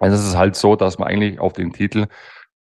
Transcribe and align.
Also 0.00 0.16
es 0.16 0.26
ist 0.26 0.36
halt 0.36 0.56
so, 0.56 0.76
dass 0.76 0.98
man 0.98 1.08
eigentlich 1.08 1.38
auf 1.38 1.52
den 1.52 1.72
Titel 1.72 2.06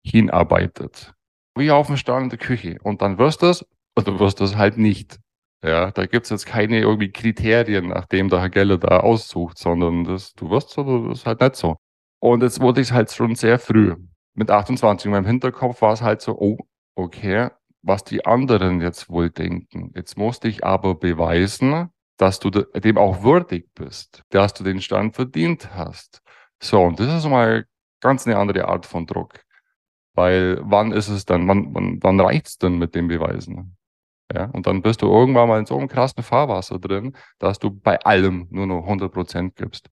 hinarbeitet. 0.05 1.13
Wie 1.57 1.71
auf 1.71 1.89
dem 1.89 1.97
Stand 1.97 2.25
in 2.25 2.29
der 2.31 2.39
Küche. 2.39 2.79
Und 2.83 3.03
dann 3.03 3.19
wirst 3.19 3.43
du 3.43 3.47
es 3.47 3.67
oder 3.99 4.19
wirst 4.21 4.41
du 4.41 4.45
es 4.45 4.57
halt 4.57 4.79
nicht. 4.79 5.19
Ja, 5.65 5.91
da 5.91 6.07
gibt's 6.07 6.31
jetzt 6.31 6.47
keine 6.47 6.81
irgendwie 6.81 7.11
Kriterien, 7.11 7.89
nachdem 7.89 8.29
der 8.29 8.41
Herr 8.41 8.51
Geller 8.51 8.79
da 8.79 9.01
aussucht, 9.01 9.59
sondern 9.59 10.05
das, 10.05 10.33
du 10.35 10.51
wirst 10.51 10.71
so, 10.71 10.83
oder 10.83 11.09
das 11.09 11.21
ist 11.21 11.27
halt 11.27 11.41
nicht 11.41 11.57
so. 11.57 11.77
Und 12.21 12.43
jetzt 12.43 12.61
wurde 12.61 12.81
ich 12.81 12.93
halt 12.93 13.13
schon 13.13 13.35
sehr 13.37 13.59
früh. 13.59 13.95
Mit 14.35 14.51
28 14.51 15.07
in 15.07 15.13
meinem 15.13 15.27
Hinterkopf 15.27 15.83
war 15.83 15.93
es 15.93 16.03
halt 16.03 16.21
so, 16.21 16.37
oh, 16.39 16.59
okay, 16.97 17.51
was 17.83 18.05
die 18.05 18.25
anderen 18.25 18.81
jetzt 18.81 19.09
wohl 19.09 19.31
denken. 19.31 19.93
Jetzt 19.95 20.17
musste 20.17 20.49
ich 20.49 20.65
aber 20.65 20.95
beweisen, 20.95 21.91
dass 22.17 22.41
du 22.41 22.51
dem 22.51 22.99
auch 22.99 23.23
würdig 23.23 23.69
bist, 23.75 24.23
dass 24.31 24.55
du 24.55 24.65
den 24.65 24.81
Stand 24.81 25.15
verdient 25.15 25.75
hast. 25.75 26.23
So, 26.63 26.81
und 26.81 27.01
das 27.01 27.13
ist 27.13 27.29
mal 27.29 27.67
ganz 28.01 28.27
eine 28.27 28.39
andere 28.39 28.69
Art 28.69 28.87
von 28.87 29.05
Druck. 29.07 29.41
Weil 30.15 30.61
wann 30.63 30.93
ist 30.93 31.09
es 31.09 31.25
dann, 31.25 31.49
wann, 31.49 31.75
wann, 31.75 31.99
wann 32.03 32.21
reicht's 32.21 32.59
denn 32.59 32.79
mit 32.79 32.95
dem 32.95 33.09
Beweisen? 33.09 33.77
Ja, 34.33 34.47
und 34.47 34.67
dann 34.67 34.81
bist 34.81 35.03
du 35.03 35.07
irgendwann 35.07 35.49
mal 35.49 35.59
in 35.59 35.67
so 35.67 35.77
einem 35.77 35.89
krassen 35.89 36.23
Fahrwasser 36.23 36.79
drin, 36.79 37.17
dass 37.39 37.59
du 37.59 37.71
bei 37.71 37.99
allem 38.01 38.47
nur 38.51 38.67
noch 38.67 38.83
100 38.85 39.13
Prozent 39.13 39.57
gibst. 39.57 39.91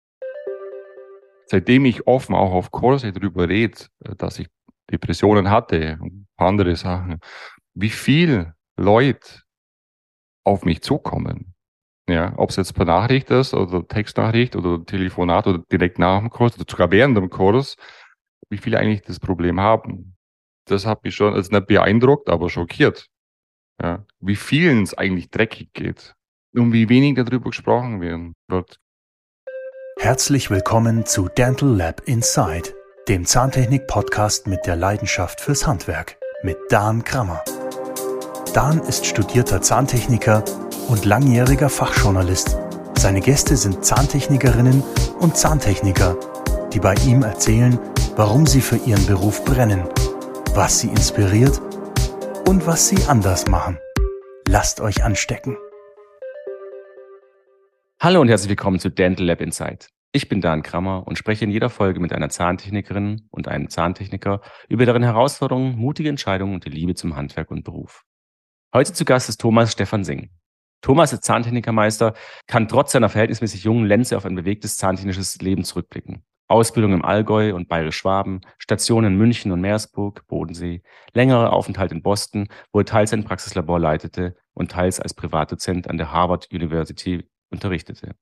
Seitdem 1.46 1.86
ich 1.86 2.08
offen 2.08 2.34
auch 2.34 2.52
auf 2.52 2.72
Kurse 2.72 3.14
drüber 3.14 3.48
rede, 3.48 3.78
dass 4.18 4.40
ich 4.40 4.48
Depressionen 4.92 5.52
hatte 5.52 6.00
und 6.02 6.28
andere 6.38 6.76
Sachen, 6.76 7.20
wie 7.76 7.90
viel 7.90 8.54
Leute 8.78 9.44
auf 10.44 10.66
mich 10.66 10.82
zukommen. 10.82 11.55
Ja, 12.08 12.34
ob 12.38 12.52
es 12.52 12.56
jetzt 12.56 12.74
per 12.76 12.86
Nachricht 12.86 13.32
ist 13.32 13.54
oder 13.54 13.88
Textnachricht 13.88 14.56
oder 14.56 14.86
Telefonat 14.86 15.48
oder 15.48 15.60
direkt 15.72 15.98
nach 15.98 16.20
dem 16.20 16.30
Kurs 16.30 16.56
oder 16.56 16.66
sogar 16.70 16.92
während 16.92 17.18
dem 17.18 17.30
Kurs, 17.30 17.78
wie 18.50 18.58
viele 18.58 18.78
eigentlich 18.78 19.02
das 19.02 19.20
Problem 19.20 19.60
haben. 19.60 20.16
Das 20.68 20.86
hat 20.86 21.04
mich 21.04 21.16
schon, 21.16 21.34
also 21.34 21.52
nicht 21.52 21.68
beeindruckt, 21.68 22.30
aber 22.30 22.50
schockiert. 22.50 23.08
Ja, 23.82 24.06
wie 24.20 24.36
vielen 24.36 24.84
es 24.84 24.94
eigentlich 24.94 25.30
dreckig 25.30 25.74
geht 25.74 26.14
und 26.56 26.74
wie 26.74 26.90
wenig 26.90 27.16
darüber 27.16 27.50
gesprochen 27.50 28.02
werden 28.02 28.34
wird. 28.48 28.80
Herzlich 30.00 30.50
willkommen 30.52 31.06
zu 31.06 31.28
Dental 31.28 31.70
Lab 31.70 32.02
Inside, 32.06 32.74
dem 33.08 33.26
Zahntechnik-Podcast 33.26 34.46
mit 34.48 34.66
der 34.66 34.76
Leidenschaft 34.76 35.42
fürs 35.42 35.66
Handwerk 35.66 36.18
mit 36.44 36.58
Dan 36.70 37.04
Krammer. 37.04 37.44
Dan 38.54 38.80
ist 38.80 39.06
studierter 39.06 39.62
Zahntechniker 39.62 40.44
und 40.88 41.06
langjähriger 41.06 41.70
Fachjournalist. 41.70 42.58
Seine 42.98 43.20
Gäste 43.20 43.58
sind 43.58 43.84
Zahntechnikerinnen 43.84 44.84
und 45.20 45.36
Zahntechniker, 45.36 46.18
die 46.74 46.80
bei 46.80 46.96
ihm 47.06 47.24
erzählen, 47.24 47.80
warum 48.16 48.46
sie 48.46 48.62
für 48.62 48.78
ihren 48.78 49.06
Beruf 49.06 49.44
brennen, 49.44 49.84
was 50.54 50.80
sie 50.80 50.88
inspiriert 50.88 51.62
und 52.48 52.66
was 52.66 52.88
sie 52.88 53.04
anders 53.08 53.48
machen. 53.48 53.78
Lasst 54.48 54.80
euch 54.80 55.04
anstecken. 55.04 55.58
Hallo 58.00 58.22
und 58.22 58.30
herzlich 58.30 58.50
willkommen 58.50 58.80
zu 58.80 58.90
Dental 58.90 59.26
Lab 59.26 59.42
Insight. 59.42 59.90
Ich 60.12 60.30
bin 60.30 60.40
Dan 60.40 60.64
Krammer 60.64 61.06
und 61.08 61.18
spreche 61.18 61.44
in 61.44 61.52
jeder 61.52 61.70
Folge 61.70 62.00
mit 62.00 62.14
einer 62.14 62.30
Zahntechnikerin 62.30 63.28
und 63.32 63.50
einem 63.50 63.70
Zahntechniker 63.70 64.40
über 64.70 64.86
deren 64.86 65.04
Herausforderungen, 65.04 65.76
mutige 65.76 66.08
Entscheidungen 66.08 66.54
und 66.54 66.64
die 66.64 66.70
Liebe 66.70 66.96
zum 66.96 67.18
Handwerk 67.18 67.52
und 67.52 67.66
Beruf. 67.66 68.06
Heute 68.76 68.92
zu 68.92 69.06
Gast 69.06 69.30
ist 69.30 69.40
Thomas 69.40 69.72
Stefan 69.72 70.04
Singh. 70.04 70.28
Thomas 70.82 71.14
ist 71.14 71.24
Zahntechnikermeister, 71.24 72.14
kann 72.46 72.68
trotz 72.68 72.92
seiner 72.92 73.08
verhältnismäßig 73.08 73.64
jungen 73.64 73.86
Lenze 73.86 74.18
auf 74.18 74.26
ein 74.26 74.36
bewegtes 74.36 74.76
zahntechnisches 74.76 75.38
Leben 75.38 75.64
zurückblicken. 75.64 76.26
Ausbildung 76.50 76.92
im 76.92 77.06
Allgäu 77.06 77.56
und 77.56 77.70
Bayerisch-Schwaben, 77.70 78.42
Stationen 78.58 79.14
in 79.14 79.18
München 79.18 79.54
und 79.54 79.62
Meersburg, 79.62 80.28
Bodensee, 80.28 80.84
längere 81.14 81.54
Aufenthalt 81.54 81.94
in 81.94 82.02
Boston, 82.02 82.50
wo 82.74 82.80
er 82.80 82.86
teils 82.86 83.14
ein 83.14 83.24
Praxislabor 83.24 83.80
leitete 83.80 84.36
und 84.54 84.72
teils 84.72 85.00
als 85.00 85.14
Privatdozent 85.14 85.90
an 85.90 85.98
der 85.98 86.12
Harvard 86.12 86.52
University 86.52 87.30
unterrichtete. 87.52 88.18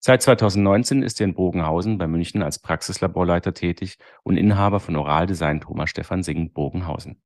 Seit 0.00 0.22
2019 0.22 1.04
ist 1.04 1.20
er 1.20 1.26
in 1.26 1.34
Bogenhausen 1.34 1.98
bei 1.98 2.08
München 2.08 2.42
als 2.42 2.58
Praxislaborleiter 2.58 3.54
tätig 3.54 3.98
und 4.24 4.38
Inhaber 4.38 4.80
von 4.80 4.96
Oraldesign 4.96 5.60
Thomas 5.60 5.90
Stefan 5.90 6.24
Singh 6.24 6.50
Bogenhausen. 6.52 7.22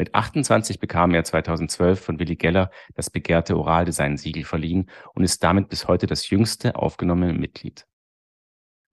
Mit 0.00 0.14
28 0.14 0.80
bekam 0.80 1.12
er 1.12 1.24
2012 1.24 2.00
von 2.00 2.18
Willi 2.18 2.36
Geller 2.36 2.70
das 2.94 3.10
begehrte 3.10 3.58
Oraldesign-Siegel 3.58 4.44
verliehen 4.44 4.88
und 5.12 5.24
ist 5.24 5.44
damit 5.44 5.68
bis 5.68 5.88
heute 5.88 6.06
das 6.06 6.30
jüngste 6.30 6.76
aufgenommene 6.76 7.34
Mitglied. 7.34 7.86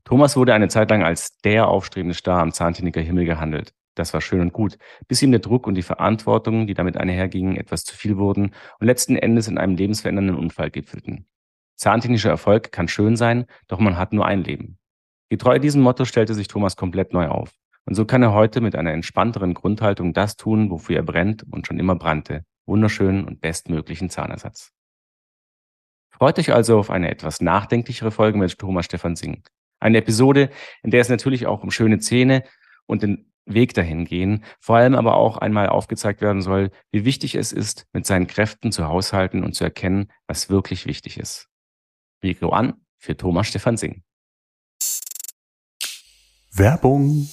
Thomas 0.03 0.35
wurde 0.35 0.53
eine 0.53 0.67
Zeit 0.67 0.89
lang 0.89 1.03
als 1.03 1.37
der 1.37 1.69
aufstrebende 1.69 2.13
Star 2.13 2.41
am 2.41 2.51
Zahntechniker 2.51 2.99
Himmel 2.99 3.23
gehandelt. 3.23 3.73
Das 3.95 4.13
war 4.13 4.19
schön 4.19 4.41
und 4.41 4.51
gut, 4.51 4.77
bis 5.07 5.21
ihm 5.21 5.31
der 5.31 5.39
Druck 5.39 5.65
und 5.65 5.75
die 5.75 5.81
Verantwortung, 5.81 6.67
die 6.67 6.73
damit 6.73 6.97
einhergingen, 6.97 7.55
etwas 7.55 7.85
zu 7.85 7.95
viel 7.95 8.17
wurden 8.17 8.53
und 8.81 8.87
letzten 8.87 9.15
Endes 9.15 9.47
in 9.47 9.57
einem 9.57 9.77
lebensverändernden 9.77 10.35
Unfall 10.35 10.71
gipfelten. 10.71 11.25
Zahntechnischer 11.77 12.31
Erfolg 12.31 12.73
kann 12.73 12.89
schön 12.89 13.15
sein, 13.15 13.45
doch 13.69 13.79
man 13.79 13.97
hat 13.97 14.11
nur 14.11 14.25
ein 14.25 14.43
Leben. 14.43 14.77
Getreu 15.29 15.57
diesem 15.57 15.83
Motto 15.83 16.03
stellte 16.03 16.33
sich 16.33 16.49
Thomas 16.49 16.75
komplett 16.75 17.13
neu 17.13 17.29
auf. 17.29 17.53
Und 17.87 17.95
so 17.95 18.03
kann 18.03 18.21
er 18.21 18.33
heute 18.33 18.59
mit 18.59 18.75
einer 18.75 18.91
entspannteren 18.91 19.53
Grundhaltung 19.53 20.11
das 20.11 20.35
tun, 20.35 20.69
wofür 20.69 20.97
er 20.97 21.03
brennt 21.03 21.45
und 21.49 21.65
schon 21.65 21.79
immer 21.79 21.95
brannte. 21.95 22.43
Wunderschönen 22.65 23.23
und 23.23 23.39
bestmöglichen 23.39 24.09
Zahnersatz. 24.09 24.73
Freut 26.09 26.37
euch 26.37 26.51
also 26.51 26.79
auf 26.79 26.89
eine 26.89 27.09
etwas 27.09 27.39
nachdenklichere 27.39 28.11
Folge 28.11 28.37
mit 28.37 28.59
Thomas 28.59 28.85
Stefan 28.85 29.15
Singh. 29.15 29.41
Eine 29.79 29.99
Episode, 29.99 30.49
in 30.83 30.91
der 30.91 30.99
es 30.99 31.07
natürlich 31.07 31.47
auch 31.47 31.63
um 31.63 31.71
schöne 31.71 31.99
Zähne 31.99 32.43
und 32.87 33.03
den 33.03 33.31
Weg 33.45 33.73
dahin 33.73 34.03
gehen, 34.03 34.43
vor 34.59 34.75
allem 34.75 34.95
aber 34.95 35.15
auch 35.15 35.37
einmal 35.37 35.69
aufgezeigt 35.69 36.19
werden 36.19 36.41
soll, 36.41 36.71
wie 36.91 37.05
wichtig 37.05 37.35
es 37.35 37.53
ist, 37.53 37.87
mit 37.93 38.05
seinen 38.05 38.27
Kräften 38.27 38.73
zu 38.73 38.87
haushalten 38.87 39.45
und 39.45 39.53
zu 39.53 39.63
erkennen, 39.63 40.11
was 40.27 40.49
wirklich 40.49 40.87
wichtig 40.87 41.17
ist. 41.17 41.47
Mikro 42.21 42.49
an 42.49 42.73
für 42.97 43.15
Thomas 43.15 43.47
Stefan 43.47 43.77
Singh. 43.77 44.01
Werbung 46.51 47.29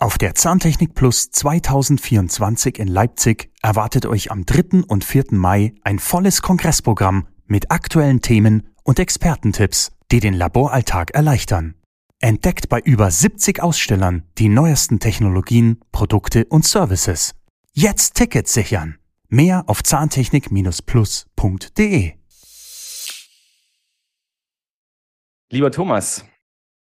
auf 0.00 0.16
der 0.16 0.34
Zahntechnik 0.34 0.94
Plus 0.94 1.30
2024 1.30 2.78
in 2.78 2.88
Leipzig 2.88 3.50
erwartet 3.62 4.06
euch 4.06 4.30
am 4.30 4.46
3. 4.46 4.84
und 4.88 5.04
4. 5.04 5.24
Mai 5.32 5.74
ein 5.84 5.98
volles 5.98 6.40
Kongressprogramm 6.40 7.28
mit 7.46 7.70
aktuellen 7.70 8.22
Themen 8.22 8.70
und 8.82 8.98
Expertentipps, 8.98 9.92
die 10.10 10.20
den 10.20 10.32
Laboralltag 10.32 11.10
erleichtern. 11.10 11.74
Entdeckt 12.18 12.70
bei 12.70 12.80
über 12.80 13.10
70 13.10 13.62
Ausstellern 13.62 14.22
die 14.38 14.48
neuesten 14.48 15.00
Technologien, 15.00 15.80
Produkte 15.92 16.46
und 16.46 16.64
Services. 16.64 17.34
Jetzt 17.72 18.14
Tickets 18.14 18.54
sichern. 18.54 18.96
Mehr 19.28 19.64
auf 19.66 19.82
zahntechnik-plus.de. 19.82 22.12
Lieber 25.52 25.70
Thomas, 25.70 26.24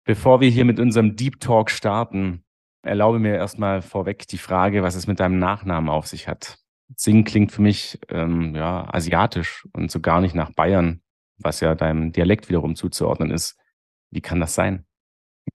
bevor 0.05 0.39
wir 0.39 0.49
hier 0.49 0.63
mit 0.63 0.79
unserem 0.79 1.17
Deep 1.17 1.41
Talk 1.41 1.69
starten, 1.69 2.42
Erlaube 2.83 3.17
mir 3.17 3.35
erstmal 3.35 3.81
vorweg 3.81 4.27
die 4.27 4.37
Frage, 4.37 4.83
was 4.83 4.95
es 4.95 5.07
mit 5.07 5.19
deinem 5.19 5.39
Nachnamen 5.39 5.89
auf 5.89 6.05
sich 6.05 6.27
hat. 6.27 6.57
Sing 6.95 7.23
klingt 7.23 7.51
für 7.51 7.61
mich 7.61 7.97
ähm, 8.09 8.53
ja 8.55 8.87
asiatisch 8.93 9.65
und 9.73 9.89
so 9.89 10.01
gar 10.01 10.19
nicht 10.19 10.35
nach 10.35 10.51
Bayern, 10.51 11.01
was 11.37 11.61
ja 11.61 11.75
deinem 11.75 12.11
Dialekt 12.11 12.49
wiederum 12.49 12.75
zuzuordnen 12.75 13.31
ist. 13.31 13.57
Wie 14.11 14.21
kann 14.21 14.41
das 14.41 14.53
sein? 14.53 14.85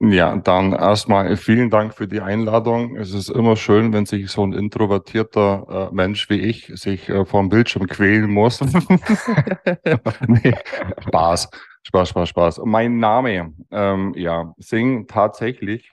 Ja, 0.00 0.36
dann 0.36 0.72
erstmal 0.72 1.36
vielen 1.36 1.70
Dank 1.70 1.94
für 1.94 2.06
die 2.06 2.20
Einladung. 2.20 2.96
Es 2.96 3.12
ist 3.12 3.30
immer 3.30 3.56
schön, 3.56 3.92
wenn 3.92 4.06
sich 4.06 4.30
so 4.30 4.46
ein 4.46 4.52
introvertierter 4.52 5.90
äh, 5.90 5.94
Mensch 5.94 6.30
wie 6.30 6.40
ich 6.40 6.70
sich 6.74 7.08
äh, 7.08 7.24
vor 7.24 7.40
dem 7.40 7.48
Bildschirm 7.48 7.86
quälen 7.86 8.30
muss. 8.30 8.60
nee, 10.26 10.54
Spaß, 11.00 11.50
Spaß, 11.82 12.08
Spaß, 12.10 12.28
Spaß. 12.28 12.60
Mein 12.64 12.98
Name, 12.98 13.54
ähm, 13.70 14.14
ja, 14.16 14.54
Sing 14.58 15.06
tatsächlich 15.06 15.92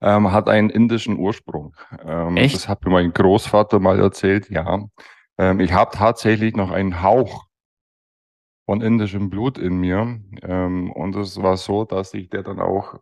ähm, 0.00 0.32
hat 0.32 0.48
einen 0.48 0.70
indischen 0.70 1.18
Ursprung. 1.18 1.74
Ähm, 2.04 2.36
Echt? 2.36 2.54
Das 2.54 2.68
hat 2.68 2.84
mir 2.84 2.90
mein 2.90 3.12
Großvater 3.12 3.80
mal 3.80 3.98
erzählt, 4.00 4.50
ja. 4.50 4.84
Ähm, 5.38 5.60
ich 5.60 5.72
habe 5.72 5.90
tatsächlich 5.96 6.56
noch 6.56 6.70
einen 6.70 7.02
Hauch 7.02 7.46
von 8.66 8.80
indischem 8.80 9.30
Blut 9.30 9.58
in 9.58 9.78
mir. 9.78 10.20
Ähm, 10.42 10.90
und 10.92 11.16
es 11.16 11.40
war 11.40 11.56
so, 11.56 11.84
dass 11.84 12.12
ich 12.14 12.28
der 12.28 12.42
dann 12.42 12.60
auch 12.60 12.98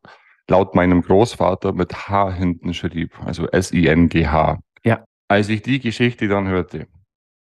laut 0.48 0.74
meinem 0.74 1.02
Großvater 1.02 1.72
mit 1.72 2.08
H 2.08 2.32
hinten 2.32 2.74
schrieb, 2.74 3.18
also 3.24 3.48
S-I-N-G-H. 3.48 4.60
Ja. 4.84 5.04
Als 5.26 5.48
ich 5.48 5.62
die 5.62 5.80
Geschichte 5.80 6.28
dann 6.28 6.46
hörte, 6.46 6.86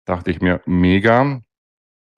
dachte 0.06 0.32
ich 0.32 0.42
mir, 0.42 0.62
mega, 0.66 1.42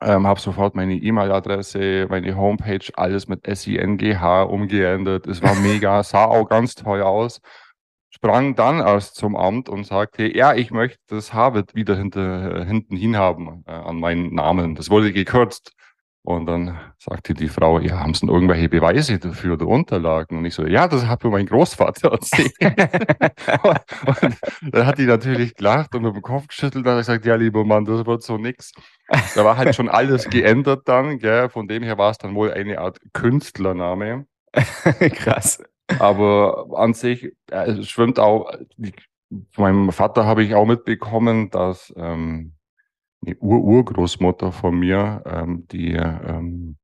ähm, 0.02 0.28
habe 0.28 0.40
sofort 0.40 0.76
meine 0.76 0.96
E-Mail-Adresse, 0.96 2.08
meine 2.10 2.36
Homepage, 2.36 2.86
alles 2.96 3.28
mit 3.28 3.46
SINGH 3.46 4.44
umgeändert. 4.44 5.28
Es 5.28 5.42
war 5.42 5.56
mega, 5.56 6.04
sah 6.04 6.26
auch 6.26 6.48
ganz 6.48 6.76
toll 6.76 7.02
aus. 7.02 7.42
Sprang 8.10 8.56
dann 8.56 8.80
erst 8.80 9.16
zum 9.16 9.36
Amt 9.36 9.70
und 9.70 9.86
sagte, 9.86 10.36
ja, 10.36 10.54
ich 10.56 10.72
möchte 10.72 11.00
das 11.08 11.34
Harvard 11.34 11.76
wieder 11.76 11.96
hinter, 11.96 12.66
hinten 12.66 12.96
hin 12.98 13.18
haben 13.18 13.64
äh, 13.68 13.72
an 13.72 14.00
meinen 14.00 14.34
Namen. 14.34 14.76
Das 14.76 14.90
wurde 14.90 15.14
gekürzt. 15.14 15.74
Und 16.24 16.46
dann 16.46 16.78
sagte 16.98 17.34
die 17.34 17.48
Frau, 17.48 17.80
ja, 17.80 18.00
haben 18.00 18.14
Sie 18.14 18.22
denn 18.22 18.30
irgendwelche 18.30 18.68
Beweise 18.68 19.20
dafür 19.20 19.54
oder 19.54 19.68
Unterlagen? 19.68 20.38
Und 20.38 20.46
ich 20.46 20.54
so, 20.54 20.66
ja, 20.66 20.88
das 20.88 21.08
hat 21.08 21.24
mir 21.24 21.30
mein 21.30 21.46
Großvater 21.46 22.10
erzählt. 22.12 22.54
und 22.62 24.74
dann 24.74 24.86
hat 24.86 24.98
die 24.98 25.06
natürlich 25.06 25.56
gelacht 25.56 25.96
und 25.96 26.04
mit 26.04 26.14
dem 26.14 26.22
Kopf 26.22 26.48
geschüttelt 26.48 26.86
und 26.86 26.92
hat 26.92 27.00
gesagt, 27.00 27.26
ja, 27.26 27.36
lieber 27.36 27.64
Mann, 27.64 27.86
das 27.86 28.06
wird 28.06 28.22
so 28.22 28.38
nix. 28.38 28.74
Da 29.34 29.46
war 29.46 29.58
halt 29.58 29.76
schon 29.76 29.90
alles 29.90 30.30
geändert 30.30 30.88
dann, 30.88 31.20
gell? 31.20 31.50
Von 31.50 31.68
dem 31.68 31.84
her 31.84 31.98
war 31.98 32.12
es 32.12 32.18
dann 32.18 32.36
wohl 32.36 32.52
eine 32.52 32.80
Art 32.80 33.00
Künstlername. 33.14 34.26
Krass. 35.14 35.64
Aber 36.00 36.68
an 36.76 36.94
sich 36.94 37.32
äh, 37.50 37.82
schwimmt 37.82 38.20
auch, 38.20 38.52
die, 38.78 38.94
von 39.52 39.64
meinem 39.64 39.92
Vater 39.92 40.26
habe 40.26 40.44
ich 40.44 40.54
auch 40.54 40.66
mitbekommen, 40.66 41.50
dass 41.50 41.94
ähm, 41.98 42.54
eine 43.26 43.36
Ur-Urgroßmutter 43.38 44.52
von 44.52 44.80
mir, 44.80 45.24
ähm, 45.26 45.68
die, 45.72 45.94
ähm, 45.94 46.78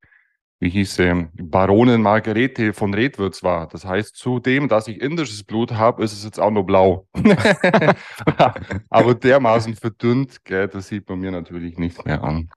wie 0.60 0.70
hieß 0.70 0.96
sie, 0.96 1.28
Baronin 1.34 2.02
Margarete 2.02 2.74
von 2.74 2.94
Redwürz 2.94 3.44
war. 3.44 3.68
Das 3.68 3.86
heißt, 3.86 4.16
zudem, 4.16 4.68
dass 4.68 4.88
ich 4.88 5.02
indisches 5.02 5.44
Blut 5.44 5.74
habe, 5.74 6.04
ist 6.04 6.14
es 6.14 6.24
jetzt 6.24 6.40
auch 6.40 6.52
nur 6.52 6.66
blau. 6.66 7.08
Aber 8.90 9.16
dermaßen 9.16 9.76
verdünnt, 9.76 10.44
gell, 10.46 10.68
das 10.68 10.88
sieht 10.88 11.08
man 11.10 11.20
mir 11.20 11.32
natürlich 11.32 11.78
nicht 11.78 12.06
mehr 12.06 12.24
an. 12.24 12.50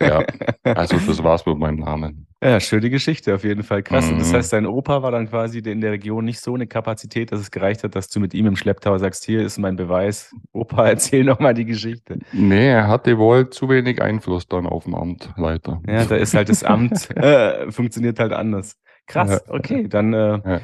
Ja, 0.00 0.24
also 0.64 0.98
das 0.98 1.22
war's 1.22 1.44
mit 1.46 1.58
meinem 1.58 1.80
Namen. 1.80 2.26
Ja, 2.48 2.60
schöne 2.60 2.90
Geschichte, 2.90 3.34
auf 3.34 3.42
jeden 3.42 3.64
Fall 3.64 3.82
krass. 3.82 4.08
Und 4.10 4.18
das 4.20 4.30
Mhm. 4.30 4.36
heißt, 4.36 4.52
dein 4.52 4.66
Opa 4.66 5.02
war 5.02 5.10
dann 5.10 5.28
quasi 5.28 5.58
in 5.58 5.80
der 5.80 5.90
Region 5.90 6.24
nicht 6.24 6.38
so 6.40 6.54
eine 6.54 6.68
Kapazität, 6.68 7.32
dass 7.32 7.40
es 7.40 7.50
gereicht 7.50 7.82
hat, 7.82 7.96
dass 7.96 8.08
du 8.08 8.20
mit 8.20 8.34
ihm 8.34 8.46
im 8.46 8.54
Schlepptau 8.54 8.96
sagst, 8.98 9.24
hier 9.24 9.40
ist 9.42 9.58
mein 9.58 9.74
Beweis. 9.74 10.32
Opa, 10.52 10.86
erzähl 10.88 11.24
noch 11.24 11.40
mal 11.40 11.54
die 11.54 11.64
Geschichte. 11.64 12.18
Nee, 12.32 12.68
er 12.68 12.86
hatte 12.86 13.18
wohl 13.18 13.50
zu 13.50 13.68
wenig 13.68 14.00
Einfluss 14.00 14.46
dann 14.46 14.66
auf 14.66 14.84
dem 14.84 14.94
Amt, 14.94 15.32
leider. 15.36 15.82
Ja, 15.88 16.04
da 16.04 16.14
ist 16.14 16.34
halt 16.34 16.48
das 16.48 16.62
Amt, 16.62 17.10
äh, 17.16 17.70
funktioniert 17.72 18.20
halt 18.20 18.32
anders. 18.32 18.76
Krass, 19.08 19.42
okay, 19.48 19.88
dann 19.88 20.12
äh, 20.12 20.40
Ja. 20.44 20.60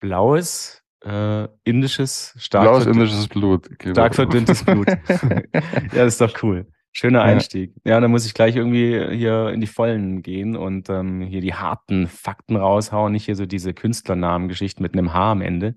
blaues, 0.00 0.82
äh, 1.04 1.48
indisches, 1.64 2.34
stark, 2.38 2.64
Blaues 2.64 2.86
indisches 2.86 3.28
Blut. 3.28 3.68
genau. 3.78 3.94
stark 3.94 4.14
verdünntes 4.14 4.64
Blut. 4.64 4.86
ja, 5.52 6.04
das 6.04 6.14
ist 6.14 6.20
doch 6.20 6.42
cool. 6.42 6.66
Schöner 6.98 7.24
Ja. 7.24 7.24
Einstieg. 7.24 7.74
Ja, 7.84 8.00
dann 8.00 8.10
muss 8.10 8.24
ich 8.26 8.32
gleich 8.34 8.56
irgendwie 8.56 9.14
hier 9.16 9.50
in 9.50 9.60
die 9.60 9.66
Vollen 9.66 10.22
gehen 10.22 10.56
und 10.56 10.88
ähm, 10.88 11.20
hier 11.20 11.42
die 11.42 11.52
harten 11.54 12.06
Fakten 12.08 12.56
raushauen, 12.56 13.12
nicht 13.12 13.26
hier 13.26 13.36
so 13.36 13.44
diese 13.46 13.74
Künstlernamengeschichten 13.74 14.82
mit 14.82 14.94
einem 14.94 15.12
H 15.12 15.32
am 15.32 15.42
Ende. 15.42 15.74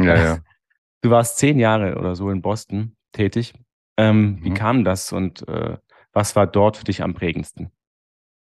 Ja, 0.00 0.16
ja. 0.16 0.38
Du 1.02 1.10
warst 1.10 1.38
zehn 1.38 1.60
Jahre 1.60 1.96
oder 1.96 2.16
so 2.16 2.28
in 2.30 2.42
Boston 2.42 2.96
tätig. 3.12 3.54
Ähm, 3.96 4.40
Wie 4.42 4.50
Mhm. 4.50 4.54
kam 4.54 4.84
das 4.84 5.12
und 5.12 5.46
äh, 5.48 5.76
was 6.12 6.34
war 6.36 6.46
dort 6.48 6.76
für 6.76 6.84
dich 6.84 7.02
am 7.04 7.14
prägendsten? 7.14 7.70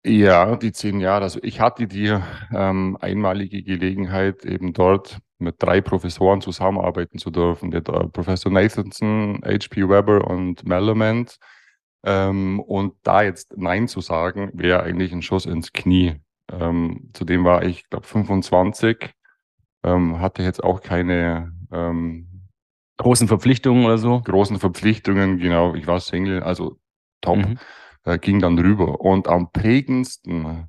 Ja, 0.06 0.56
die 0.56 0.72
zehn 0.72 1.00
Jahre. 1.00 1.22
Also 1.24 1.40
ich 1.42 1.60
hatte 1.60 1.86
die 1.86 2.14
ähm, 2.52 2.98
einmalige 3.00 3.62
Gelegenheit, 3.62 4.44
eben 4.44 4.74
dort 4.74 5.18
mit 5.38 5.56
drei 5.58 5.80
Professoren 5.80 6.42
zusammenarbeiten 6.42 7.18
zu 7.18 7.30
dürfen. 7.30 7.70
Der 7.70 7.80
äh, 7.88 8.08
Professor 8.08 8.52
Nathanson, 8.52 9.40
H.P. 9.44 9.88
Weber 9.88 10.26
und 10.28 10.66
Mellament. 10.66 11.38
Ähm, 12.04 12.60
und 12.60 12.94
da 13.02 13.22
jetzt 13.22 13.56
Nein 13.56 13.88
zu 13.88 14.00
sagen, 14.00 14.50
wäre 14.54 14.82
eigentlich 14.82 15.12
ein 15.12 15.22
Schuss 15.22 15.46
ins 15.46 15.72
Knie. 15.72 16.20
Ähm, 16.52 17.10
zudem 17.14 17.44
war 17.44 17.64
ich, 17.64 17.88
glaube 17.88 18.06
25, 18.06 19.10
ähm, 19.84 20.20
hatte 20.20 20.42
jetzt 20.42 20.62
auch 20.62 20.82
keine 20.82 21.52
ähm, 21.72 22.28
Großen 22.96 23.26
Verpflichtungen 23.26 23.84
oder 23.86 23.98
so? 23.98 24.20
großen 24.20 24.58
Verpflichtungen. 24.58 25.38
Genau, 25.38 25.74
ich 25.74 25.86
war 25.86 25.98
Single, 26.00 26.42
also 26.42 26.76
top 27.20 27.38
Mhm. 27.38 27.58
äh, 28.04 28.18
ging 28.18 28.38
dann 28.40 28.58
rüber. 28.58 29.00
Und 29.00 29.26
am 29.28 29.50
prägendsten 29.50 30.68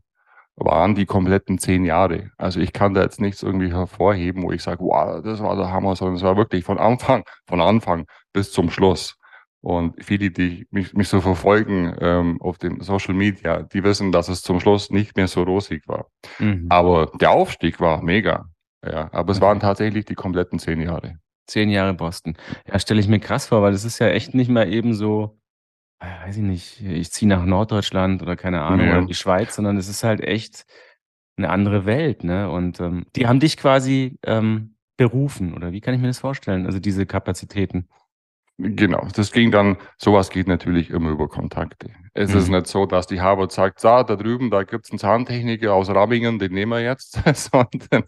waren 0.55 0.95
die 0.95 1.05
kompletten 1.05 1.57
zehn 1.59 1.85
Jahre. 1.85 2.31
Also 2.37 2.59
ich 2.61 2.73
kann 2.73 2.93
da 2.93 3.01
jetzt 3.03 3.19
nichts 3.21 3.43
irgendwie 3.43 3.71
hervorheben, 3.71 4.43
wo 4.43 4.51
ich 4.51 4.63
sage, 4.63 4.81
wow, 4.83 5.21
das 5.23 5.41
war 5.41 5.55
der 5.55 5.71
Hammer, 5.71 5.95
sondern 5.95 6.15
es 6.15 6.23
war 6.23 6.37
wirklich 6.37 6.63
von 6.63 6.79
Anfang, 6.79 7.23
von 7.47 7.61
Anfang 7.61 8.05
bis 8.33 8.51
zum 8.51 8.69
Schluss. 8.71 9.17
Und 9.65 9.95
viele, 10.03 10.29
die 10.29 10.67
mich, 10.69 10.93
mich 10.93 11.07
so 11.09 11.21
verfolgen 11.21 11.95
ähm, 11.99 12.39
auf 12.39 12.59
dem 12.59 12.81
Social 12.81 13.15
Media, 13.15 13.63
die 13.63 13.83
wissen, 13.83 14.11
dass 14.11 14.29
es 14.29 14.43
zum 14.43 14.59
Schluss 14.59 14.91
nicht 14.91 15.17
mehr 15.17 15.27
so 15.27 15.41
rosig 15.41 15.87
war. 15.87 16.05
Mhm. 16.37 16.67
Aber 16.69 17.11
der 17.19 17.31
Aufstieg 17.31 17.79
war 17.79 18.03
mega. 18.03 18.45
Ja, 18.85 19.09
aber 19.11 19.31
es 19.31 19.37
Okay. 19.37 19.47
waren 19.47 19.59
tatsächlich 19.59 20.05
die 20.05 20.13
kompletten 20.13 20.59
zehn 20.59 20.79
Jahre. 20.81 21.15
Zehn 21.47 21.69
Jahre 21.71 21.95
Boston. 21.95 22.37
Ja, 22.71 22.77
stelle 22.77 22.99
ich 22.99 23.07
mir 23.07 23.19
krass 23.19 23.47
vor, 23.47 23.63
weil 23.63 23.71
das 23.71 23.85
ist 23.85 23.97
ja 23.97 24.07
echt 24.09 24.35
nicht 24.35 24.49
mal 24.51 24.71
eben 24.71 24.93
so, 24.93 25.39
äh, 25.99 26.27
weiß 26.27 26.37
ich 26.37 26.43
nicht, 26.43 26.81
ich 26.81 27.11
ziehe 27.11 27.27
nach 27.27 27.43
Norddeutschland 27.43 28.21
oder 28.21 28.35
keine 28.35 28.61
Ahnung, 28.61 28.85
Ja. 28.85 28.91
oder 28.91 28.99
in 29.01 29.07
die 29.07 29.15
Schweiz, 29.15 29.55
sondern 29.55 29.77
es 29.77 29.87
ist 29.87 30.03
halt 30.03 30.21
echt 30.21 30.65
eine 31.37 31.49
andere 31.49 31.87
Welt, 31.87 32.23
ne? 32.23 32.51
Und 32.51 32.79
ähm, 32.79 33.05
die 33.15 33.25
haben 33.27 33.39
dich 33.39 33.57
quasi 33.57 34.19
ähm, 34.23 34.75
berufen, 34.95 35.55
oder 35.55 35.71
wie 35.71 35.81
kann 35.81 35.95
ich 35.95 36.01
mir 36.01 36.07
das 36.07 36.19
vorstellen? 36.19 36.67
Also 36.67 36.79
diese 36.79 37.07
Kapazitäten. 37.07 37.87
Genau, 38.57 39.05
das 39.13 39.31
ging 39.33 39.51
dann, 39.51 39.77
sowas 39.97 40.29
geht 40.29 40.47
natürlich 40.47 40.89
immer 40.89 41.09
über 41.09 41.27
Kontakte. 41.27 41.89
Es 42.13 42.33
ist 42.33 42.47
Mhm. 42.47 42.55
nicht 42.55 42.67
so, 42.67 42.85
dass 42.85 43.05
die 43.05 43.19
Harvard 43.19 43.51
sagt, 43.51 43.81
so, 43.81 43.87
da 43.89 44.15
drüben, 44.15 44.49
da 44.49 44.63
gibt's 44.63 44.91
einen 44.91 44.99
Zahntechniker 44.99 45.73
aus 45.73 45.89
Rammingen, 45.89 46.39
den 46.39 46.53
nehmen 46.53 46.71
wir 46.71 46.81
jetzt, 46.81 47.19
sondern 47.35 48.05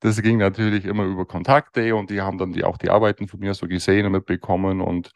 das 0.00 0.22
ging 0.22 0.38
natürlich 0.38 0.84
immer 0.84 1.04
über 1.04 1.26
Kontakte 1.26 1.96
und 1.96 2.10
die 2.10 2.20
haben 2.20 2.38
dann 2.38 2.52
die, 2.52 2.62
auch 2.62 2.76
die 2.78 2.90
Arbeiten 2.90 3.26
von 3.26 3.40
mir 3.40 3.54
so 3.54 3.66
gesehen 3.66 4.06
und 4.06 4.12
mitbekommen 4.12 4.80
und 4.80 5.10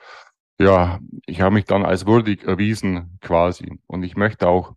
ja, 0.60 0.98
ich 1.26 1.40
habe 1.40 1.54
mich 1.54 1.64
dann 1.64 1.84
als 1.84 2.06
würdig 2.06 2.44
erwiesen 2.44 3.18
quasi 3.20 3.78
und 3.86 4.02
ich 4.02 4.16
möchte 4.16 4.48
auch 4.48 4.74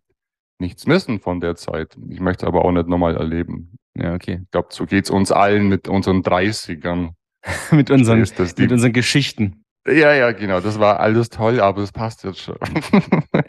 nichts 0.58 0.86
missen 0.86 1.20
von 1.20 1.40
der 1.40 1.56
Zeit. 1.56 1.96
Ich 2.08 2.20
möchte 2.20 2.46
aber 2.46 2.64
auch 2.64 2.72
nicht 2.72 2.88
nochmal 2.88 3.16
erleben. 3.16 3.76
Ja, 3.94 4.14
okay. 4.14 4.40
Ich 4.44 4.50
glaube, 4.50 4.68
so 4.70 4.86
geht's 4.86 5.10
uns 5.10 5.32
allen 5.32 5.68
mit 5.68 5.88
unseren 5.88 6.22
30ern. 6.22 7.10
mit 7.72 7.90
unseren, 7.90 8.20
Ist 8.20 8.58
mit 8.58 8.72
unseren 8.72 8.92
Geschichten. 8.92 9.64
Ja, 9.86 10.12
ja, 10.12 10.32
genau. 10.32 10.60
Das 10.60 10.80
war 10.80 11.00
alles 11.00 11.28
toll, 11.30 11.60
aber 11.60 11.82
es 11.82 11.92
passt 11.92 12.24
jetzt 12.24 12.40
schon. 12.40 12.56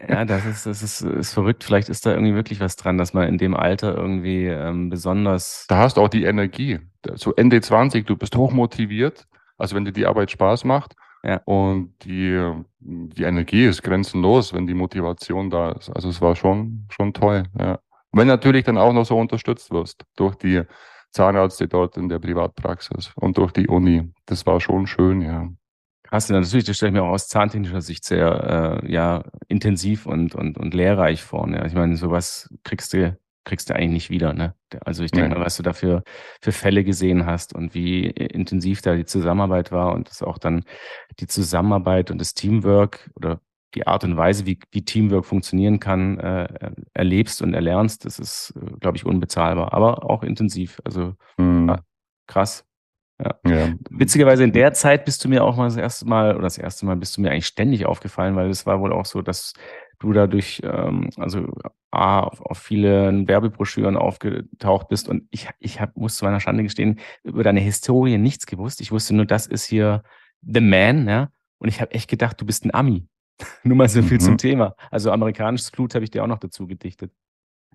Ja, 0.10 0.24
das 0.24 0.46
ist, 0.46 0.66
das 0.66 0.82
ist, 0.82 1.02
ist 1.02 1.34
verrückt. 1.34 1.66
Vielleicht 1.66 1.90
ist 1.90 2.06
da 2.06 2.12
irgendwie 2.12 2.34
wirklich 2.34 2.62
was 2.62 2.78
dran, 2.78 2.98
dass 2.98 3.14
man 3.14 3.28
in 3.28 3.38
dem 3.38 3.54
Alter 3.54 3.96
irgendwie 3.96 4.46
ähm, 4.46 4.90
besonders. 4.90 5.66
da 5.68 5.80
hast 5.80 5.98
du 5.98 6.02
auch 6.02 6.08
die 6.08 6.24
Energie. 6.24 6.80
So 7.16 7.36
Ende 7.36 7.60
20, 7.60 8.08
du 8.08 8.16
bist 8.16 8.36
hochmotiviert. 8.36 9.28
Also 9.58 9.76
wenn 9.76 9.84
dir 9.84 9.92
die 9.92 10.06
Arbeit 10.06 10.32
Spaß 10.32 10.64
macht. 10.64 10.96
Ja. 11.24 11.42
Und 11.46 11.94
die, 12.04 12.52
die 12.80 13.24
Energie 13.24 13.66
ist 13.66 13.84
grenzenlos, 13.84 14.54
wenn 14.54 14.66
die 14.66 14.74
Motivation 14.74 15.50
da 15.50 15.72
ist. 15.72 15.90
Also 15.90 16.10
es 16.10 16.22
war 16.22 16.36
schon, 16.36 16.88
schon 16.90 17.14
toll. 17.14 17.44
Ja. 17.60 17.80
Wenn 18.14 18.28
natürlich 18.28 18.64
dann 18.64 18.78
auch 18.78 18.94
noch 18.94 19.06
so 19.06 19.18
unterstützt 19.18 19.72
wirst 19.72 20.06
durch 20.16 20.36
die 20.36 20.64
Zahnärzte 21.12 21.68
dort 21.68 21.98
in 21.98 22.10
der 22.10 22.20
Privatpraxis 22.20 23.12
und 23.16 23.38
durch 23.38 23.52
die 23.52 23.68
Uni. 23.68 24.12
Das 24.26 24.46
war 24.46 24.60
schon 24.62 24.88
schön, 24.88 25.22
ja. 25.22 25.50
Krass, 26.10 26.30
natürlich, 26.30 26.66
das 26.66 26.78
stelle 26.78 26.92
ich 26.92 26.94
mir 26.94 27.04
auch 27.04 27.12
aus 27.14 27.28
zahntechnischer 27.28 27.82
Sicht 27.82 28.06
sehr 28.06 28.82
äh, 28.84 28.92
ja, 28.92 29.24
intensiv 29.48 30.06
und, 30.06 30.36
und, 30.36 30.58
und 30.58 30.74
lehrreich 30.74 31.22
vor. 31.22 31.48
Ne? 31.48 31.66
Ich 31.68 31.74
meine, 31.74 31.98
sowas 31.98 32.50
kriegst 32.64 32.94
du, 32.94 33.18
kriegst 33.44 33.70
du 33.70 33.76
eigentlich 33.76 33.92
nicht 33.92 34.10
wieder. 34.10 34.34
Ne? 34.34 34.56
Also 34.86 35.04
ich 35.04 35.12
denke 35.12 35.36
mal, 35.38 35.46
was 35.46 35.58
du 35.58 35.64
da 35.64 35.74
für, 35.74 36.04
für 36.42 36.52
Fälle 36.54 36.84
gesehen 36.86 37.26
hast 37.26 37.54
und 37.54 37.74
wie 37.74 38.06
intensiv 38.06 38.82
da 38.82 38.96
die 38.96 39.06
Zusammenarbeit 39.06 39.72
war 39.72 39.94
und 39.94 40.10
dass 40.10 40.22
auch 40.24 40.38
dann 40.38 40.64
die 41.20 41.28
Zusammenarbeit 41.28 42.10
und 42.10 42.20
das 42.20 42.34
Teamwork 42.34 43.10
oder 43.16 43.42
die 43.76 43.86
Art 43.86 44.06
und 44.06 44.16
Weise, 44.16 44.46
wie, 44.46 44.60
wie 44.72 44.86
Teamwork 44.86 45.26
funktionieren 45.26 45.80
kann, 45.80 46.18
äh, 46.20 46.72
erlebst 46.94 47.42
und 47.42 47.54
erlernst, 47.54 48.06
das 48.06 48.18
ist, 48.18 48.54
äh, 48.56 48.72
glaube 48.80 48.96
ich, 48.98 49.06
unbezahlbar, 49.06 49.74
aber 49.74 50.10
auch 50.10 50.24
intensiv. 50.24 50.80
Also 50.86 51.16
Hm, 51.38 51.70
Ah. 51.70 51.80
krass. 52.28 52.67
Ja. 53.46 53.74
Witzigerweise 53.90 54.44
in 54.44 54.52
der 54.52 54.74
Zeit 54.74 55.06
bist 55.06 55.24
du 55.26 55.30
mir 55.30 55.44
auch 55.44 55.56
mal 55.58 55.66
das 55.66 55.78
erste 55.78 56.06
Mal, 56.08 56.34
oder 56.34 56.44
das 56.44 56.58
erste 56.58 56.86
Mal 56.86 56.96
bist 56.98 57.18
du 57.18 57.22
mir 57.22 57.32
eigentlich 57.32 57.48
ständig 57.48 57.86
aufgefallen, 57.86 58.36
weil 58.36 58.50
es 58.50 58.66
war 58.66 58.80
wohl 58.80 58.94
auch 58.94 59.06
so, 59.06 59.22
dass 59.22 59.54
du 60.00 60.14
dadurch, 60.14 60.62
ähm, 60.64 61.10
also 61.18 61.48
A, 61.90 62.20
auf, 62.20 62.42
auf 62.42 62.60
viele 62.60 63.28
Werbebroschüren 63.28 63.98
aufgetaucht 63.98 64.90
bist 64.90 65.10
und 65.10 65.24
ich, 65.32 65.50
ich 65.60 65.82
hab, 65.82 65.96
muss 65.98 66.18
zu 66.18 66.26
meiner 66.26 66.40
Schande 66.40 66.62
gestehen, 66.64 67.00
über 67.24 67.44
deine 67.44 67.60
Historie 67.62 68.18
nichts 68.18 68.46
gewusst. 68.46 68.82
Ich 68.82 68.92
wusste 68.92 69.16
nur, 69.16 69.26
das 69.26 69.48
ist 69.48 69.66
hier 69.66 70.04
The 70.42 70.62
Man, 70.62 71.08
ja. 71.08 71.30
Und 71.58 71.70
ich 71.70 71.82
habe 71.82 71.92
echt 71.94 72.10
gedacht, 72.10 72.40
du 72.40 72.46
bist 72.46 72.66
ein 72.66 72.74
Ami. 72.74 73.08
nur 73.64 73.78
mal 73.78 73.90
so 73.90 74.02
viel 74.04 74.18
Mhm. 74.18 74.22
zum 74.22 74.38
Thema. 74.38 74.76
Also 74.92 75.12
amerikanisches 75.12 75.72
Blut 75.72 75.96
habe 75.96 76.04
ich 76.04 76.12
dir 76.12 76.24
auch 76.24 76.28
noch 76.28 76.40
dazu 76.40 76.68
gedichtet. 76.68 77.12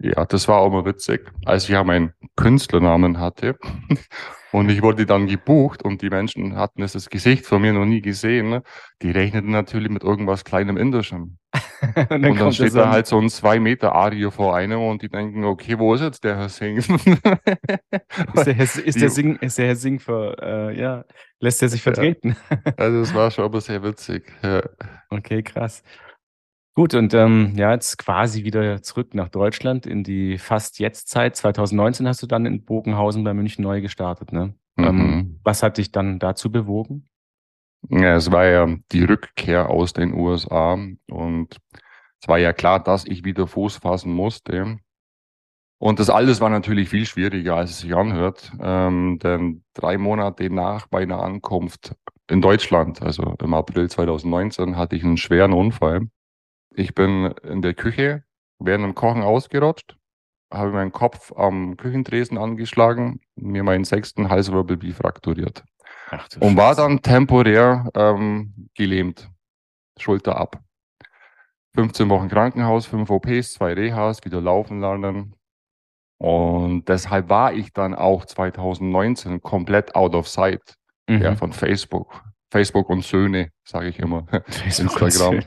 Ja, 0.02 0.24
das 0.24 0.48
war 0.48 0.58
auch 0.58 0.70
mal 0.70 0.84
witzig, 0.84 1.30
als 1.44 1.64
ich 1.64 1.70
ja 1.70 1.84
meinen 1.84 2.12
Künstlernamen 2.36 3.20
hatte 3.20 3.56
und 4.52 4.68
ich 4.68 4.82
wurde 4.82 5.06
dann 5.06 5.26
gebucht 5.28 5.82
und 5.84 6.02
die 6.02 6.10
Menschen 6.10 6.56
hatten 6.56 6.80
das, 6.80 6.92
das 6.92 7.08
Gesicht 7.08 7.46
von 7.46 7.62
mir 7.62 7.72
noch 7.72 7.84
nie 7.84 8.00
gesehen. 8.00 8.50
Ne? 8.50 8.62
Die 9.00 9.10
rechneten 9.12 9.50
natürlich 9.50 9.90
mit 9.90 10.02
irgendwas 10.02 10.44
kleinem 10.44 10.76
Indischem. 10.76 11.38
und 11.96 12.10
dann, 12.10 12.24
und 12.24 12.40
dann 12.40 12.52
steht 12.52 12.74
da 12.74 12.90
halt 12.90 13.06
so 13.06 13.18
ein 13.20 13.28
zwei 13.28 13.60
Meter 13.60 13.92
Ario 13.94 14.30
vor 14.30 14.56
einem 14.56 14.80
und 14.80 15.02
die 15.02 15.08
denken, 15.08 15.44
okay, 15.44 15.78
wo 15.78 15.94
ist 15.94 16.00
jetzt 16.00 16.24
der 16.24 16.36
Herr 16.36 16.48
Singh? 16.48 16.78
ist 18.34 18.46
der, 18.46 18.54
Herr- 18.54 18.84
ist 18.84 19.00
der 19.00 19.10
Sing, 19.10 19.36
ist 19.36 19.58
der 19.58 19.66
Herr 19.66 19.76
Sing 19.76 20.00
für, 20.00 20.36
äh, 20.42 20.80
ja, 20.80 21.04
lässt 21.40 21.62
er 21.62 21.68
sich 21.68 21.80
Ja. 21.84 21.92
vertreten? 21.92 22.36
also 22.76 23.00
das 23.00 23.14
war 23.14 23.30
schon 23.30 23.44
aber 23.44 23.60
sehr 23.60 23.82
witzig. 23.82 24.24
Ja. 24.42 24.62
Okay, 25.10 25.42
krass. 25.42 25.82
Gut, 26.74 26.94
und 26.94 27.12
ähm, 27.12 27.52
ja, 27.56 27.72
jetzt 27.72 27.98
quasi 27.98 28.44
wieder 28.44 28.82
zurück 28.82 29.14
nach 29.14 29.28
Deutschland 29.28 29.86
in 29.86 30.04
die 30.04 30.38
fast 30.38 30.78
Jetztzeit. 30.78 31.36
2019 31.36 32.08
hast 32.08 32.22
du 32.22 32.26
dann 32.26 32.46
in 32.46 32.64
Bogenhausen 32.64 33.24
bei 33.24 33.34
München 33.34 33.62
neu 33.62 33.82
gestartet, 33.82 34.32
ne? 34.32 34.54
Mhm. 34.76 34.84
Ähm, 34.84 35.40
was 35.44 35.62
hat 35.62 35.76
dich 35.76 35.92
dann 35.92 36.18
dazu 36.18 36.50
bewogen? 36.50 37.08
Ja, 37.90 38.16
es 38.16 38.30
war 38.30 38.46
ja 38.46 38.66
die 38.90 39.04
Rückkehr 39.04 39.68
aus 39.68 39.92
den 39.92 40.14
USA 40.14 40.78
und 41.10 41.58
es 42.20 42.28
war 42.28 42.38
ja 42.38 42.52
klar, 42.52 42.82
dass 42.82 43.04
ich 43.04 43.24
wieder 43.24 43.46
Fuß 43.46 43.78
fassen 43.78 44.12
musste. 44.14 44.78
Und 45.78 45.98
das 45.98 46.08
alles 46.08 46.40
war 46.40 46.48
natürlich 46.48 46.88
viel 46.88 47.04
schwieriger, 47.06 47.56
als 47.56 47.70
es 47.70 47.80
sich 47.80 47.94
anhört, 47.94 48.52
ähm, 48.60 49.18
denn 49.18 49.64
drei 49.74 49.98
Monate 49.98 50.48
nach 50.48 50.86
meiner 50.92 51.20
Ankunft 51.20 51.96
in 52.30 52.40
Deutschland, 52.40 53.02
also 53.02 53.34
im 53.42 53.52
April 53.52 53.90
2019, 53.90 54.76
hatte 54.76 54.94
ich 54.94 55.02
einen 55.02 55.16
schweren 55.16 55.52
Unfall. 55.52 56.08
Ich 56.74 56.94
bin 56.94 57.26
in 57.42 57.62
der 57.62 57.74
Küche 57.74 58.24
während 58.58 58.84
dem 58.84 58.94
Kochen 58.94 59.22
ausgerutscht, 59.22 59.96
habe 60.52 60.70
meinen 60.70 60.92
Kopf 60.92 61.32
am 61.36 61.76
Küchentresen 61.76 62.38
angeschlagen, 62.38 63.20
mir 63.34 63.62
meinen 63.62 63.84
sechsten 63.84 64.28
Halswirbel 64.28 64.92
frakturiert 64.92 65.64
Ach, 66.10 66.28
und 66.40 66.56
war 66.56 66.74
Scheiße. 66.74 66.82
dann 66.82 67.02
temporär 67.02 67.88
ähm, 67.94 68.68
gelähmt, 68.74 69.28
Schulter 69.98 70.36
ab. 70.36 70.60
15 71.74 72.08
Wochen 72.10 72.28
Krankenhaus, 72.28 72.86
5 72.86 73.08
OPs, 73.10 73.54
2 73.54 73.72
Rehas, 73.72 74.24
wieder 74.24 74.40
laufen 74.40 74.80
lernen. 74.80 75.34
Und 76.18 76.88
deshalb 76.88 77.30
war 77.30 77.52
ich 77.54 77.72
dann 77.72 77.94
auch 77.94 78.26
2019 78.26 79.40
komplett 79.40 79.94
out 79.94 80.14
of 80.14 80.28
sight 80.28 80.76
Mhm. 81.08 81.22
ja, 81.22 81.34
von 81.34 81.52
Facebook. 81.52 82.22
Facebook 82.50 82.88
und 82.90 83.02
Söhne, 83.04 83.50
sage 83.64 83.88
ich 83.88 83.98
immer. 83.98 84.26
Facebook 84.48 85.00
und 85.00 85.06
Instagram. 85.08 85.40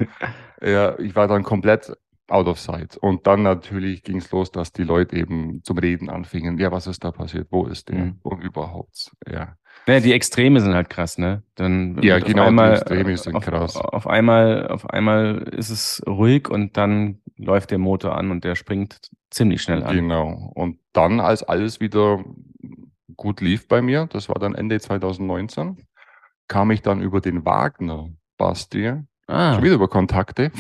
Ja, 0.62 0.98
ich 1.00 1.16
war 1.16 1.28
dann 1.28 1.44
komplett 1.44 1.92
out 2.28 2.48
of 2.48 2.60
sight. 2.60 2.98
Und 2.98 3.28
dann 3.28 3.44
natürlich 3.44 4.04
ging 4.04 4.18
es 4.18 4.32
los, 4.32 4.52
dass 4.52 4.74
die 4.74 4.84
Leute 4.84 5.16
eben 5.16 5.64
zum 5.64 5.78
Reden 5.78 6.10
anfingen. 6.10 6.58
Ja, 6.58 6.72
was 6.72 6.88
ist 6.88 7.04
da 7.04 7.12
passiert? 7.12 7.48
Wo 7.52 7.66
ist 7.66 7.90
der? 7.90 7.98
Mhm. 7.98 8.20
Und 8.24 8.44
überhaupt. 8.44 9.12
Ja. 9.32 9.58
Naja, 9.88 10.00
die 10.00 10.14
Extreme 10.14 10.60
sind 10.62 10.74
halt 10.74 10.90
krass, 10.90 11.18
ne? 11.18 11.44
Dann 11.56 12.02
Ja, 12.02 12.18
genau, 12.18 12.44
die 12.44 12.48
einmal, 12.48 12.74
Extreme 12.74 13.18
sind 13.18 13.36
auf, 13.36 13.46
krass. 13.46 13.76
Auf 13.76 14.08
einmal, 14.08 14.68
auf 14.70 14.90
einmal 14.90 15.44
ist 15.56 15.70
es 15.70 16.02
ruhig 16.08 16.50
und 16.50 16.76
dann 16.78 17.22
läuft 17.38 17.72
der 17.72 17.78
Motor 17.78 18.18
an 18.18 18.32
und 18.32 18.44
der 18.44 18.56
springt 18.56 19.12
ziemlich 19.30 19.62
schnell 19.62 19.84
an. 19.84 19.96
Genau. 19.96 20.52
Und 20.56 20.80
dann, 20.94 21.20
als 21.20 21.44
alles 21.44 21.80
wieder 21.80 22.24
gut 23.16 23.42
lief 23.42 23.68
bei 23.68 23.82
mir, 23.82 24.08
das 24.08 24.28
war 24.28 24.40
dann 24.40 24.56
Ende 24.56 24.80
2019, 24.80 25.86
kam 26.48 26.72
ich 26.72 26.82
dann 26.82 27.02
über 27.02 27.22
den 27.22 27.46
Wagner 27.46 28.10
Basti, 28.38 29.04
Ah, 29.28 29.56
schon 29.56 29.64
wieder 29.64 29.76
über 29.76 29.88
Kontakte, 29.88 30.52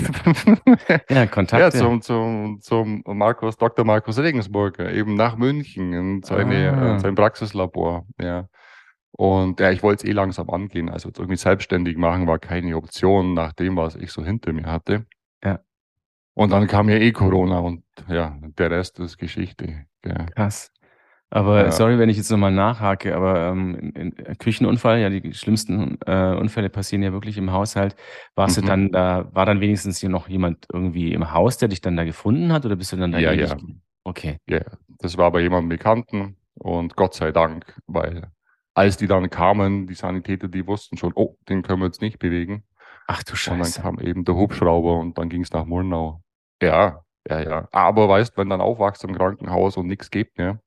ja, 0.90 1.00
ja, 1.10 1.26
Kontakte. 1.28 1.78
zum, 1.78 2.02
zum, 2.02 2.60
zum 2.62 3.04
Markus, 3.06 3.58
Dr. 3.58 3.86
Markus 3.86 4.18
Regensburger, 4.18 4.92
eben 4.92 5.14
nach 5.16 5.36
München 5.38 5.94
in 5.94 6.24
seine, 6.24 6.72
Ah. 6.74 6.96
äh, 6.96 7.00
sein 7.00 7.14
Praxislabor. 7.14 8.08
Ja. 8.20 8.48
Und 9.12 9.60
ja, 9.60 9.72
ich 9.72 9.84
wollte 9.84 10.04
es 10.06 10.10
eh 10.10 10.14
langsam 10.14 10.50
angehen. 10.50 10.90
Also 10.90 11.10
irgendwie 11.16 11.38
selbstständig 11.38 11.96
machen 11.96 12.28
war 12.28 12.40
keine 12.40 12.76
Option 12.76 13.34
nach 13.36 13.54
dem, 13.54 13.78
was 13.78 13.96
ich 13.96 14.12
so 14.12 14.24
hinter 14.26 14.52
mir 14.52 14.66
hatte. 14.66 15.06
Ja. 15.44 15.60
Und 16.34 16.52
dann 16.52 16.68
kam 16.68 16.90
ja 16.90 16.98
eh 16.98 17.12
Corona 17.12 17.60
und 17.60 17.84
ja, 18.10 18.36
der 18.58 18.72
Rest 18.72 19.00
ist 19.00 19.18
Geschichte. 19.18 19.86
Ja. 20.04 20.26
Krass. 20.36 20.72
Aber 21.32 21.64
Ja. 21.66 21.72
sorry, 21.72 21.98
wenn 22.00 22.10
ich 22.10 22.18
jetzt 22.18 22.30
nochmal 22.32 22.52
nachhake, 22.52 23.16
aber 23.16 23.48
ähm, 23.48 23.76
in, 23.96 24.12
in 24.14 24.38
Küchenunfall, 24.38 25.00
ja, 25.00 25.10
die 25.10 25.34
schlimmsten 25.34 25.98
äh, 26.06 26.36
Unfälle 26.36 26.70
passieren 26.70 27.04
ja 27.04 27.12
wirklich 27.12 27.38
im 27.38 27.52
Haushalt. 27.52 27.96
Warst 28.36 28.58
Mhm. 28.58 28.62
du 28.62 28.68
dann 28.68 28.92
da, 28.92 29.30
war 29.34 29.46
dann 29.46 29.60
wenigstens 29.60 30.00
hier 30.00 30.10
noch 30.10 30.30
jemand 30.30 30.66
irgendwie 30.72 31.14
im 31.14 31.34
Haus, 31.34 31.58
der 31.58 31.68
dich 31.68 31.82
dann 31.82 31.98
da 31.98 32.04
gefunden 32.06 32.54
hat, 32.54 32.66
oder 32.66 32.76
bist 32.76 32.94
du 32.94 32.98
dann 32.98 33.12
da 33.12 33.20
Ja, 33.20 33.32
ja. 33.34 33.58
Okay. 34.04 34.38
Ja, 34.48 34.62
das 35.00 35.18
war 35.18 35.32
bei 35.32 35.42
jemandem 35.42 35.70
Bekannten 35.70 36.38
und 36.54 36.96
Gott 36.96 37.16
sei 37.16 37.32
Dank, 37.32 37.76
weil 37.88 38.30
als 38.76 38.98
die 38.98 39.08
dann 39.08 39.30
kamen, 39.30 39.88
die 39.88 39.96
Sanitäter, 39.96 40.48
die 40.48 40.68
wussten 40.68 40.96
schon, 40.98 41.12
oh, 41.16 41.38
den 41.50 41.64
können 41.64 41.80
wir 41.82 41.88
jetzt 41.88 42.02
nicht 42.02 42.20
bewegen. 42.20 42.64
Ach 43.08 43.24
du 43.24 43.34
Und 43.34 43.60
dann 43.60 43.74
Scheiße. 43.74 43.82
kam 43.82 44.00
eben 44.00 44.26
der 44.26 44.36
Hubschrauber 44.36 45.00
und 45.00 45.18
dann 45.18 45.30
ging 45.30 45.42
es 45.42 45.52
nach 45.52 45.66
Murnau. 45.66 46.22
Ja, 46.62 47.02
ja, 47.28 47.42
ja. 47.42 47.68
Aber 47.72 48.08
weißt, 48.10 48.38
wenn 48.38 48.50
dann 48.50 48.62
aufwachst 48.62 49.04
im 49.04 49.16
Krankenhaus 49.16 49.76
und 49.78 49.88
nichts 49.88 50.12
gibt, 50.12 50.38
ja, 50.40 50.60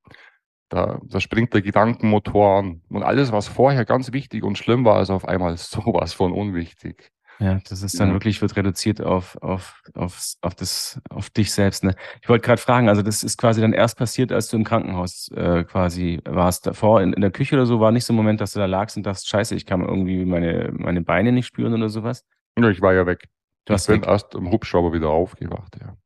da, 0.68 1.00
da 1.04 1.20
springt 1.20 1.54
der 1.54 1.62
Gedankenmotor 1.62 2.58
an. 2.58 2.82
Und 2.88 3.02
alles, 3.02 3.32
was 3.32 3.48
vorher 3.48 3.84
ganz 3.84 4.12
wichtig 4.12 4.42
und 4.44 4.58
schlimm 4.58 4.84
war, 4.84 5.00
ist 5.02 5.10
auf 5.10 5.26
einmal 5.26 5.56
sowas 5.58 6.12
von 6.12 6.32
unwichtig. 6.32 7.10
Ja, 7.40 7.60
das 7.68 7.82
ist 7.82 8.00
dann 8.00 8.08
Ja. 8.08 8.14
wirklich, 8.14 8.42
wird 8.42 8.56
reduziert 8.56 9.00
auf, 9.00 9.36
auf, 9.40 9.80
auf, 9.94 10.20
auf, 10.40 10.54
das, 10.56 11.00
auf 11.08 11.30
dich 11.30 11.52
selbst. 11.52 11.84
Ne? 11.84 11.94
Ich 12.20 12.28
wollte 12.28 12.44
gerade 12.44 12.60
fragen, 12.60 12.88
also 12.88 13.00
das 13.02 13.22
ist 13.22 13.38
quasi 13.38 13.60
dann 13.60 13.72
erst 13.72 13.96
passiert, 13.96 14.32
als 14.32 14.48
du 14.48 14.56
im 14.56 14.64
Krankenhaus 14.64 15.30
äh, 15.36 15.62
quasi 15.62 16.20
warst. 16.24 16.66
Davor 16.66 17.00
in, 17.00 17.12
in 17.12 17.20
der 17.20 17.30
Küche 17.30 17.54
oder 17.54 17.64
so 17.66 17.78
war 17.78 17.92
nicht 17.92 18.04
so 18.06 18.12
ein 18.12 18.16
Moment, 18.16 18.40
dass 18.40 18.54
du 18.54 18.58
da 18.58 18.66
lagst 18.66 18.96
und 18.96 19.04
dachtest, 19.06 19.28
scheiße, 19.28 19.54
ich 19.54 19.66
kann 19.66 19.82
irgendwie 19.82 20.24
meine, 20.24 20.70
meine 20.72 21.00
Beine 21.02 21.30
nicht 21.30 21.46
spüren 21.46 21.74
oder 21.74 21.88
sowas. 21.88 22.24
Ja, 22.58 22.68
ich 22.70 22.82
war 22.82 22.92
ja 22.92 23.06
weg. 23.06 23.28
Du 23.66 23.72
ich 23.72 23.74
hast 23.74 23.86
bin 23.86 24.02
weg. 24.02 24.08
erst 24.08 24.34
im 24.34 24.50
Hubschrauber 24.50 24.92
wieder 24.92 25.10
aufgewacht, 25.10 25.76
ja. 25.80 25.96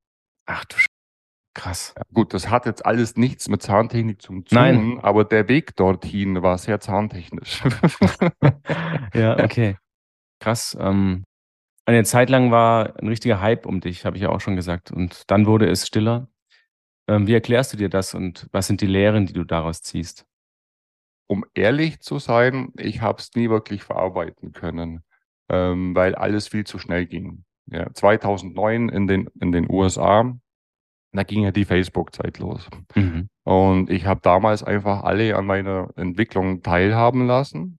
Ach 0.46 0.64
du 0.66 0.76
Sch 0.76 0.86
Krass. 1.54 1.94
Gut, 2.14 2.32
das 2.32 2.48
hat 2.48 2.64
jetzt 2.64 2.84
alles 2.86 3.16
nichts 3.16 3.48
mit 3.48 3.62
Zahntechnik 3.62 4.22
zu 4.22 4.32
tun, 4.32 4.44
Nein. 4.50 4.98
aber 5.02 5.24
der 5.24 5.48
Weg 5.48 5.76
dorthin 5.76 6.42
war 6.42 6.58
sehr 6.58 6.80
zahntechnisch. 6.80 7.62
Ja, 9.14 9.38
okay. 9.38 9.76
Krass. 10.40 10.76
Ähm, 10.80 11.24
eine 11.84 12.04
Zeit 12.04 12.30
lang 12.30 12.50
war 12.50 12.96
ein 12.98 13.08
richtiger 13.08 13.42
Hype 13.42 13.66
um 13.66 13.80
dich, 13.80 14.06
habe 14.06 14.16
ich 14.16 14.22
ja 14.22 14.30
auch 14.30 14.40
schon 14.40 14.56
gesagt. 14.56 14.90
Und 14.90 15.30
dann 15.30 15.44
wurde 15.44 15.68
es 15.68 15.86
stiller. 15.86 16.28
Ähm, 17.06 17.26
wie 17.26 17.34
erklärst 17.34 17.74
du 17.74 17.76
dir 17.76 17.90
das 17.90 18.14
und 18.14 18.48
was 18.52 18.68
sind 18.68 18.80
die 18.80 18.86
Lehren, 18.86 19.26
die 19.26 19.34
du 19.34 19.44
daraus 19.44 19.82
ziehst? 19.82 20.26
um 21.32 21.46
ehrlich 21.54 22.00
zu 22.00 22.18
sein, 22.18 22.72
ich 22.76 23.00
habe 23.00 23.18
es 23.18 23.30
nie 23.34 23.48
wirklich 23.48 23.82
verarbeiten 23.84 24.52
können, 24.52 25.02
ähm, 25.48 25.94
weil 25.94 26.14
alles 26.14 26.48
viel 26.48 26.64
zu 26.64 26.78
schnell 26.78 27.06
ging. 27.06 27.44
Ja, 27.66 27.90
2009 27.92 28.90
in 28.90 29.06
den, 29.06 29.28
in 29.40 29.50
den 29.50 29.70
USA, 29.70 30.36
da 31.12 31.22
ging 31.24 31.42
ja 31.42 31.50
die 31.50 31.64
Facebook-Zeit 31.64 32.38
los. 32.38 32.68
Mhm. 32.94 33.28
Und 33.44 33.90
ich 33.90 34.06
habe 34.06 34.20
damals 34.22 34.62
einfach 34.62 35.02
alle 35.04 35.36
an 35.36 35.46
meiner 35.46 35.90
Entwicklung 35.96 36.62
teilhaben 36.62 37.26
lassen. 37.26 37.78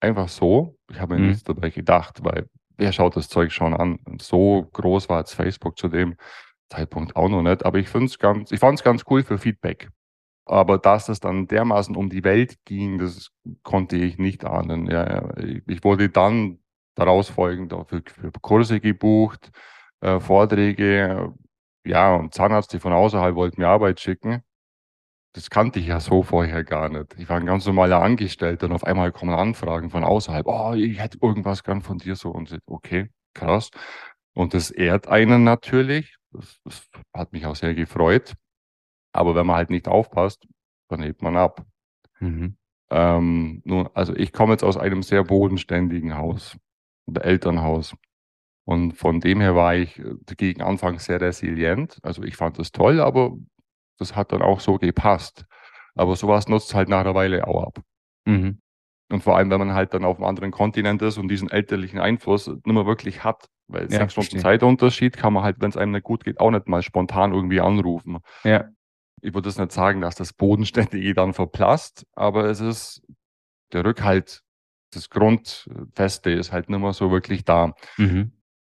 Einfach 0.00 0.28
so. 0.28 0.76
Ich 0.90 1.00
habe 1.00 1.14
mir 1.14 1.20
Mhm. 1.20 1.28
nichts 1.28 1.44
dabei 1.44 1.70
gedacht, 1.70 2.22
weil 2.22 2.46
wer 2.76 2.92
schaut 2.92 3.16
das 3.16 3.28
Zeug 3.28 3.52
schon 3.52 3.74
an? 3.74 3.96
Und 4.04 4.22
so 4.22 4.68
groß 4.72 5.08
war 5.08 5.20
jetzt 5.20 5.34
Facebook 5.34 5.78
zu 5.78 5.88
dem 5.88 6.16
Zeitpunkt 6.70 7.16
auch 7.16 7.28
noch 7.28 7.42
nicht. 7.42 7.64
Aber 7.64 7.78
ich 7.78 7.90
ganz, 8.18 8.52
ich 8.52 8.60
fand 8.60 8.78
es 8.78 8.84
ganz 8.84 9.04
cool 9.10 9.22
für 9.22 9.38
Feedback. 9.38 9.88
Aber 10.46 10.76
dass 10.78 11.08
es 11.08 11.20
dann 11.20 11.46
dermaßen 11.46 11.96
um 11.96 12.10
die 12.10 12.22
Welt 12.22 12.56
ging, 12.66 12.98
das 12.98 13.30
konnte 13.62 13.96
ich 13.96 14.18
nicht 14.18 14.44
ahnen. 14.44 14.86
Ja, 14.90 15.30
ich 15.38 15.82
wurde 15.82 16.10
dann 16.10 16.58
daraus 16.94 17.30
folgend 17.30 17.72
auch 17.72 17.88
für, 17.88 18.02
für 18.06 18.30
Kurse 18.42 18.78
gebucht, 18.80 19.50
äh, 20.02 20.20
Vorträge, 20.20 21.32
ja, 21.84 22.14
und 22.14 22.34
Zahnärzte 22.34 22.80
von 22.80 22.92
außerhalb 22.92 23.34
wollten 23.34 23.60
mir 23.60 23.68
Arbeit 23.68 24.00
schicken. 24.00 24.42
Das 25.34 25.50
kannte 25.50 25.80
ich 25.80 25.86
ja 25.88 26.00
so 26.00 26.22
vorher 26.22 26.62
gar 26.62 26.88
nicht. 26.88 27.14
Ich 27.18 27.28
war 27.28 27.38
ein 27.38 27.46
ganz 27.46 27.66
normaler 27.66 28.00
Angestellter 28.00 28.66
und 28.66 28.72
auf 28.72 28.84
einmal 28.84 29.10
kommen 29.10 29.34
Anfragen 29.34 29.90
von 29.90 30.04
außerhalb. 30.04 30.46
Oh, 30.46 30.74
ich 30.74 31.00
hätte 31.00 31.18
irgendwas 31.20 31.64
gern 31.64 31.82
von 31.82 31.98
dir 31.98 32.14
so 32.14 32.30
und. 32.30 32.56
Okay, 32.66 33.10
krass. 33.34 33.70
Und 34.32 34.54
das 34.54 34.70
ehrt 34.70 35.08
einen 35.08 35.44
natürlich. 35.44 36.16
Das, 36.30 36.60
das 36.64 36.88
hat 37.12 37.32
mich 37.32 37.46
auch 37.46 37.56
sehr 37.56 37.74
gefreut. 37.74 38.34
Aber 39.12 39.34
wenn 39.34 39.46
man 39.46 39.56
halt 39.56 39.70
nicht 39.70 39.88
aufpasst, 39.88 40.46
dann 40.88 41.02
hebt 41.02 41.22
man 41.22 41.36
ab. 41.36 41.64
Mhm. 42.20 42.56
Ähm, 42.90 43.62
nun, 43.64 43.88
also 43.94 44.14
ich 44.14 44.32
komme 44.32 44.52
jetzt 44.52 44.64
aus 44.64 44.76
einem 44.76 45.02
sehr 45.02 45.24
bodenständigen 45.24 46.16
Haus, 46.16 46.56
Elternhaus. 47.12 47.96
Und 48.64 48.92
von 48.92 49.20
dem 49.20 49.40
her 49.40 49.54
war 49.54 49.74
ich 49.74 49.98
äh, 49.98 50.14
gegen 50.36 50.62
Anfang 50.62 50.98
sehr 50.98 51.20
resilient. 51.20 51.98
Also 52.02 52.22
ich 52.22 52.36
fand 52.36 52.58
das 52.58 52.72
toll, 52.72 53.00
aber 53.00 53.32
das 53.98 54.16
hat 54.16 54.32
dann 54.32 54.42
auch 54.42 54.60
so 54.60 54.78
gepasst. 54.78 55.44
Aber 55.94 56.16
sowas 56.16 56.48
nutzt 56.48 56.74
halt 56.74 56.88
nach 56.88 57.00
einer 57.00 57.14
Weile 57.14 57.46
auch 57.46 57.64
ab. 57.64 57.80
Mhm. 58.24 58.60
Und 59.10 59.22
vor 59.22 59.36
allem, 59.36 59.50
wenn 59.50 59.58
man 59.58 59.74
halt 59.74 59.94
dann 59.94 60.04
auf 60.04 60.16
einem 60.16 60.24
anderen 60.24 60.50
Kontinent 60.50 61.02
ist 61.02 61.18
und 61.18 61.28
diesen 61.28 61.50
elterlichen 61.50 62.00
Einfluss 62.00 62.46
nicht 62.46 62.66
mehr 62.66 62.86
wirklich 62.86 63.22
hat. 63.22 63.48
Weil 63.68 63.84
Ja, 63.84 63.98
sechs 63.98 64.12
Stunden 64.12 64.30
verstehe. 64.30 64.42
Zeitunterschied 64.42 65.16
kann 65.16 65.32
man 65.32 65.42
halt, 65.42 65.56
wenn 65.60 65.70
es 65.70 65.76
einem 65.76 65.92
nicht 65.92 66.04
gut 66.04 66.24
geht, 66.24 66.40
auch 66.40 66.50
nicht 66.50 66.68
mal 66.68 66.82
spontan 66.82 67.32
irgendwie 67.32 67.60
anrufen. 67.60 68.18
Ja. 68.44 68.64
Ich 69.20 69.32
würde 69.34 69.48
jetzt 69.48 69.58
nicht 69.58 69.72
sagen, 69.72 70.00
dass 70.00 70.16
das 70.16 70.32
Bodenständige 70.32 71.14
dann 71.14 71.32
verblasst, 71.32 72.06
aber 72.14 72.44
es 72.46 72.60
ist 72.60 73.02
der 73.72 73.84
Rückhalt, 73.84 74.42
das 74.92 75.08
Grundfeste 75.10 76.30
ist 76.30 76.52
halt 76.52 76.68
nicht 76.68 76.78
mehr 76.78 76.92
so 76.92 77.10
wirklich 77.10 77.44
da. 77.44 77.74
Mhm. 77.96 78.32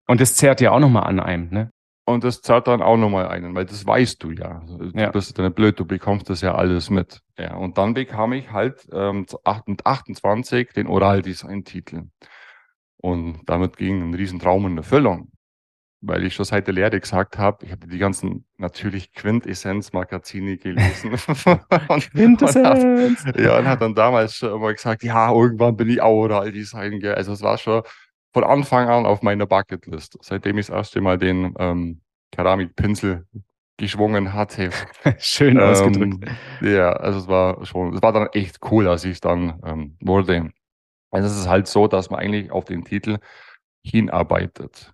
Und 0.09 0.21
das 0.21 0.35
zerrt 0.35 0.61
ja 0.61 0.71
auch 0.73 0.79
nochmal 0.81 1.05
an 1.05 1.21
einem, 1.21 1.49
ne? 1.51 1.71
Und 2.09 2.23
das 2.23 2.41
zahlt 2.41 2.69
dann 2.69 2.83
auch 2.83 2.97
nochmal 2.97 3.27
einen, 3.27 3.55
weil 3.57 3.65
das 3.65 3.85
weißt 3.85 4.23
du 4.23 4.31
ja. 4.31 4.63
Du 4.69 4.91
Ja. 4.97 5.11
bist 5.11 5.37
ja 5.37 5.45
nicht 5.45 5.57
blöd, 5.57 5.79
du 5.81 5.85
bekommst 5.85 6.31
das 6.31 6.41
ja 6.41 6.55
alles 6.55 6.89
mit. 6.89 7.21
Ja, 7.37 7.57
und 7.57 7.79
dann 7.79 7.95
bekam 7.95 8.33
ich 8.33 8.53
halt 8.53 8.87
ähm, 8.93 9.27
mit 9.67 9.85
28 9.85 10.73
den 10.73 10.87
Oraldesign-Titel. 10.87 12.05
Und 12.99 13.41
damit 13.47 13.77
ging 13.77 14.03
ein 14.11 14.15
Riesentraum 14.15 14.67
in 14.67 14.77
Erfüllung. 14.79 15.31
weil 16.03 16.25
ich 16.25 16.35
schon 16.35 16.45
seit 16.45 16.67
der 16.69 16.75
Lehre 16.75 17.01
gesagt 17.01 17.39
habe, 17.39 17.65
ich 17.67 17.73
habe 17.73 17.87
die 17.89 17.99
ganzen 17.99 18.47
natürlich 18.59 19.13
Quintessenz-Magazine 19.13 20.59
gelesen. 20.59 21.13
und, 21.89 22.11
Quintessenz! 22.13 23.25
Und 23.25 23.27
hab, 23.27 23.41
ja, 23.41 23.59
und 23.59 23.67
hat 23.67 23.81
dann 23.83 23.95
damals 23.95 24.37
schon 24.37 24.55
immer 24.55 24.73
gesagt, 24.73 25.03
ja, 25.03 25.33
irgendwann 25.33 25.77
bin 25.77 25.89
ich 25.91 26.01
Aural 26.03 26.53
Design. 26.53 27.01
Gell? 27.01 27.15
Also 27.15 27.33
es 27.33 27.43
war 27.43 27.59
schon 27.59 27.83
von 28.37 28.45
Anfang 28.45 28.91
an 28.91 29.07
auf 29.07 29.23
meiner 29.23 29.47
Bucketlist, 29.47 30.19
seitdem 30.21 30.59
ich 30.59 30.67
das 30.67 30.77
erste 30.77 31.01
Mal 31.01 31.17
den 31.17 31.55
ähm, 31.59 32.03
Keramikpinsel 32.33 33.25
geschwungen 33.79 34.35
hatte. 34.35 34.69
Schön 35.19 35.59
ausgedrückt. 35.59 36.27
Ähm, 36.61 36.75
ja, 36.75 36.93
also 36.93 37.21
es 37.21 37.29
war 37.29 37.65
schon, 37.65 37.95
es 37.95 38.03
war 38.03 38.13
dann 38.13 38.27
echt 38.35 38.59
cool, 38.71 38.89
als 38.89 39.07
ich 39.07 39.13
es 39.13 39.21
dann 39.23 39.59
ähm, 39.65 39.97
wurde. 40.01 40.51
Also 41.11 41.29
es 41.29 41.39
ist 41.39 41.49
halt 41.49 41.67
so, 41.67 41.89
dass 41.89 42.11
man 42.11 42.21
eigentlich 42.21 42.51
auf 42.51 42.67
den 42.67 42.85
Titel 42.85 43.17
hinarbeitet. 43.83 44.93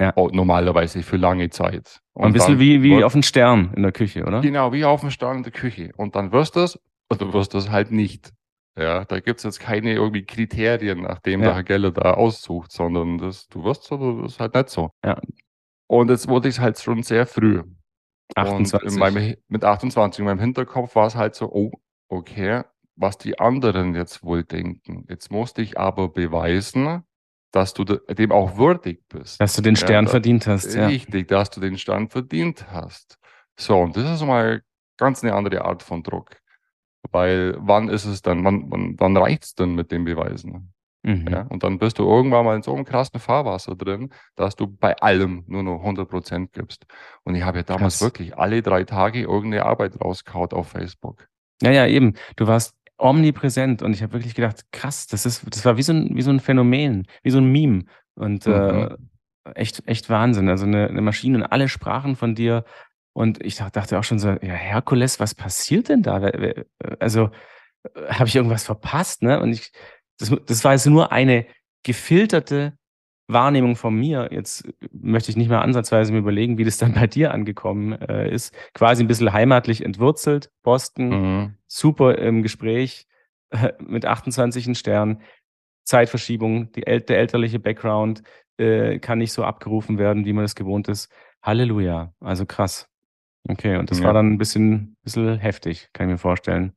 Ja. 0.00 0.14
Normalerweise 0.16 1.02
für 1.02 1.16
lange 1.16 1.50
Zeit. 1.50 1.98
Und 2.12 2.26
ein 2.26 2.32
bisschen 2.32 2.60
wie, 2.60 2.84
wie 2.84 3.02
auf 3.02 3.14
einen 3.14 3.24
Stern 3.24 3.72
in 3.74 3.82
der 3.82 3.90
Küche, 3.90 4.24
oder? 4.24 4.42
Genau, 4.42 4.72
wie 4.72 4.84
auf 4.84 5.02
einen 5.02 5.10
Stern 5.10 5.38
in 5.38 5.42
der 5.42 5.52
Küche. 5.52 5.90
Und 5.96 6.14
dann 6.14 6.30
wirst 6.30 6.54
du 6.54 6.60
es, 6.60 6.78
oder 7.10 7.26
du 7.26 7.32
wirst 7.32 7.52
es 7.56 7.68
halt 7.68 7.90
nicht. 7.90 8.32
Ja, 8.78 9.04
da 9.04 9.20
gibt 9.20 9.38
es 9.38 9.44
jetzt 9.44 9.60
keine 9.60 9.92
irgendwie 9.92 10.24
Kriterien, 10.24 11.02
nachdem 11.02 11.40
ja. 11.40 11.46
der 11.46 11.54
Herr 11.56 11.64
Geller 11.64 11.90
da 11.90 12.14
aussucht, 12.14 12.72
sondern 12.72 13.18
das, 13.18 13.48
du 13.48 13.64
wirst 13.64 13.84
so, 13.84 14.22
das 14.22 14.32
ist 14.32 14.40
halt 14.40 14.54
nicht 14.54 14.70
so. 14.70 14.90
Ja. 15.04 15.20
Und 15.88 16.08
jetzt 16.08 16.28
wurde 16.28 16.48
ich 16.48 16.60
halt 16.60 16.78
schon 16.78 17.02
sehr 17.02 17.26
früh. 17.26 17.62
28. 18.36 18.98
Meinem, 18.98 19.34
mit 19.48 19.64
28 19.64 20.20
in 20.20 20.24
meinem 20.24 20.38
Hinterkopf 20.38 20.94
war 20.94 21.06
es 21.06 21.16
halt 21.16 21.34
so, 21.34 21.50
oh, 21.50 21.72
okay, 22.08 22.62
was 22.94 23.18
die 23.18 23.38
anderen 23.38 23.94
jetzt 23.94 24.22
wohl 24.22 24.44
denken. 24.44 25.04
Jetzt 25.08 25.32
musste 25.32 25.62
ich 25.62 25.78
aber 25.78 26.08
beweisen, 26.08 27.02
dass 27.50 27.74
du 27.74 27.84
dem 27.84 28.30
auch 28.30 28.56
würdig 28.56 29.02
bist. 29.08 29.40
Dass 29.40 29.56
du 29.56 29.62
den 29.62 29.76
Stern 29.76 30.04
ja, 30.04 30.10
verdient 30.10 30.46
hast. 30.46 30.74
Ja. 30.74 30.86
Richtig, 30.86 31.28
dass 31.28 31.50
du 31.50 31.60
den 31.60 31.76
Stern 31.78 32.08
verdient 32.08 32.70
hast. 32.70 33.18
So, 33.58 33.78
und 33.78 33.96
das 33.96 34.08
ist 34.08 34.24
mal 34.24 34.62
ganz 34.96 35.24
eine 35.24 35.34
andere 35.34 35.64
Art 35.64 35.82
von 35.82 36.02
Druck. 36.02 36.39
Weil 37.10 37.56
wann 37.58 37.88
ist 37.88 38.04
es 38.04 38.22
dann, 38.22 38.44
wann, 38.44 38.70
wann, 38.70 38.94
wann 38.98 39.16
reicht 39.16 39.44
es 39.44 39.54
denn 39.54 39.74
mit 39.74 39.90
den 39.90 40.04
Beweisen? 40.04 40.72
Mhm. 41.02 41.28
Ja, 41.28 41.42
und 41.42 41.62
dann 41.62 41.78
bist 41.78 41.98
du 41.98 42.04
irgendwann 42.04 42.44
mal 42.44 42.56
in 42.56 42.62
so 42.62 42.74
einem 42.74 42.84
krassen 42.84 43.20
Fahrwasser 43.20 43.74
drin, 43.74 44.10
dass 44.36 44.54
du 44.54 44.66
bei 44.66 44.96
allem 44.96 45.44
nur 45.46 45.62
noch 45.62 45.82
100% 45.82 46.48
gibst. 46.52 46.84
Und 47.24 47.34
ich 47.34 47.42
habe 47.42 47.58
ja 47.58 47.62
damals 47.62 47.98
Krass. 47.98 48.08
wirklich 48.08 48.36
alle 48.36 48.60
drei 48.60 48.84
Tage 48.84 49.22
irgendeine 49.22 49.64
Arbeit 49.64 49.98
rauskaut 50.00 50.52
auf 50.52 50.68
Facebook. 50.68 51.28
Ja, 51.62 51.70
ja, 51.70 51.86
eben. 51.86 52.14
Du 52.36 52.46
warst 52.46 52.74
omnipräsent 52.98 53.82
und 53.82 53.94
ich 53.94 54.02
habe 54.02 54.12
wirklich 54.12 54.34
gedacht, 54.34 54.64
krass, 54.72 55.06
das 55.06 55.24
ist, 55.24 55.44
das 55.48 55.64
war 55.64 55.78
wie 55.78 55.82
so 55.82 55.94
ein, 55.94 56.14
wie 56.14 56.22
so 56.22 56.30
ein 56.30 56.40
Phänomen, 56.40 57.06
wie 57.22 57.30
so 57.30 57.38
ein 57.38 57.50
Meme. 57.50 57.84
Und 58.14 58.46
mhm. 58.46 58.52
äh, 58.52 58.96
echt, 59.54 59.82
echt 59.86 60.10
Wahnsinn. 60.10 60.50
Also 60.50 60.66
eine, 60.66 60.88
eine 60.88 61.00
Maschine 61.00 61.38
in 61.38 61.44
alle 61.44 61.68
Sprachen 61.68 62.14
von 62.14 62.34
dir. 62.34 62.64
Und 63.12 63.44
ich 63.44 63.56
dachte 63.56 63.98
auch 63.98 64.04
schon 64.04 64.18
so, 64.18 64.28
ja, 64.28 64.54
Herkules, 64.54 65.20
was 65.20 65.34
passiert 65.34 65.88
denn 65.88 66.02
da? 66.02 66.20
Also, 67.00 67.30
äh, 67.94 68.06
habe 68.08 68.28
ich 68.28 68.36
irgendwas 68.36 68.64
verpasst, 68.64 69.22
ne? 69.22 69.40
Und 69.40 69.52
ich, 69.52 69.72
das, 70.18 70.32
das 70.46 70.64
war 70.64 70.72
jetzt 70.72 70.86
nur 70.86 71.12
eine 71.12 71.46
gefilterte 71.82 72.74
Wahrnehmung 73.32 73.76
von 73.76 73.94
mir. 73.94 74.28
Jetzt 74.32 74.68
möchte 74.92 75.30
ich 75.30 75.36
nicht 75.36 75.48
mehr 75.48 75.62
ansatzweise 75.62 76.12
mir 76.12 76.18
überlegen, 76.18 76.58
wie 76.58 76.64
das 76.64 76.78
dann 76.78 76.94
bei 76.94 77.06
dir 77.06 77.32
angekommen 77.32 77.92
äh, 77.92 78.30
ist. 78.30 78.54
Quasi 78.74 79.02
ein 79.02 79.08
bisschen 79.08 79.32
heimatlich 79.32 79.84
entwurzelt, 79.84 80.50
Boston, 80.62 81.08
mhm. 81.08 81.54
super 81.66 82.18
im 82.18 82.42
Gespräch, 82.42 83.06
äh, 83.50 83.72
mit 83.80 84.04
28 84.04 84.76
Sternen, 84.76 85.22
Zeitverschiebung, 85.84 86.72
die, 86.72 86.82
der 86.82 87.18
elterliche 87.18 87.58
Background 87.58 88.22
äh, 88.58 88.98
kann 88.98 89.18
nicht 89.18 89.32
so 89.32 89.44
abgerufen 89.44 89.98
werden, 89.98 90.24
wie 90.24 90.32
man 90.32 90.44
das 90.44 90.54
gewohnt 90.54 90.88
ist. 90.88 91.10
Halleluja, 91.42 92.12
also 92.20 92.44
krass. 92.46 92.89
Okay, 93.48 93.76
und 93.76 93.90
das 93.90 94.00
ja. 94.00 94.06
war 94.06 94.12
dann 94.12 94.32
ein 94.32 94.38
bisschen, 94.38 94.96
bisschen 95.02 95.38
heftig, 95.38 95.88
kann 95.92 96.08
ich 96.08 96.12
mir 96.12 96.18
vorstellen. 96.18 96.74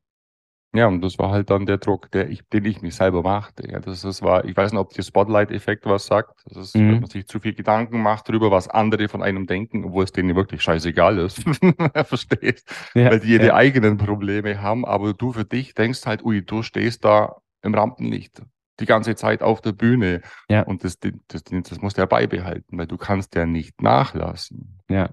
Ja, 0.75 0.87
und 0.87 1.01
das 1.01 1.19
war 1.19 1.29
halt 1.29 1.51
dann 1.51 1.67
der 1.67 1.77
Druck, 1.77 2.09
der 2.09 2.31
ich, 2.31 2.41
den 2.49 2.65
ich 2.65 2.81
mich 2.81 2.95
selber 2.95 3.21
machte. 3.21 3.69
Ja, 3.69 3.79
das, 3.79 4.01
das 4.01 4.23
war, 4.23 4.43
ich 4.45 4.57
weiß 4.57 4.71
nicht, 4.71 4.79
ob 4.79 4.91
der 4.91 5.03
Spotlight-Effekt 5.03 5.85
was 5.85 6.07
sagt. 6.07 6.41
Das 6.47 6.57
ist, 6.57 6.75
mhm. 6.75 6.79
wenn 6.93 6.99
man 7.01 7.09
sich 7.11 7.27
zu 7.27 7.39
viel 7.39 7.53
Gedanken 7.53 8.01
macht 8.01 8.27
darüber, 8.27 8.49
was 8.49 8.67
andere 8.69 9.07
von 9.07 9.21
einem 9.21 9.45
denken, 9.45 9.85
obwohl 9.85 10.03
es 10.03 10.11
denen 10.11 10.35
wirklich 10.35 10.63
scheißegal 10.63 11.19
ist. 11.19 11.43
Verstehst? 12.05 12.67
Ja, 12.95 13.11
Weil 13.11 13.19
die 13.19 13.33
ihre 13.33 13.47
ja. 13.47 13.53
eigenen 13.53 13.97
Probleme 13.97 14.63
haben, 14.63 14.83
aber 14.83 15.13
du 15.13 15.31
für 15.31 15.45
dich 15.45 15.75
denkst 15.75 16.07
halt, 16.07 16.25
ui, 16.25 16.41
du 16.41 16.63
stehst 16.63 17.05
da 17.05 17.35
im 17.61 17.75
Rampenlicht 17.75 18.41
die 18.79 18.87
ganze 18.87 19.13
Zeit 19.13 19.43
auf 19.43 19.61
der 19.61 19.73
Bühne. 19.73 20.21
Ja. 20.49 20.63
Und 20.63 20.83
das, 20.83 20.97
das, 20.99 21.13
das, 21.27 21.43
das 21.43 21.81
musst 21.81 21.97
du 21.97 22.01
ja 22.01 22.07
beibehalten, 22.07 22.79
weil 22.79 22.87
du 22.87 22.97
kannst 22.97 23.35
ja 23.35 23.45
nicht 23.45 23.79
nachlassen. 23.83 24.79
Ja. 24.89 25.11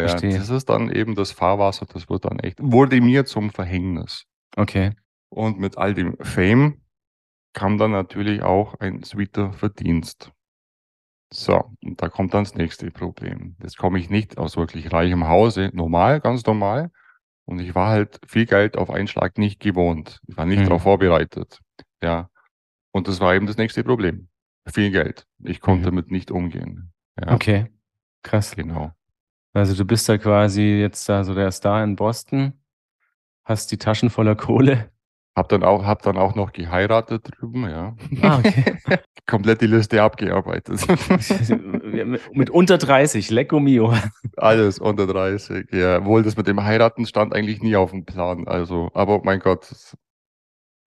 Ja, 0.00 0.08
Verstehe. 0.08 0.38
das 0.38 0.50
ist 0.50 0.68
dann 0.68 0.90
eben 0.90 1.14
das 1.14 1.32
Fahrwasser, 1.32 1.86
das 1.86 2.08
wird 2.08 2.24
dann 2.24 2.38
echt, 2.38 2.58
wurde 2.60 3.00
mir 3.00 3.24
zum 3.24 3.50
Verhängnis. 3.50 4.24
Okay. 4.56 4.92
Und 5.30 5.58
mit 5.58 5.76
all 5.78 5.94
dem 5.94 6.16
Fame 6.20 6.80
kam 7.52 7.78
dann 7.78 7.90
natürlich 7.90 8.42
auch 8.42 8.74
ein 8.80 9.02
sweeter 9.02 9.52
Verdienst. 9.52 10.32
So, 11.30 11.72
und 11.82 12.00
da 12.00 12.08
kommt 12.08 12.32
dann 12.32 12.44
das 12.44 12.54
nächste 12.54 12.90
Problem. 12.90 13.56
Jetzt 13.62 13.76
komme 13.76 13.98
ich 13.98 14.08
nicht 14.08 14.38
aus 14.38 14.56
wirklich 14.56 14.92
reichem 14.92 15.28
Hause, 15.28 15.70
normal, 15.74 16.20
ganz 16.20 16.44
normal. 16.46 16.90
Und 17.44 17.60
ich 17.60 17.74
war 17.74 17.88
halt 17.88 18.20
viel 18.26 18.46
Geld 18.46 18.76
auf 18.76 18.90
einen 18.90 19.08
Schlag 19.08 19.38
nicht 19.38 19.60
gewohnt. 19.60 20.20
Ich 20.26 20.36
war 20.36 20.46
nicht 20.46 20.60
mhm. 20.60 20.64
darauf 20.64 20.82
vorbereitet. 20.82 21.60
Ja. 22.02 22.28
Und 22.92 23.08
das 23.08 23.20
war 23.20 23.34
eben 23.34 23.46
das 23.46 23.56
nächste 23.56 23.84
Problem. 23.84 24.28
Viel 24.70 24.90
Geld. 24.90 25.26
Ich 25.44 25.60
konnte 25.60 25.80
mhm. 25.80 25.96
damit 25.96 26.10
nicht 26.10 26.30
umgehen. 26.30 26.92
Ja. 27.20 27.32
Okay. 27.32 27.66
Krass. 28.22 28.54
Genau. 28.54 28.92
Also 29.58 29.74
du 29.74 29.84
bist 29.84 30.08
da 30.08 30.18
quasi 30.18 30.62
jetzt 30.62 31.08
da 31.08 31.24
so 31.24 31.34
der 31.34 31.50
Star 31.50 31.82
in 31.82 31.96
Boston, 31.96 32.52
hast 33.44 33.70
die 33.72 33.78
Taschen 33.78 34.10
voller 34.10 34.36
Kohle. 34.36 34.90
Hab 35.36 35.48
dann 35.50 35.62
auch, 35.62 35.84
hab 35.84 36.02
dann 36.02 36.16
auch 36.16 36.34
noch 36.34 36.52
geheiratet 36.52 37.28
drüben, 37.30 37.62
ja. 37.68 37.94
Ah, 38.22 38.38
okay. 38.38 38.76
Komplett 39.26 39.60
die 39.60 39.68
Liste 39.68 40.02
abgearbeitet. 40.02 40.84
mit 42.32 42.50
unter 42.50 42.76
30, 42.76 43.30
Lecco 43.30 43.60
Mio. 43.60 43.94
Alles 44.36 44.80
unter 44.80 45.06
30, 45.06 45.72
ja. 45.72 46.04
Wohl 46.04 46.24
das 46.24 46.36
mit 46.36 46.48
dem 46.48 46.64
Heiraten 46.64 47.06
stand 47.06 47.34
eigentlich 47.34 47.62
nie 47.62 47.76
auf 47.76 47.90
dem 47.92 48.04
Plan. 48.04 48.48
Also, 48.48 48.90
aber 48.94 49.20
mein 49.22 49.38
Gott, 49.38 49.70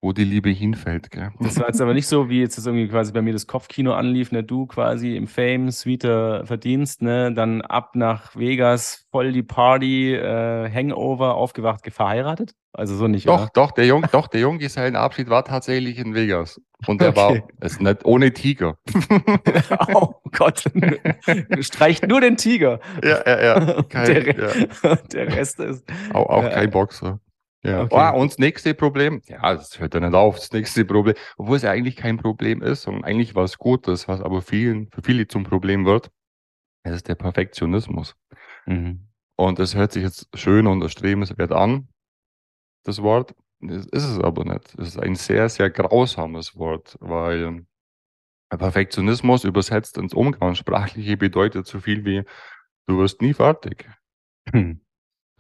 wo 0.03 0.13
die 0.13 0.25
Liebe 0.25 0.51
hinfällt. 0.51 1.11
Gell? 1.11 1.31
Das 1.41 1.59
war 1.59 1.67
jetzt 1.67 1.81
aber 1.81 1.95
nicht 1.95 2.07
so, 2.07 2.29
wie 2.29 2.41
jetzt 2.41 2.57
das 2.57 2.67
irgendwie 2.67 2.89
quasi 2.89 3.13
bei 3.13 3.23
mir 3.23 3.33
das 3.33 3.47
Kopfkino 3.47 3.93
anlief, 3.93 4.33
ne? 4.33 4.43
Du 4.43 4.67
quasi 4.67 5.17
im 5.17 5.27
Fame, 5.27 5.71
sweeter 5.71 6.47
Verdienst, 6.47 7.03
ne? 7.03 7.33
Dann 7.33 7.61
ab 7.63 7.95
nach 7.95 8.35
Vegas, 8.37 9.07
voll 9.11 9.33
die 9.33 9.43
Party, 9.43 10.15
äh, 10.15 10.71
Hangover, 10.71 11.35
aufgewacht, 11.35 11.87
verheiratet? 11.91 12.55
Also 12.73 12.97
so 12.97 13.09
nicht. 13.09 13.27
Doch, 13.27 13.43
oder? 13.43 13.51
doch, 13.53 13.73
der 13.73 13.87
Jung, 13.87 14.07
doch, 14.13 14.29
der 14.29 14.41
Junggesellenabschied 14.41 15.29
war 15.29 15.45
tatsächlich 15.45 15.99
in 15.99 16.15
Vegas. 16.15 16.61
Und 16.87 17.01
der 17.01 17.11
okay. 17.11 17.19
war 17.19 17.49
es 17.61 17.81
nicht 17.81 18.05
ohne 18.05 18.33
Tiger. 18.33 18.79
oh 19.95 20.15
Gott. 20.33 20.65
Streicht 21.61 22.07
nur 22.07 22.21
den 22.21 22.37
Tiger. 22.37 22.81
Ja, 23.03 23.21
ja, 23.27 23.43
ja. 23.43 23.83
Kein, 23.89 24.07
der, 24.07 24.37
ja. 24.37 24.97
der, 25.13 25.37
Rest 25.37 25.61
ist. 25.61 25.85
Auch, 26.15 26.31
auch 26.31 26.43
ja, 26.45 26.51
kein 26.51 26.71
Boxer. 26.71 27.21
Ja. 27.63 27.83
Okay. 27.83 28.13
Oh, 28.15 28.21
und 28.21 28.31
das 28.31 28.39
nächste 28.39 28.75
Problem, 28.75 29.21
ja, 29.27 29.55
das 29.55 29.79
hört 29.79 29.95
ja 29.95 30.01
nicht 30.01 30.15
auf, 30.15 30.37
das 30.37 30.53
nächste 30.53 30.85
Problem, 30.85 31.15
obwohl 31.37 31.57
es 31.57 31.63
ja 31.63 31.71
eigentlich 31.71 31.97
kein 31.97 32.17
Problem 32.17 32.63
ist 32.63 32.87
und 32.87 33.05
eigentlich 33.05 33.35
was 33.35 33.59
Gutes, 33.59 34.09
was 34.09 34.21
aber 34.23 34.41
vielen, 34.41 34.89
für 34.91 35.03
viele 35.03 35.29
zum 35.29 35.45
Problem 35.45 35.85
wird, 35.85 36.11
das 36.85 36.97
ist 36.97 37.09
der 37.09 37.17
Perfektionismus. 37.17 38.17
Mhm. 38.67 39.09
Und 39.37 39.59
es 39.59 39.75
hört 39.75 39.93
sich 39.93 40.03
jetzt 40.03 40.29
schön 40.35 40.67
und 40.67 40.83
erstrebenswert 40.83 41.53
an, 41.53 41.89
das 42.85 43.03
Wort, 43.03 43.35
das 43.61 43.87
ist 43.87 44.05
es 44.05 44.19
aber 44.19 44.45
nicht. 44.45 44.75
Es 44.79 44.89
ist 44.89 44.99
ein 44.99 45.15
sehr, 45.15 45.49
sehr 45.51 45.69
grausames 45.71 46.57
Wort, 46.57 46.97
weil 47.01 47.67
Perfektionismus 48.49 49.45
übersetzt 49.45 49.99
ins 49.99 50.15
Umgangssprachliche 50.15 51.17
bedeutet 51.17 51.67
so 51.67 51.81
viel 51.81 52.05
wie, 52.05 52.25
du 52.87 52.99
wirst 52.99 53.21
nie 53.23 53.35
fertig. 53.35 53.89
Hm. 54.51 54.81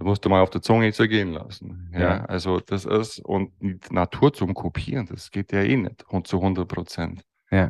Das 0.00 0.06
musst 0.06 0.24
du 0.24 0.30
mal 0.30 0.40
auf 0.40 0.48
der 0.48 0.62
Zunge 0.62 0.90
zergehen 0.94 1.34
lassen. 1.34 1.90
Ja, 1.92 2.00
ja. 2.00 2.24
also 2.24 2.58
das 2.58 2.86
ist, 2.86 3.18
und 3.18 3.52
die 3.60 3.78
Natur 3.90 4.32
zum 4.32 4.54
Kopieren, 4.54 5.06
das 5.10 5.30
geht 5.30 5.52
ja 5.52 5.60
eh 5.60 5.76
nicht 5.76 6.06
und 6.08 6.26
zu 6.26 6.38
100 6.38 6.66
Prozent. 6.66 7.20
Ja. 7.50 7.68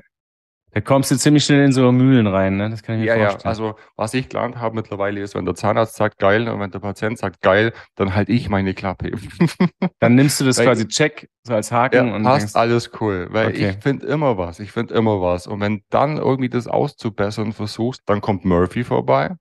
Da 0.70 0.80
kommst 0.80 1.10
du 1.10 1.16
ziemlich 1.16 1.44
schnell 1.44 1.64
in 1.64 1.72
so 1.72 1.90
Mühlen 1.90 2.28
rein, 2.28 2.56
ne? 2.56 2.70
Das 2.70 2.84
kann 2.84 2.94
ich 2.94 3.00
mir 3.00 3.06
ja, 3.06 3.14
vorstellen. 3.16 3.40
Ja, 3.42 3.48
also 3.48 3.74
was 3.96 4.14
ich 4.14 4.28
gelernt 4.28 4.58
habe 4.58 4.76
mittlerweile 4.76 5.20
ist, 5.20 5.34
wenn 5.34 5.44
der 5.44 5.56
Zahnarzt 5.56 5.96
sagt 5.96 6.20
geil 6.20 6.48
und 6.48 6.60
wenn 6.60 6.70
der 6.70 6.78
Patient 6.78 7.18
sagt 7.18 7.40
geil, 7.40 7.72
dann 7.96 8.14
halt 8.14 8.28
ich 8.28 8.48
meine 8.48 8.74
Klappe. 8.74 9.10
dann 9.98 10.14
nimmst 10.14 10.40
du 10.40 10.44
das 10.44 10.58
weil, 10.58 10.66
quasi 10.66 10.86
check, 10.86 11.28
so 11.42 11.54
als 11.54 11.72
Haken 11.72 12.06
ja, 12.06 12.14
und 12.14 12.22
passt 12.22 12.42
denkst, 12.42 12.54
alles 12.54 12.92
cool, 13.00 13.26
weil 13.32 13.48
okay. 13.48 13.70
ich 13.70 13.82
finde 13.82 14.06
immer 14.06 14.38
was, 14.38 14.60
ich 14.60 14.70
finde 14.70 14.94
immer 14.94 15.20
was. 15.20 15.48
Und 15.48 15.58
wenn 15.58 15.82
dann 15.90 16.16
irgendwie 16.18 16.48
das 16.48 16.68
auszubessern 16.68 17.52
versuchst, 17.52 18.02
dann 18.06 18.20
kommt 18.20 18.44
Murphy 18.44 18.84
vorbei 18.84 19.34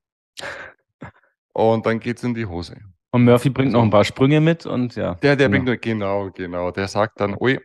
und 1.54 1.86
dann 1.86 2.00
geht's 2.00 2.24
in 2.24 2.34
die 2.34 2.46
Hose. 2.46 2.78
Und 3.12 3.26
Murphy 3.26 3.50
bringt 3.50 3.72
noch 3.72 3.82
ein 3.82 3.90
paar 3.90 4.06
Sprünge 4.06 4.40
mit 4.40 4.66
und 4.66 4.96
ja. 4.96 5.16
Der, 5.16 5.36
der 5.36 5.50
genau. 5.50 5.66
bringt, 5.66 5.82
genau, 5.82 6.30
genau. 6.32 6.72
Der 6.72 6.88
sagt 6.88 7.20
dann, 7.20 7.36
ui, 7.40 7.60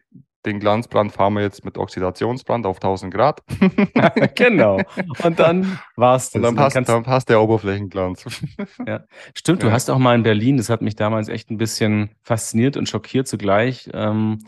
den 0.47 0.61
Glanzbrand 0.61 1.13
fahren 1.13 1.35
wir 1.35 1.43
jetzt 1.43 1.65
mit 1.65 1.79
Oxidationsbrand 1.79 2.67
auf 2.67 2.77
1000 2.77 3.13
Grad. 3.13 3.43
genau. 4.35 4.81
Und 5.23 5.39
dann 5.39 5.79
war 5.97 6.17
es 6.17 6.31
das. 6.31 6.37
Und 6.37 6.43
dann 6.43 6.57
passt, 6.57 6.77
dann, 6.89 7.03
passt 7.03 7.29
der 7.29 7.41
Oberflächenglanz. 7.43 8.25
ja. 8.87 9.05
Stimmt, 9.35 9.63
du 9.63 9.69
ja. 9.69 9.73
hast 9.73 9.91
auch 9.91 9.99
mal 9.99 10.15
in 10.15 10.23
Berlin, 10.23 10.57
das 10.57 10.71
hat 10.71 10.83
mich 10.83 10.97
damals 10.97 11.29
echt 11.29 11.51
ein 11.51 11.59
bisschen 11.59 12.11
fasziniert 12.23 12.77
und 12.77 12.89
schockiert 12.89 13.29
zugleich, 13.29 13.91
ähm, 13.93 14.39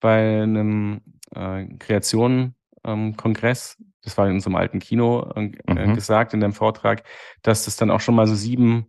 bei 0.00 0.42
einem 0.42 1.00
äh, 1.34 1.66
Kreationen-Kongress, 1.78 3.76
ähm, 3.78 3.86
das 4.06 4.16
war 4.16 4.28
in 4.28 4.34
unserem 4.34 4.54
alten 4.54 4.78
Kino 4.78 5.32
äh, 5.34 5.50
mhm. 5.66 5.94
gesagt 5.94 6.32
in 6.32 6.40
deinem 6.40 6.52
Vortrag, 6.52 7.02
dass 7.42 7.64
das 7.64 7.76
dann 7.76 7.90
auch 7.90 8.00
schon 8.00 8.14
mal 8.14 8.28
so 8.28 8.36
sieben, 8.36 8.86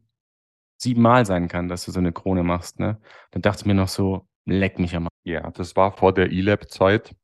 sieben 0.78 1.02
Mal 1.02 1.26
sein 1.26 1.48
kann, 1.48 1.68
dass 1.68 1.86
du 1.86 1.92
so 1.92 2.00
eine 2.00 2.12
Krone 2.12 2.44
machst. 2.44 2.80
Ne? 2.80 3.02
Dann 3.32 3.42
dachte 3.42 3.62
ich 3.62 3.66
mir 3.66 3.74
noch 3.74 3.88
so, 3.88 4.28
leck 4.46 4.78
mich 4.78 4.96
am 4.96 5.08
Ja, 5.24 5.50
das 5.50 5.76
war 5.76 5.92
vor 5.92 6.14
der 6.14 6.32
E-Lab-Zeit 6.32 7.16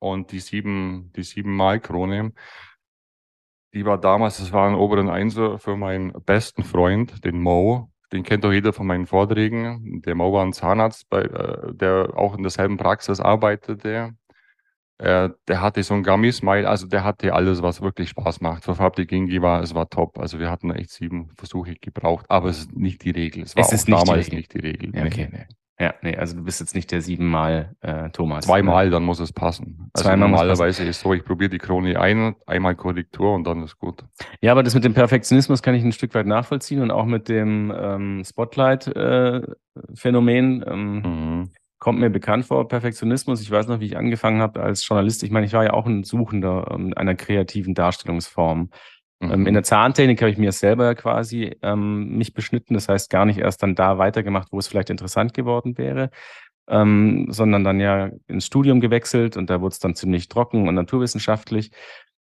und 0.00 0.32
die 0.32 0.40
sieben, 0.40 1.10
die 1.16 1.22
sieben 1.22 1.56
Mal 1.56 1.80
Krone, 1.80 2.34
die 3.72 3.86
war 3.86 3.98
damals, 3.98 4.36
das 4.36 4.52
war 4.52 4.68
ein 4.68 4.74
oberen 4.74 5.08
Einser 5.08 5.58
für 5.58 5.76
meinen 5.76 6.12
besten 6.26 6.62
Freund, 6.62 7.24
den 7.24 7.40
Mo. 7.40 7.90
Den 8.12 8.22
kennt 8.22 8.44
doch 8.44 8.52
jeder 8.52 8.74
von 8.74 8.86
meinen 8.86 9.06
Vorträgen. 9.06 10.02
Der 10.02 10.14
Mo 10.14 10.30
war 10.32 10.44
ein 10.44 10.52
Zahnarzt, 10.52 11.08
bei, 11.08 11.22
äh, 11.22 11.72
der 11.74 12.12
auch 12.16 12.36
in 12.36 12.42
derselben 12.42 12.76
Praxis 12.76 13.20
arbeitete. 13.20 14.14
Äh, 15.00 15.30
der 15.48 15.62
hatte 15.62 15.82
so 15.82 15.94
ein 15.94 16.02
Gummy-Smile, 16.02 16.68
also 16.68 16.86
der 16.86 17.04
hatte 17.04 17.32
alles, 17.32 17.62
was 17.62 17.80
wirklich 17.80 18.10
Spaß 18.10 18.42
macht. 18.42 18.64
Für 18.64 18.74
Farbig 18.74 19.08
Gingi 19.08 19.40
war, 19.40 19.62
es 19.62 19.74
war 19.74 19.88
top. 19.88 20.18
Also 20.18 20.38
wir 20.38 20.50
hatten 20.50 20.70
echt 20.72 20.90
sieben 20.90 21.30
Versuche 21.36 21.74
gebraucht, 21.80 22.26
aber 22.28 22.50
es 22.50 22.58
ist 22.58 22.76
nicht 22.76 23.02
die 23.02 23.08
Regel. 23.10 23.44
Es 23.44 23.56
war 23.56 23.62
es 23.62 23.68
auch 23.68 23.72
nicht 23.72 23.88
damals 23.88 24.28
die 24.28 24.36
nicht 24.36 24.52
die 24.52 24.58
Regel. 24.58 24.94
Ja, 24.94 25.06
okay, 25.06 25.30
nee. 25.32 25.46
Ja, 25.78 25.94
nee, 26.02 26.14
also 26.14 26.36
du 26.36 26.44
bist 26.44 26.60
jetzt 26.60 26.74
nicht 26.74 26.90
der 26.90 27.00
siebenmal 27.00 27.74
äh, 27.80 28.10
Thomas. 28.10 28.44
Zweimal, 28.44 28.84
ne? 28.84 28.90
dann 28.90 29.02
muss 29.02 29.18
es 29.20 29.32
passen. 29.32 29.88
Also 29.94 30.04
Zweimal 30.04 30.28
normalerweise 30.28 30.84
ist 30.84 31.00
so, 31.00 31.14
ich 31.14 31.24
probiere 31.24 31.48
die 31.48 31.56
Krone 31.56 31.98
ein, 31.98 32.36
einmal 32.46 32.74
Korrektur 32.74 33.34
und 33.34 33.46
dann 33.46 33.62
ist 33.62 33.78
gut. 33.78 34.04
Ja, 34.42 34.52
aber 34.52 34.62
das 34.62 34.74
mit 34.74 34.84
dem 34.84 34.92
Perfektionismus 34.92 35.62
kann 35.62 35.74
ich 35.74 35.82
ein 35.82 35.92
Stück 35.92 36.12
weit 36.12 36.26
nachvollziehen 36.26 36.82
und 36.82 36.90
auch 36.90 37.06
mit 37.06 37.30
dem 37.30 37.72
ähm, 37.74 38.22
Spotlight-Phänomen. 38.22 40.62
Äh, 40.62 40.70
ähm, 40.70 41.00
mhm 41.00 41.48
kommt 41.80 41.98
mir 41.98 42.10
bekannt 42.10 42.44
vor, 42.44 42.68
Perfektionismus. 42.68 43.40
Ich 43.40 43.50
weiß 43.50 43.66
noch, 43.66 43.80
wie 43.80 43.86
ich 43.86 43.96
angefangen 43.96 44.40
habe 44.40 44.62
als 44.62 44.86
Journalist. 44.86 45.22
Ich 45.22 45.30
meine, 45.30 45.46
ich 45.46 45.52
war 45.54 45.64
ja 45.64 45.72
auch 45.72 45.86
ein 45.86 46.04
Suchender 46.04 46.70
ähm, 46.72 46.92
einer 46.94 47.14
kreativen 47.16 47.74
Darstellungsform. 47.74 48.70
Mhm. 49.20 49.32
Ähm, 49.32 49.46
in 49.46 49.54
der 49.54 49.62
Zahntechnik 49.62 50.20
habe 50.20 50.30
ich 50.30 50.38
mir 50.38 50.52
selber 50.52 50.94
quasi 50.94 51.56
ähm, 51.62 52.16
mich 52.16 52.34
beschnitten. 52.34 52.74
Das 52.74 52.88
heißt, 52.88 53.10
gar 53.10 53.24
nicht 53.24 53.38
erst 53.38 53.62
dann 53.62 53.74
da 53.74 53.98
weitergemacht, 53.98 54.48
wo 54.52 54.58
es 54.58 54.68
vielleicht 54.68 54.90
interessant 54.90 55.32
geworden 55.34 55.78
wäre, 55.78 56.10
ähm, 56.68 57.26
sondern 57.30 57.64
dann 57.64 57.80
ja 57.80 58.10
ins 58.28 58.46
Studium 58.46 58.80
gewechselt 58.80 59.36
und 59.36 59.50
da 59.50 59.60
wurde 59.62 59.72
es 59.72 59.78
dann 59.78 59.94
ziemlich 59.94 60.28
trocken 60.28 60.68
und 60.68 60.74
naturwissenschaftlich 60.74 61.72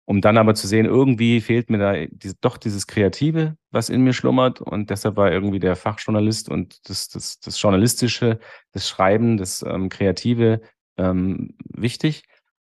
um 0.07 0.21
dann 0.21 0.39
aber 0.39 0.55
zu 0.55 0.69
sehen, 0.69 0.87
irgendwie 0.87 1.41
fehlt 1.41 1.69
mir 1.69 1.79
da 1.79 1.93
die, 1.95 2.33
doch 2.41 2.57
dieses 2.57 2.87
Kreative, 2.87 3.57
was 3.73 3.89
in 3.89 4.03
mir 4.03 4.13
schlummert. 4.13 4.61
Und 4.61 4.91
deshalb 4.91 5.17
war 5.17 5.33
irgendwie 5.33 5.59
der 5.59 5.75
Fachjournalist 5.75 6.49
und 6.49 6.89
das, 6.89 7.09
das, 7.09 7.41
das 7.41 7.61
Journalistische, 7.61 8.39
das 8.73 8.89
Schreiben, 8.89 9.37
das 9.37 9.63
ähm, 9.63 9.89
Kreative 9.89 10.61
ähm, 10.97 11.57
wichtig. 11.65 12.23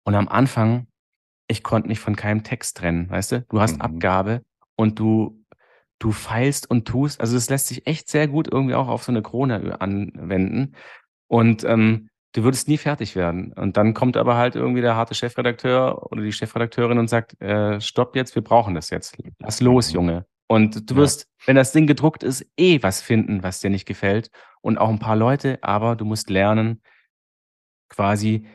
Und 0.04 0.16
am 0.16 0.28
Anfang, 0.28 0.88
ich 1.48 1.62
konnte 1.62 1.88
mich 1.88 2.00
von 2.00 2.16
keinem 2.16 2.44
Text 2.44 2.78
trennen, 2.78 3.10
weißt 3.12 3.32
du? 3.32 3.42
Du 3.44 3.62
hast 3.62 3.76
mhm. 3.76 3.82
Abgabe 3.82 4.42
und 4.76 4.98
du, 4.98 5.46
du 6.00 6.12
feilst 6.12 6.68
und 6.68 6.88
tust. 6.88 7.22
Also 7.22 7.38
es 7.38 7.48
lässt 7.48 7.68
sich 7.68 7.86
echt 7.86 8.10
sehr 8.10 8.28
gut 8.28 8.52
irgendwie 8.52 8.74
auch 8.74 8.88
auf 8.88 9.04
so 9.04 9.12
eine 9.12 9.22
Krone 9.22 9.80
anwenden. 9.80 10.74
Und 11.28 11.64
ähm, 11.64 12.09
du 12.34 12.44
würdest 12.44 12.68
nie 12.68 12.78
fertig 12.78 13.16
werden. 13.16 13.54
Und 13.54 13.78
dann 13.78 13.94
kommt 13.94 14.18
aber 14.18 14.36
halt 14.36 14.56
irgendwie 14.56 14.82
der 14.82 14.96
harte 14.96 15.16
Chefredakteur 15.16 16.12
oder 16.12 16.22
die 16.22 16.32
Chefredakteurin 16.32 17.00
und 17.00 17.10
sagt, 17.10 17.40
äh, 17.42 17.80
stopp 17.82 18.16
jetzt, 18.16 18.36
wir 18.36 18.44
brauchen 18.44 18.76
das 18.76 18.90
jetzt. 18.90 19.18
Lass 19.40 19.62
los, 19.62 19.90
mhm. 19.90 19.96
Junge. 19.96 20.26
Und 20.48 20.90
du 20.90 20.96
wirst, 20.96 21.22
ja. 21.22 21.48
wenn 21.48 21.56
das 21.56 21.72
Ding 21.72 21.86
gedruckt 21.86 22.24
ist, 22.24 22.46
eh 22.58 22.82
was 22.82 23.02
finden, 23.02 23.44
was 23.44 23.60
dir 23.60 23.70
nicht 23.70 23.86
gefällt. 23.86 24.32
Und 24.62 24.78
auch 24.78 24.90
ein 24.90 25.00
paar 25.00 25.16
Leute, 25.16 25.60
aber 25.62 25.96
du 25.96 26.06
musst 26.06 26.30
lernen, 26.30 26.82
quasi 27.88 28.48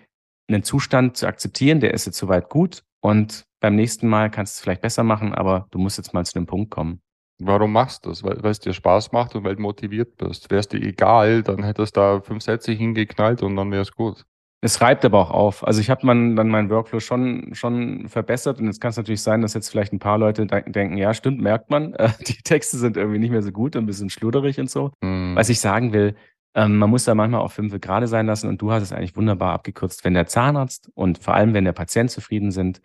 einen 0.48 0.62
Zustand 0.62 1.16
zu 1.16 1.26
akzeptieren, 1.26 1.80
der 1.80 1.94
ist 1.94 2.06
jetzt 2.06 2.18
soweit 2.18 2.48
gut. 2.48 2.84
Und 3.00 3.46
beim 3.60 3.76
nächsten 3.76 4.08
Mal 4.08 4.30
kannst 4.30 4.54
du 4.54 4.56
es 4.58 4.60
vielleicht 4.62 4.82
besser 4.82 5.04
machen, 5.04 5.34
aber 5.34 5.66
du 5.70 5.78
musst 5.78 5.96
jetzt 5.96 6.12
mal 6.12 6.24
zu 6.26 6.36
einem 6.36 6.46
Punkt 6.46 6.70
kommen. 6.70 7.00
Warum 7.40 7.72
machst 7.72 8.04
du 8.04 8.10
das? 8.10 8.22
Weil, 8.22 8.38
es 8.44 8.60
dir 8.60 8.72
Spaß 8.72 9.12
macht 9.12 9.34
und 9.34 9.44
weil 9.44 9.56
du 9.56 9.62
motiviert 9.62 10.16
bist. 10.16 10.50
Wäre 10.50 10.60
es 10.60 10.68
dir 10.68 10.80
egal, 10.80 11.42
dann 11.42 11.64
hättest 11.64 11.96
du 11.96 12.00
da 12.00 12.20
fünf 12.20 12.42
Sätze 12.42 12.72
hingeknallt 12.72 13.42
und 13.42 13.56
dann 13.56 13.70
wäre 13.72 13.82
es 13.82 13.92
gut. 13.92 14.24
Es 14.60 14.80
reibt 14.80 15.04
aber 15.04 15.18
auch 15.18 15.30
auf. 15.30 15.66
Also 15.66 15.82
ich 15.82 15.90
habe 15.90 16.06
dann 16.06 16.34
meinen 16.34 16.70
Workflow 16.70 16.98
schon, 16.98 17.50
schon 17.52 18.08
verbessert 18.08 18.60
und 18.60 18.66
jetzt 18.66 18.80
kann 18.80 18.90
es 18.90 18.96
natürlich 18.96 19.20
sein, 19.20 19.42
dass 19.42 19.52
jetzt 19.52 19.68
vielleicht 19.68 19.92
ein 19.92 19.98
paar 19.98 20.16
Leute 20.16 20.46
denken, 20.46 20.96
ja, 20.96 21.12
stimmt, 21.12 21.40
merkt 21.42 21.68
man, 21.68 21.92
äh, 21.94 22.08
die 22.26 22.40
Texte 22.42 22.78
sind 22.78 22.96
irgendwie 22.96 23.18
nicht 23.18 23.30
mehr 23.30 23.42
so 23.42 23.52
gut, 23.52 23.76
ein 23.76 23.84
bisschen 23.84 24.08
schluderig 24.08 24.58
und 24.58 24.70
so. 24.70 24.92
Hm. 25.02 25.34
Was 25.36 25.50
ich 25.50 25.60
sagen 25.60 25.92
will, 25.92 26.14
ähm, 26.54 26.78
man 26.78 26.88
muss 26.88 27.04
da 27.04 27.14
manchmal 27.14 27.40
auch 27.40 27.50
fünf 27.50 27.78
gerade 27.80 28.06
sein 28.06 28.26
lassen 28.26 28.48
und 28.48 28.62
du 28.62 28.70
hast 28.70 28.82
es 28.82 28.92
eigentlich 28.92 29.16
wunderbar 29.16 29.52
abgekürzt. 29.52 30.04
Wenn 30.04 30.14
der 30.14 30.26
Zahnarzt 30.26 30.90
und 30.94 31.18
vor 31.18 31.34
allem, 31.34 31.52
wenn 31.52 31.64
der 31.64 31.72
Patient 31.72 32.10
zufrieden 32.10 32.50
sind, 32.52 32.80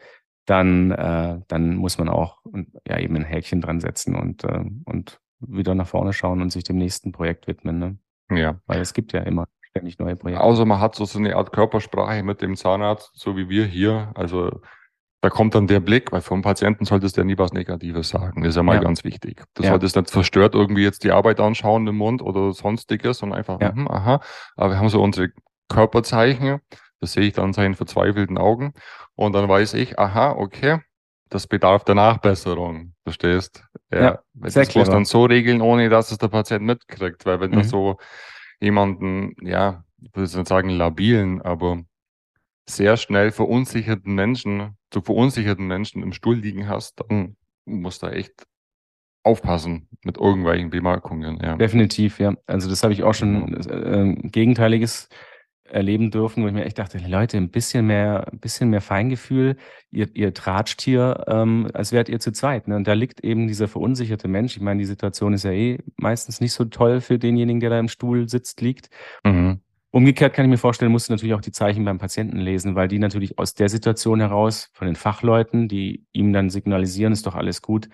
dann, 0.50 0.92
äh, 0.92 1.40
dann 1.48 1.76
muss 1.76 1.98
man 1.98 2.10
auch 2.10 2.40
ja 2.88 2.98
eben 2.98 3.16
ein 3.16 3.24
Häkchen 3.24 3.62
dran 3.62 3.80
setzen 3.80 4.16
und, 4.16 4.44
äh, 4.44 4.64
und 4.86 5.20
wieder 5.40 5.76
nach 5.76 5.88
vorne 5.88 6.12
schauen 6.14 6.42
und 6.42 6.52
sich 6.52 6.64
dem 6.64 6.78
nächsten 6.78 7.12
Projekt 7.12 7.48
widmen. 7.48 7.80
Ne? 7.80 7.98
Ja. 8.32 8.60
Weil 8.66 8.82
es 8.82 8.94
gibt 8.94 9.14
ja 9.14 9.22
immer 9.22 9.48
ständig 9.70 10.00
neue 10.00 10.16
Projekte. 10.16 10.44
Außer 10.44 10.66
man 10.66 10.80
hat 10.80 10.96
so, 10.96 11.06
so 11.06 11.20
eine 11.20 11.36
Art 11.36 11.52
Körpersprache 11.52 12.24
mit 12.24 12.42
dem 12.42 12.56
Zahnarzt, 12.56 13.12
so 13.14 13.38
wie 13.38 13.50
wir 13.50 13.66
hier. 13.66 14.12
Also 14.16 14.60
da 15.22 15.30
kommt 15.30 15.54
dann 15.54 15.68
der 15.68 15.82
Blick, 15.82 16.12
weil 16.12 16.22
vom 16.22 16.42
Patienten 16.42 16.86
solltest 16.86 17.18
du 17.18 17.22
ja 17.22 17.26
nie 17.26 17.38
was 17.38 17.54
Negatives 17.54 18.10
sagen. 18.10 18.42
Das 18.42 18.52
ist 18.52 18.56
ja 18.56 18.64
mal 18.64 18.76
ja. 18.76 18.82
ganz 18.82 19.04
wichtig. 19.04 19.44
Du 19.54 19.64
ja. 19.64 19.70
solltest 19.70 19.96
nicht 19.96 20.10
verstört 20.10 20.56
irgendwie 20.56 20.84
jetzt 20.84 21.04
die 21.04 21.12
Arbeit 21.12 21.40
anschauen 21.40 21.86
im 21.88 21.98
Mund 21.98 22.22
oder 22.22 22.54
sonstiges, 22.54 23.20
sondern 23.20 23.38
einfach, 23.38 23.62
ja. 23.62 23.72
mh, 23.74 23.90
aha. 23.90 24.22
Aber 24.56 24.72
wir 24.72 24.80
haben 24.80 24.90
so 24.90 25.02
unsere 25.02 25.30
Körperzeichen. 25.68 26.60
Das 27.00 27.14
sehe 27.14 27.24
ich 27.24 27.34
dann 27.34 27.54
seinen 27.54 27.76
verzweifelten 27.76 28.38
Augen. 28.38 28.74
Und 29.16 29.34
dann 29.34 29.48
weiß 29.48 29.74
ich, 29.76 29.98
aha, 30.00 30.32
okay, 30.32 30.80
das 31.30 31.48
bedarf 31.48 31.84
der 31.84 31.96
Nachbesserung. 31.96 32.94
Verstehst? 33.04 33.64
Ja, 33.92 34.02
ja 34.02 34.20
das 34.34 34.76
muss 34.76 34.90
dann 34.90 35.06
so 35.06 35.26
regeln, 35.26 35.62
ohne 35.62 35.90
dass 35.90 36.12
es 36.12 36.18
der 36.18 36.28
Patient 36.28 36.66
mitkriegt. 36.66 37.26
Weil 37.26 37.40
wenn 37.40 37.52
mhm. 37.52 37.56
du 37.56 37.64
so 37.64 37.98
jemanden, 38.60 39.36
ja, 39.42 39.84
ich 40.02 40.16
würde 40.16 40.38
nicht 40.38 40.48
sagen 40.48 40.70
labilen, 40.70 41.42
aber 41.42 41.84
sehr 42.68 42.98
schnell 42.98 43.32
verunsicherten 43.32 44.14
Menschen, 44.14 44.78
zu 44.92 45.02
verunsicherten 45.02 45.68
Menschen 45.68 46.04
im 46.04 46.14
Stuhl 46.14 46.36
liegen 46.36 46.68
hast, 46.68 47.02
dann 47.02 47.36
musst 47.66 48.04
du 48.04 48.08
echt 48.08 48.46
aufpassen 49.24 49.88
mit 50.04 50.18
irgendwelchen 50.18 50.70
Bemerkungen. 50.70 51.40
Ja. 51.42 51.56
Definitiv, 51.58 52.20
ja. 52.20 52.36
Also 52.46 52.70
das 52.70 52.84
habe 52.84 52.94
ich 52.94 53.04
auch 53.04 53.14
schon 53.14 53.48
genau. 53.48 53.70
äh, 53.70 54.16
Gegenteiliges 54.30 55.10
erleben 55.72 56.12
dürfen, 56.12 56.44
wo 56.44 56.48
ich 56.48 56.54
mir 56.54 56.66
echt 56.66 56.80
dachte, 56.80 57.00
Leute, 57.06 57.38
ein 57.38 57.50
bisschen 57.50 57.88
mehr, 57.88 58.28
ein 58.32 58.40
bisschen 58.40 58.70
mehr 58.70 58.82
Feingefühl, 58.82 59.56
ihr, 59.92 60.08
ihr 60.16 60.34
tratscht 60.34 60.82
hier, 60.82 61.26
ähm, 61.28 61.70
als 61.74 61.92
wärt 61.92 62.10
ihr 62.10 62.20
zu 62.20 62.32
zweit. 62.32 62.68
Ne? 62.68 62.76
Und 62.76 62.88
da 62.88 62.94
liegt 62.94 63.24
eben 63.24 63.48
dieser 63.48 63.68
verunsicherte 63.68 64.28
Mensch. 64.28 64.56
Ich 64.56 64.62
meine, 64.62 64.80
die 64.80 64.86
Situation 64.86 65.34
ist 65.34 65.44
ja 65.44 65.52
eh 65.52 65.80
meistens 65.98 66.42
nicht 66.42 66.54
so 66.54 66.66
toll 66.66 67.02
für 67.02 67.20
denjenigen, 67.20 67.60
der 67.60 67.70
da 67.70 67.80
im 67.80 67.90
Stuhl 67.90 68.28
sitzt, 68.30 68.62
liegt. 68.62 68.90
Mhm. 69.24 69.62
Umgekehrt 69.92 70.34
kann 70.34 70.46
ich 70.46 70.52
mir 70.52 70.58
vorstellen, 70.58 70.92
musst 70.92 71.10
du 71.10 71.14
natürlich 71.14 71.34
auch 71.34 71.42
die 71.42 71.52
Zeichen 71.52 71.84
beim 71.84 71.98
Patienten 71.98 72.38
lesen, 72.38 72.76
weil 72.76 72.88
die 72.88 73.00
natürlich 73.00 73.40
aus 73.40 73.56
der 73.56 73.70
Situation 73.70 74.20
heraus 74.20 74.70
von 74.74 74.86
den 74.86 74.96
Fachleuten, 74.96 75.68
die 75.68 76.06
ihm 76.12 76.32
dann 76.32 76.52
signalisieren, 76.52 77.12
ist 77.12 77.26
doch 77.26 77.36
alles 77.36 77.64
gut, 77.64 77.90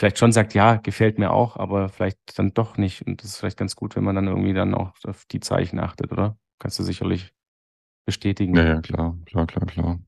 vielleicht 0.00 0.18
schon 0.18 0.32
sagt, 0.32 0.54
ja, 0.54 0.76
gefällt 0.76 1.18
mir 1.18 1.30
auch, 1.30 1.56
aber 1.56 1.90
vielleicht 1.90 2.38
dann 2.38 2.54
doch 2.54 2.78
nicht. 2.78 3.06
Und 3.06 3.22
das 3.22 3.32
ist 3.32 3.36
vielleicht 3.38 3.58
ganz 3.58 3.76
gut, 3.76 3.96
wenn 3.96 4.04
man 4.04 4.16
dann 4.16 4.28
irgendwie 4.28 4.54
dann 4.54 4.74
auch 4.74 4.92
auf 5.06 5.26
die 5.26 5.40
Zeichen 5.40 5.78
achtet, 5.78 6.10
oder? 6.10 6.36
Kannst 6.60 6.78
du 6.78 6.84
sicherlich 6.84 7.32
bestätigen. 8.06 8.54
Ja, 8.54 8.64
ja, 8.64 8.80
klar, 8.80 9.16
klar, 9.26 9.46
klar, 9.46 9.66
klar. 9.66 9.98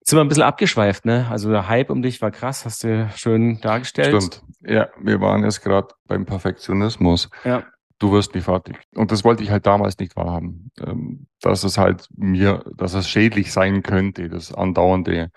Jetzt 0.00 0.10
sind 0.10 0.18
wir 0.18 0.24
ein 0.24 0.28
bisschen 0.28 0.42
abgeschweift, 0.42 1.06
ne? 1.06 1.26
Also 1.30 1.50
der 1.50 1.68
Hype 1.68 1.88
um 1.88 2.02
dich 2.02 2.20
war 2.20 2.30
krass, 2.30 2.66
hast 2.66 2.84
du 2.84 3.08
schön 3.16 3.60
dargestellt. 3.62 4.22
Stimmt. 4.22 4.42
Ja, 4.60 4.88
wir 5.00 5.20
waren 5.22 5.44
jetzt 5.44 5.62
gerade 5.62 5.88
beim 6.06 6.26
Perfektionismus. 6.26 7.30
Ja. 7.44 7.64
Du 7.98 8.12
wirst 8.12 8.34
nie 8.34 8.42
fertig. 8.42 8.76
Und 8.94 9.12
das 9.12 9.24
wollte 9.24 9.42
ich 9.42 9.50
halt 9.50 9.64
damals 9.64 9.96
nicht 9.98 10.14
wahrhaben. 10.16 10.70
Ähm, 10.78 11.26
dass 11.40 11.64
es 11.64 11.78
halt 11.78 12.06
mir, 12.14 12.64
dass 12.76 12.92
es 12.92 13.08
schädlich 13.08 13.50
sein 13.52 13.82
könnte, 13.82 14.28
das 14.28 14.52
andauernde 14.52 15.30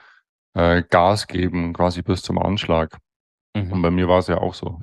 äh, 0.54 0.84
Gas 0.90 1.28
geben, 1.28 1.72
quasi 1.72 2.02
bis 2.02 2.24
zum 2.24 2.38
Anschlag. 2.38 2.98
Mhm. 3.56 3.72
Und 3.72 3.82
bei 3.82 3.92
mir 3.92 4.10
war 4.10 4.20
es 4.20 4.28
ja 4.28 4.40
auch 4.40 4.54
so. 4.54 4.82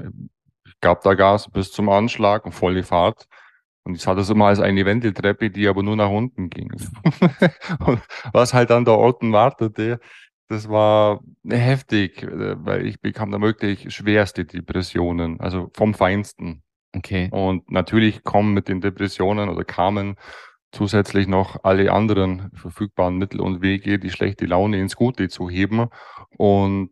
Ich 0.66 0.80
gab 0.80 1.02
da 1.02 1.14
Gas 1.14 1.50
bis 1.50 1.72
zum 1.72 1.88
Anschlag 1.88 2.46
und 2.46 2.52
volle 2.52 2.84
Fahrt. 2.84 3.26
Und 3.84 3.94
ich 3.94 4.02
sah 4.02 4.14
das 4.14 4.30
immer 4.30 4.46
als 4.46 4.60
eine 4.60 4.86
Wendeltreppe, 4.86 5.50
die 5.50 5.68
aber 5.68 5.82
nur 5.82 5.96
nach 5.96 6.10
unten 6.10 6.48
ging. 6.48 6.72
und 7.86 8.00
was 8.32 8.54
halt 8.54 8.70
an 8.70 8.86
der 8.86 8.98
unten 8.98 9.32
wartete, 9.32 10.00
das 10.48 10.68
war 10.68 11.20
heftig, 11.48 12.22
äh, 12.22 12.64
weil 12.64 12.86
ich 12.86 13.00
bekam 13.00 13.30
da 13.30 13.40
wirklich 13.40 13.94
schwerste 13.94 14.44
Depressionen, 14.44 15.40
also 15.40 15.70
vom 15.74 15.94
Feinsten. 15.94 16.62
Okay. 16.96 17.28
Und 17.30 17.70
natürlich 17.70 18.24
kommen 18.24 18.54
mit 18.54 18.68
den 18.68 18.80
Depressionen 18.80 19.48
oder 19.48 19.64
kamen 19.64 20.16
zusätzlich 20.72 21.26
noch 21.26 21.62
alle 21.64 21.92
anderen 21.92 22.50
verfügbaren 22.54 23.16
Mittel 23.16 23.40
und 23.40 23.62
Wege, 23.62 23.98
die 23.98 24.10
schlechte 24.10 24.46
Laune 24.46 24.80
ins 24.80 24.96
Gute 24.96 25.28
zu 25.28 25.48
heben. 25.48 25.88
Und 26.36 26.90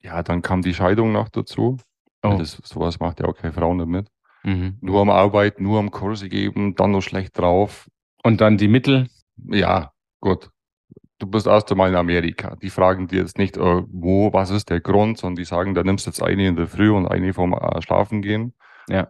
ja, 0.00 0.22
dann 0.22 0.42
kam 0.42 0.62
die 0.62 0.74
Scheidung 0.74 1.12
noch 1.12 1.28
dazu. 1.28 1.78
Oh. 2.22 2.36
Das, 2.38 2.52
sowas 2.64 3.00
macht 3.00 3.20
ja 3.20 3.26
auch 3.26 3.36
keine 3.36 3.52
Frau 3.52 3.74
nicht 3.74 3.86
mit. 3.86 4.08
Mhm. 4.44 4.76
Nur 4.80 5.00
am 5.00 5.10
Arbeiten, 5.10 5.62
nur 5.62 5.78
am 5.78 5.90
Kurse 5.90 6.28
geben, 6.28 6.74
dann 6.74 6.92
noch 6.92 7.00
schlecht 7.02 7.38
drauf. 7.38 7.88
Und 8.22 8.40
dann 8.40 8.56
die 8.58 8.68
Mittel. 8.68 9.08
Ja, 9.50 9.92
gut. 10.20 10.50
Du 11.18 11.26
bist 11.26 11.46
erst 11.46 11.70
einmal 11.70 11.88
in 11.90 11.96
Amerika. 11.96 12.56
Die 12.56 12.70
fragen 12.70 13.06
dir 13.08 13.20
jetzt 13.20 13.38
nicht, 13.38 13.56
äh, 13.56 13.82
wo, 13.88 14.32
was 14.32 14.50
ist 14.50 14.68
der 14.70 14.80
Grund, 14.80 15.18
sondern 15.18 15.36
die 15.36 15.44
sagen, 15.44 15.74
da 15.74 15.82
nimmst 15.82 16.06
du 16.06 16.10
jetzt 16.10 16.22
eine 16.22 16.46
in 16.48 16.56
der 16.56 16.66
Früh 16.66 16.90
und 16.90 17.06
eine 17.06 17.32
vom 17.32 17.52
äh, 17.54 17.80
Schlafen 17.82 18.20
gehen. 18.20 18.52
Ja. 18.88 19.08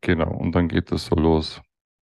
Genau, 0.00 0.32
und 0.32 0.54
dann 0.54 0.68
geht 0.68 0.90
das 0.92 1.06
so 1.06 1.16
los. 1.16 1.62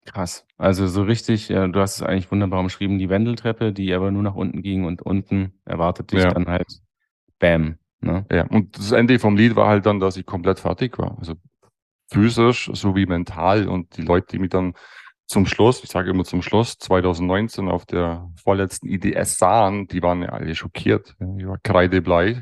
Krass. 0.05 0.45
Also 0.57 0.87
so 0.87 1.03
richtig, 1.03 1.49
äh, 1.49 1.67
du 1.69 1.79
hast 1.79 1.97
es 1.97 2.03
eigentlich 2.03 2.31
wunderbar 2.31 2.59
umschrieben, 2.59 2.97
die 2.99 3.09
Wendeltreppe, 3.09 3.73
die 3.73 3.93
aber 3.93 4.11
nur 4.11 4.23
nach 4.23 4.35
unten 4.35 4.61
ging 4.61 4.85
und 4.85 5.01
unten 5.01 5.53
erwartet 5.65 6.11
dich 6.11 6.23
Ja. 6.23 6.31
dann 6.31 6.47
halt 6.47 6.67
Bam. 7.39 7.77
Ne? 8.01 8.25
Ja, 8.31 8.45
und 8.47 8.77
das 8.77 8.91
Ende 8.91 9.17
vom 9.17 9.37
Lied 9.37 9.55
war 9.55 9.67
halt 9.67 9.85
dann, 9.85 9.99
dass 9.99 10.17
ich 10.17 10.25
komplett 10.25 10.59
fertig 10.59 10.97
war. 10.99 11.17
Also 11.19 11.33
physisch 12.13 12.69
sowie 12.73 13.05
mental. 13.05 13.67
Und 13.67 13.97
die 13.97 14.01
Leute, 14.03 14.27
die 14.31 14.39
mich 14.39 14.49
dann 14.51 14.73
zum 15.27 15.45
Schluss, 15.45 15.83
ich 15.83 15.89
sage 15.89 16.09
immer 16.11 16.23
zum 16.25 16.41
Schluss, 16.41 16.77
2019 16.77 17.69
auf 17.69 17.85
der 17.85 18.29
vorletzten 18.41 18.87
IDS 18.87 19.37
sahen, 19.37 19.87
die 19.87 20.01
waren 20.03 20.21
ja 20.21 20.29
alle 20.29 20.53
schockiert. 20.55 21.15
Ja, 21.19 21.27
Ich 21.37 21.47
war 21.47 21.57
kreidebleich. 21.63 22.37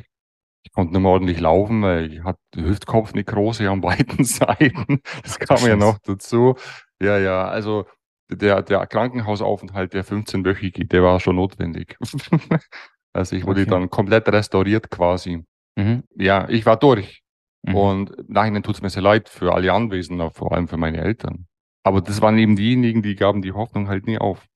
Ich 0.64 0.72
konnte 0.74 0.94
nicht 0.94 1.02
mehr 1.02 1.12
ordentlich 1.12 1.40
laufen, 1.40 1.82
weil 1.82 2.14
ich 2.14 2.24
hatte 2.24 2.40
Hüftkopfnekrose 2.56 3.70
an 3.70 3.82
beiden 3.82 4.24
Seiten. 4.26 5.02
Das 5.24 5.40
kam 5.40 5.58
ja 5.58 5.64
Scheiße. 5.64 5.78
noch 5.78 5.98
dazu. 6.04 6.56
Ja, 7.02 7.18
ja, 7.18 7.46
also 7.48 7.86
der, 8.30 8.62
der 8.62 8.86
Krankenhausaufenthalt, 8.88 9.94
der 9.94 10.06
15-wöchige, 10.06 10.88
der 10.88 11.04
war 11.04 11.20
schon 11.20 11.36
notwendig. 11.38 11.98
also 13.14 13.36
ich 13.36 13.46
wurde 13.46 13.62
Okay. 13.62 13.70
dann 13.70 13.90
komplett 13.90 14.28
restauriert 14.30 14.90
quasi. 14.90 15.44
Mhm. 15.76 16.04
Ja, 16.16 16.48
ich 16.50 16.66
war 16.66 16.78
durch. 16.78 17.21
Mhm. 17.64 17.76
Und 17.76 18.12
im 18.12 18.26
Nachhinein 18.28 18.64
tut 18.64 18.76
es 18.76 18.82
mir 18.82 18.90
sehr 18.90 19.04
leid 19.04 19.30
für 19.30 19.54
alle 19.54 19.72
Anwesenden, 19.74 20.32
vor 20.32 20.52
allem 20.52 20.68
für 20.68 20.78
meine 20.78 21.00
Eltern. 21.00 21.48
Aber 21.84 22.02
das 22.02 22.22
waren 22.22 22.38
eben 22.38 22.56
diejenigen, 22.56 23.02
die 23.02 23.16
gaben 23.16 23.42
die 23.42 23.54
Hoffnung 23.54 23.88
halt 23.88 24.06
nie 24.06 24.18
auf. 24.18 24.48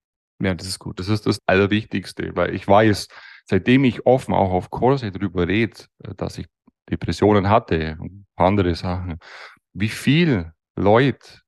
ja, 0.41 0.53
das 0.53 0.67
ist 0.67 0.79
gut. 0.79 0.99
Das 0.99 1.07
ist 1.07 1.25
das 1.25 1.39
Allerwichtigste, 1.47 2.35
weil 2.35 2.53
ich 2.53 2.67
weiß, 2.67 3.07
seitdem 3.45 3.83
ich 3.83 4.05
offen 4.05 4.33
auch 4.33 4.51
auf 4.51 4.69
Kurse 4.69 5.11
darüber 5.11 5.47
rede, 5.47 5.77
dass 6.17 6.37
ich 6.37 6.47
Depressionen 6.89 7.49
hatte 7.49 7.97
und 7.99 8.11
ein 8.11 8.25
paar 8.35 8.47
andere 8.47 8.75
Sachen, 8.75 9.19
wie 9.73 9.89
viel 9.89 10.53
Leute 10.75 11.41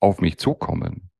auf 0.00 0.20
mich 0.20 0.38
zukommen. 0.38 1.10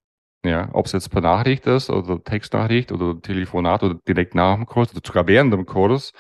Ja, 0.45 0.71
ob 0.73 0.87
es 0.87 0.93
jetzt 0.93 1.11
per 1.11 1.21
Nachricht 1.21 1.67
ist 1.67 1.89
oder 1.89 2.23
Textnachricht 2.23 2.91
oder 2.91 3.21
Telefonat 3.21 3.85
oder 3.85 3.95
direkt 4.09 4.35
nach 4.35 4.57
dem 4.57 4.67
Kurs 4.67 4.91
oder 4.91 5.01
sogar 5.07 5.29
während 5.29 5.53
dem 5.53 5.67
Kurs, 5.67 6.13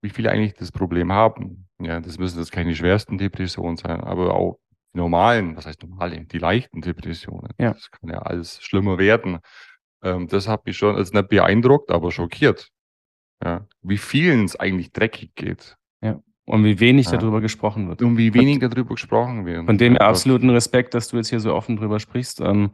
wie 0.00 0.10
viele 0.10 0.30
eigentlich 0.30 0.54
das 0.54 0.70
Problem 0.70 1.12
haben. 1.12 1.67
Ja, 1.80 2.00
das 2.00 2.18
müssen 2.18 2.38
jetzt 2.38 2.52
keine 2.52 2.74
schwersten 2.74 3.18
Depressionen 3.18 3.76
sein, 3.76 4.00
aber 4.00 4.34
auch 4.34 4.58
die 4.94 4.98
normalen, 4.98 5.56
was 5.56 5.66
heißt 5.66 5.82
normale, 5.82 6.24
die 6.24 6.38
leichten 6.38 6.80
Depressionen. 6.80 7.52
Ja. 7.58 7.72
Das 7.72 7.90
kann 7.90 8.10
ja 8.10 8.18
alles 8.18 8.60
schlimmer 8.62 8.98
werden. 8.98 9.38
Ähm, 10.02 10.26
das 10.28 10.48
hat 10.48 10.66
mich 10.66 10.76
schon, 10.76 10.96
also 10.96 11.12
nicht 11.16 11.28
beeindruckt, 11.28 11.90
aber 11.90 12.10
schockiert. 12.10 12.70
Ja, 13.44 13.66
wie 13.82 13.98
vielen 13.98 14.44
es 14.46 14.56
eigentlich 14.56 14.92
dreckig 14.92 15.34
geht 15.36 15.76
Und 16.50 16.64
wie 16.64 16.80
wenig 16.80 17.06
Ja. 17.10 17.18
darüber 17.18 17.40
gesprochen 17.42 17.88
wird. 17.88 18.00
und 18.02 18.16
wie 18.16 18.32
wenig 18.32 18.58
darüber 18.58 18.94
gesprochen 18.94 19.44
wird. 19.44 19.66
Von 19.66 19.76
dem 19.76 19.94
Ja, 19.94 20.00
absoluten 20.00 20.48
Respekt, 20.50 20.94
dass 20.94 21.08
du 21.08 21.18
jetzt 21.18 21.28
hier 21.28 21.40
so 21.40 21.54
offen 21.54 21.76
drüber 21.76 22.00
sprichst. 22.00 22.40
Ähm, 22.40 22.70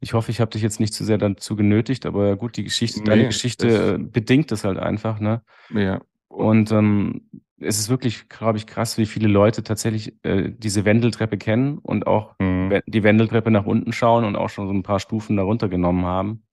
ich 0.00 0.12
hoffe, 0.14 0.30
ich 0.30 0.40
habe 0.40 0.52
dich 0.52 0.62
jetzt 0.62 0.78
nicht 0.78 0.94
zu 0.94 1.04
sehr 1.04 1.18
dazu 1.18 1.56
genötigt, 1.56 2.06
aber 2.06 2.36
gut, 2.36 2.56
die 2.56 2.62
Geschichte, 2.62 3.02
deine 3.02 3.22
Nee, 3.22 3.28
Geschichte 3.28 3.66
das- 3.66 3.80
äh, 3.80 3.98
bedingt 3.98 4.52
es 4.52 4.62
halt 4.64 4.78
einfach, 4.78 5.18
ne? 5.18 5.42
Ja, 5.70 6.00
Und 6.38 6.70
ähm, 6.70 7.28
es 7.58 7.80
ist 7.80 7.88
wirklich, 7.88 8.28
glaube 8.28 8.58
ich, 8.58 8.66
krass, 8.68 8.96
wie 8.96 9.06
viele 9.06 9.26
Leute 9.26 9.64
tatsächlich 9.64 10.14
äh, 10.24 10.52
diese 10.56 10.84
Wendeltreppe 10.84 11.36
kennen 11.36 11.78
und 11.78 12.06
auch 12.06 12.36
mhm. 12.38 12.80
die 12.86 13.02
Wendeltreppe 13.02 13.50
nach 13.50 13.66
unten 13.66 13.92
schauen 13.92 14.24
und 14.24 14.36
auch 14.36 14.48
schon 14.48 14.68
so 14.68 14.72
ein 14.72 14.84
paar 14.84 15.00
Stufen 15.00 15.36
darunter 15.36 15.68
genommen 15.68 16.04
haben 16.04 16.44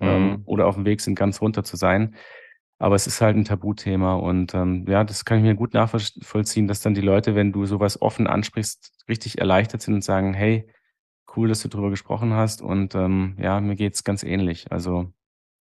ähm, 0.00 0.28
Mhm. 0.30 0.42
oder 0.44 0.66
auf 0.66 0.74
dem 0.74 0.84
Weg 0.84 1.00
sind, 1.00 1.14
ganz 1.14 1.40
runter 1.40 1.64
zu 1.64 1.76
sein. 1.76 2.16
Aber 2.78 2.96
es 2.96 3.06
ist 3.06 3.20
halt 3.22 3.36
ein 3.36 3.44
Tabuthema 3.46 4.14
und 4.14 4.54
ähm, 4.54 4.86
ja, 4.88 5.04
das 5.04 5.24
kann 5.24 5.38
ich 5.38 5.44
mir 5.44 5.54
gut 5.54 5.74
nachvollziehen, 5.74 6.68
dass 6.68 6.80
dann 6.82 6.94
die 6.94 7.00
Leute, 7.02 7.34
wenn 7.34 7.52
du 7.52 7.66
sowas 7.66 8.00
offen 8.02 8.26
ansprichst, 8.26 9.04
richtig 9.08 9.38
erleichtert 9.38 9.82
sind 9.82 9.94
und 9.94 10.04
sagen, 10.04 10.34
hey, 10.34 10.66
cool, 11.36 11.48
dass 11.48 11.62
du 11.62 11.68
drüber 11.68 11.90
gesprochen 11.90 12.34
hast 12.34 12.62
und 12.62 12.94
ähm, 12.94 13.36
ja, 13.40 13.60
mir 13.60 13.76
geht's 13.76 14.04
ganz 14.04 14.22
ähnlich. 14.22 14.70
Also 14.72 15.12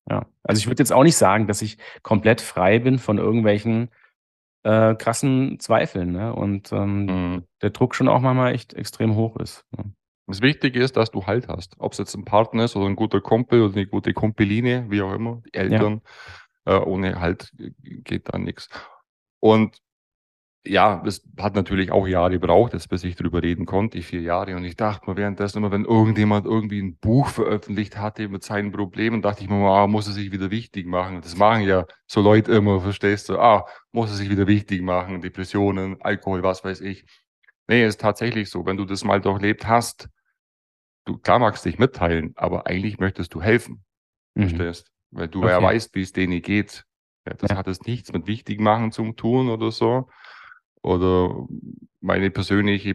ja, 0.10 0.26
also 0.44 0.60
ich 0.60 0.68
würde 0.68 0.82
jetzt 0.82 0.92
auch 0.94 1.04
nicht 1.04 1.18
sagen, 1.18 1.48
dass 1.48 1.62
ich 1.62 1.78
komplett 2.04 2.42
frei 2.42 2.80
bin 2.80 2.98
von 3.00 3.18
irgendwelchen 3.18 3.90
äh, 4.64 4.96
krassen 4.96 5.60
Zweifeln 5.60 6.12
ne? 6.12 6.34
und 6.34 6.72
ähm, 6.72 7.06
Mhm. 7.06 7.44
der 7.62 7.70
Druck 7.70 7.96
schon 7.96 8.08
auch 8.10 8.20
manchmal 8.20 8.54
echt 8.54 8.74
extrem 8.74 9.16
hoch 9.16 9.38
ist. 9.38 9.66
Ne? 9.78 9.94
Das 10.28 10.42
Wichtige 10.42 10.84
ist, 10.84 10.98
dass 10.98 11.12
du 11.12 11.26
Halt 11.26 11.48
hast. 11.48 11.76
Ob 11.80 11.94
es 11.94 11.98
jetzt 11.98 12.16
ein 12.16 12.26
Partner 12.26 12.66
ist 12.66 12.76
oder 12.76 12.86
ein 12.88 12.96
guter 12.96 13.22
Kumpel 13.22 13.62
oder 13.62 13.76
eine 13.76 13.88
gute 13.88 14.14
Kumpeline, 14.14 14.86
wie 14.90 15.02
auch 15.02 15.14
immer, 15.14 15.42
die 15.46 15.54
Eltern. 15.54 16.02
Äh, 16.66 16.76
ohne 16.78 17.20
Halt 17.20 17.52
geht 17.58 18.32
da 18.32 18.38
nichts. 18.38 18.70
Und 19.40 19.78
ja, 20.66 21.02
es 21.06 21.24
hat 21.40 21.56
natürlich 21.56 21.92
auch 21.92 22.06
Jahre 22.08 22.32
gebraucht, 22.32 22.74
jetzt, 22.74 22.90
bis 22.90 23.04
ich 23.04 23.16
darüber 23.16 23.42
reden 23.42 23.66
konnte, 23.66 23.98
die 23.98 24.04
vier 24.04 24.22
Jahre. 24.22 24.56
Und 24.56 24.66
ich 24.66 24.76
dachte 24.76 25.10
mir 25.10 25.16
währenddessen 25.18 25.60
immer, 25.60 25.72
wenn 25.72 25.86
irgendjemand 25.86 26.46
irgendwie 26.46 26.82
ein 26.82 26.98
Buch 26.98 27.28
veröffentlicht 27.30 27.98
hatte 27.98 28.28
mit 28.28 28.44
seinen 28.44 28.72
Problemen, 28.72 29.22
dachte 29.22 29.44
ich 29.44 29.50
mir 29.50 29.56
mal, 29.56 29.84
ah, 29.84 29.88
muss 29.88 30.08
er 30.08 30.14
sich 30.14 30.32
wieder 30.32 30.52
wichtig 30.52 30.86
machen. 30.86 31.22
Das 31.22 31.38
machen 31.38 31.64
ja 31.64 31.86
so 32.08 32.22
Leute 32.22 32.52
immer, 32.54 32.82
verstehst 32.82 33.30
du? 33.30 33.40
Ah, 33.40 33.66
muss 33.92 34.10
er 34.10 34.18
sich 34.18 34.30
wieder 34.30 34.48
wichtig 34.48 34.82
machen, 34.82 35.22
Depressionen, 35.22 36.02
Alkohol, 36.02 36.44
was 36.44 36.64
weiß 36.64 36.82
ich. 36.82 37.06
Nee, 37.68 37.86
ist 37.86 38.02
tatsächlich 38.02 38.50
so. 38.50 38.66
Wenn 38.66 38.78
du 38.78 38.86
das 38.86 39.04
mal 39.04 39.22
durchlebt 39.22 39.66
hast, 39.68 40.10
du 41.06 41.18
klar 41.18 41.40
magst 41.40 41.66
dich 41.66 41.80
mitteilen, 41.80 42.34
aber 42.36 42.68
eigentlich 42.68 43.00
möchtest 43.00 43.34
du 43.34 43.42
helfen. 43.42 43.84
Mhm. 44.36 44.50
Verstehst? 44.50 44.92
Weil 45.12 45.28
du 45.28 45.40
Okay. 45.40 45.50
ja 45.52 45.62
weißt, 45.62 45.96
wie 45.96 46.02
es 46.02 46.12
denen 46.12 46.42
geht. 46.42 46.84
Ja, 47.28 47.34
das 47.34 47.52
Ja. 47.52 47.58
hat 47.58 47.68
jetzt 47.68 47.88
nichts 47.88 48.12
mit 48.12 48.28
Wichtigmachen 48.28 48.92
zu 48.92 49.12
tun 49.14 49.50
oder 49.50 49.72
so. 49.72 50.10
Oder 50.82 51.48
meine 52.02 52.30
persönliche 52.32 52.94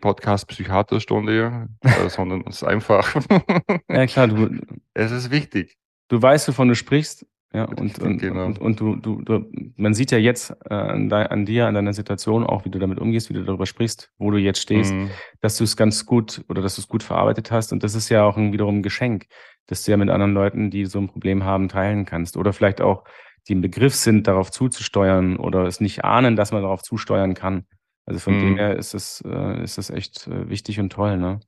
Podcast-Psychiaterstunde, 0.69 1.69
äh, 1.83 2.09
sondern 2.09 2.45
es 2.49 2.57
ist 2.57 2.65
einfach, 2.65 3.15
Ja 3.91 4.07
klar, 4.07 4.29
du, 4.29 4.59
es 4.95 5.11
ist 5.13 5.31
wichtig. 5.31 5.77
du 6.09 6.21
weißt, 6.21 6.49
wovon 6.49 6.69
du 6.69 6.75
sprichst. 6.75 7.27
Ja, 7.53 7.67
und, 7.67 7.81
Richtig, 7.83 8.03
und, 8.03 8.19
genau. 8.19 8.47
und, 8.47 8.59
und 8.61 8.81
du, 8.81 8.97
du, 8.97 9.23
du, 9.23 9.45
man 9.77 9.95
sieht 9.95 10.11
ja 10.11 10.19
jetzt 10.19 10.51
äh, 10.69 10.75
an, 10.75 11.09
dei- 11.09 11.31
an 11.31 11.47
dir, 11.47 11.69
an 11.69 11.75
deiner 11.75 11.93
Situation, 11.93 12.45
auch 12.45 12.65
wie 12.65 12.71
du 12.71 12.81
damit 12.81 12.99
umgehst, 12.99 13.31
wie 13.31 13.35
du 13.35 13.45
darüber 13.45 13.65
sprichst, 13.67 14.11
wo 14.19 14.33
du 14.33 14.39
jetzt 14.39 14.61
stehst, 14.61 14.93
Mhm. 14.93 15.11
dass 15.41 15.57
du 15.59 15.63
es 15.63 15.77
ganz 15.77 16.05
gut 16.05 16.45
oder 16.49 16.63
dass 16.63 16.75
du 16.75 16.81
es 16.81 16.89
gut 16.89 17.05
verarbeitet 17.05 17.53
hast. 17.53 17.73
Und 17.73 17.85
das 17.85 17.95
ist 17.95 18.09
ja 18.09 18.25
auch 18.25 18.37
ein, 18.37 18.53
wiederum 18.53 18.79
ein 18.79 18.83
Geschenk, 18.83 19.27
dass 19.69 19.85
du 19.85 19.93
ja 19.93 19.97
mit 19.97 20.11
anderen 20.11 20.35
Leuten, 20.35 20.71
die 20.73 20.85
so 20.87 20.99
ein 20.99 21.07
Problem 21.07 21.45
haben, 21.45 21.69
teilen 21.69 22.07
kannst. 22.07 22.37
Oder 22.37 22.53
vielleicht 22.53 22.81
auch, 22.81 23.05
die 23.49 23.53
im 23.53 23.61
Begriff 23.61 23.95
sind, 23.95 24.27
darauf 24.27 24.51
zuzusteuern 24.51 25.37
oder 25.37 25.65
es 25.67 25.81
nicht 25.81 26.05
ahnen, 26.05 26.37
dass 26.37 26.53
man 26.53 26.63
darauf 26.63 26.83
zusteuern 26.83 27.35
kann. 27.35 27.67
Also 28.07 28.21
von 28.21 28.39
dem 28.39 28.53
Mhm. 28.53 28.57
her 28.59 28.77
ist 28.77 28.95
es, 28.95 29.23
äh, 29.27 29.63
ist 29.63 29.79
es 29.79 29.91
echt 29.91 30.27
äh, 30.27 30.49
wichtig 30.49 30.79
und 30.81 30.91
toll, 30.91 31.17
ne? 31.17 31.41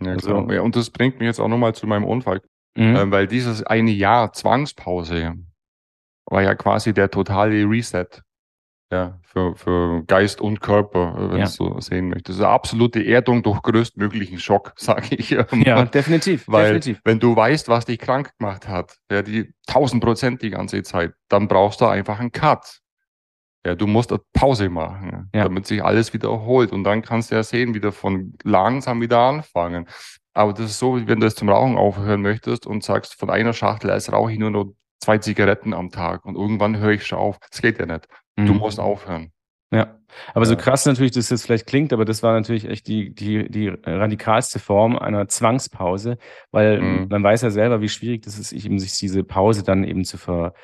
Ja, 0.00 0.12
Also- 0.12 0.28
klar. 0.28 0.52
ja, 0.52 0.60
und 0.62 0.76
das 0.76 0.90
bringt 0.90 1.18
mich 1.18 1.26
jetzt 1.26 1.40
auch 1.40 1.48
nochmal 1.48 1.74
zu 1.74 1.86
meinem 1.86 2.04
Unfall. 2.04 2.40
Mhm. 2.76 2.96
Ähm, 2.96 3.10
weil 3.10 3.26
dieses 3.26 3.62
eine 3.62 3.90
Jahr 3.92 4.32
Zwangspause 4.32 5.34
war 6.26 6.42
ja 6.42 6.54
quasi 6.54 6.92
der 6.92 7.10
totale 7.10 7.64
Reset. 7.68 8.06
Ja, 8.92 9.18
für, 9.22 9.56
für 9.56 10.04
Geist 10.06 10.40
und 10.40 10.60
Körper, 10.60 11.16
äh, 11.18 11.30
wenn 11.32 11.38
Ja. 11.38 11.44
du 11.46 11.50
so 11.50 11.80
sehen 11.80 12.08
möchtest. 12.10 12.38
Also 12.38 12.46
absolute 12.48 13.04
Erdung 13.04 13.42
durch 13.42 13.60
größtmöglichen 13.62 14.38
Schock, 14.38 14.72
sage 14.76 15.16
ich 15.16 15.32
immer. 15.32 15.46
ja, 15.66 15.84
definitiv, 15.84 16.44
Weil 16.46 16.74
definitiv. 16.74 17.00
wenn 17.04 17.18
du 17.18 17.34
weißt, 17.34 17.68
was 17.68 17.86
dich 17.86 17.98
krank 17.98 18.32
gemacht 18.38 18.68
hat, 18.68 18.96
ja, 19.10 19.22
die 19.22 19.52
1000 19.68 20.02
Prozent 20.04 20.42
die 20.42 20.50
ganze 20.50 20.82
Zeit, 20.82 21.14
dann 21.28 21.48
brauchst 21.48 21.80
du 21.80 21.86
einfach 21.86 22.20
einen 22.20 22.30
Cut. 22.30 22.80
Ja, 23.66 23.74
du 23.74 23.86
musst 23.86 24.12
eine 24.12 24.20
Pause 24.34 24.68
machen, 24.68 25.30
Ja. 25.34 25.44
damit 25.44 25.66
sich 25.66 25.82
alles 25.82 26.12
wieder 26.12 26.28
erholt. 26.28 26.70
Und 26.70 26.84
dann 26.84 27.00
kannst 27.00 27.30
du 27.30 27.34
ja 27.36 27.42
sehen, 27.42 27.72
wieder 27.74 27.90
von 27.92 28.34
langsam 28.44 29.00
wieder 29.00 29.18
anfangen. 29.18 29.88
Aber 30.34 30.52
das 30.52 30.66
ist 30.72 30.78
so, 30.78 30.98
wie 30.98 31.06
wenn 31.08 31.18
du 31.20 31.26
jetzt 31.26 31.38
zum 31.38 31.48
Rauchen 31.48 31.76
aufhören 31.78 32.20
möchtest 32.20 32.66
und 32.66 32.84
sagst, 32.84 33.14
von 33.18 33.30
einer 33.30 33.54
Schachtel 33.54 33.90
als 33.90 34.12
rauche 34.12 34.32
ich 34.32 34.38
nur 34.38 34.50
noch 34.50 34.74
zwei 35.00 35.16
Zigaretten 35.18 35.72
am 35.72 35.90
Tag 35.90 36.24
und 36.26 36.34
irgendwann 36.36 36.76
höre 36.76 36.90
ich 36.90 37.06
schon 37.06 37.18
auf. 37.18 37.38
Das 37.50 37.62
geht 37.62 37.78
ja 37.78 37.86
nicht. 37.86 38.06
Du 38.36 38.54
Mhm. 38.54 38.58
musst 38.58 38.80
aufhören. 38.80 39.32
Ja, 39.72 39.98
aber 40.34 40.46
so 40.46 40.54
Ja. 40.54 40.60
krass 40.60 40.86
natürlich, 40.86 41.12
dass 41.12 41.28
das 41.28 41.42
vielleicht 41.44 41.66
klingt, 41.66 41.92
aber 41.92 42.04
das 42.04 42.22
war 42.22 42.34
natürlich 42.34 42.66
echt 42.68 42.86
die, 42.86 43.12
die, 43.14 43.50
die 43.50 43.68
radikalste 43.68 44.58
Form 44.60 44.96
einer 44.98 45.26
Zwangspause, 45.28 46.18
weil 46.52 46.80
Mhm. 46.80 47.08
man 47.08 47.22
weiß 47.24 47.42
ja 47.42 47.50
selber, 47.50 47.80
wie 47.80 47.88
schwierig 47.88 48.22
das 48.22 48.38
ist, 48.38 48.52
eben 48.52 48.78
sich 48.78 48.96
diese 48.98 49.24
Pause 49.24 49.64
dann 49.64 49.82
eben 49.84 50.04
zu, 50.04 50.16
ver, 50.18 50.54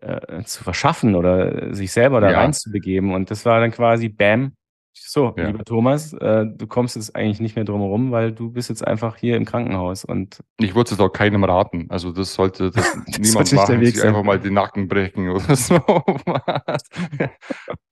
äh, 0.00 0.42
zu 0.44 0.64
verschaffen 0.64 1.14
oder 1.16 1.74
sich 1.74 1.92
selber 1.92 2.20
da 2.20 2.30
Ja. 2.30 2.38
reinzubegeben. 2.38 3.14
Und 3.14 3.30
das 3.30 3.44
war 3.44 3.60
dann 3.60 3.72
quasi 3.72 4.08
Bam, 4.08 4.52
So, 4.96 5.34
Ja. 5.36 5.48
lieber 5.48 5.64
Thomas, 5.64 6.12
äh, 6.12 6.46
du 6.46 6.66
kommst 6.68 6.94
jetzt 6.94 7.16
eigentlich 7.16 7.40
nicht 7.40 7.56
mehr 7.56 7.64
drum 7.64 7.80
herum, 7.80 8.12
weil 8.12 8.30
du 8.32 8.50
bist 8.50 8.68
jetzt 8.68 8.86
einfach 8.86 9.16
hier 9.16 9.36
im 9.36 9.44
Krankenhaus 9.44 10.04
und 10.04 10.38
Ich 10.58 10.74
würde 10.76 10.94
es 10.94 11.00
auch 11.00 11.08
keinem 11.08 11.42
raten. 11.42 11.86
Also 11.90 12.12
das 12.12 12.32
sollte 12.34 12.70
das 12.70 12.94
niemand 13.18 13.48
sollte 13.48 13.54
nicht 13.56 13.68
der 13.68 13.74
machen, 13.74 13.84
sich 13.86 13.96
sein. 13.96 14.08
einfach 14.08 14.22
mal 14.22 14.38
den 14.38 14.54
Nacken 14.54 14.86
brechen 14.86 15.28
oder 15.30 15.56
so. 15.56 15.80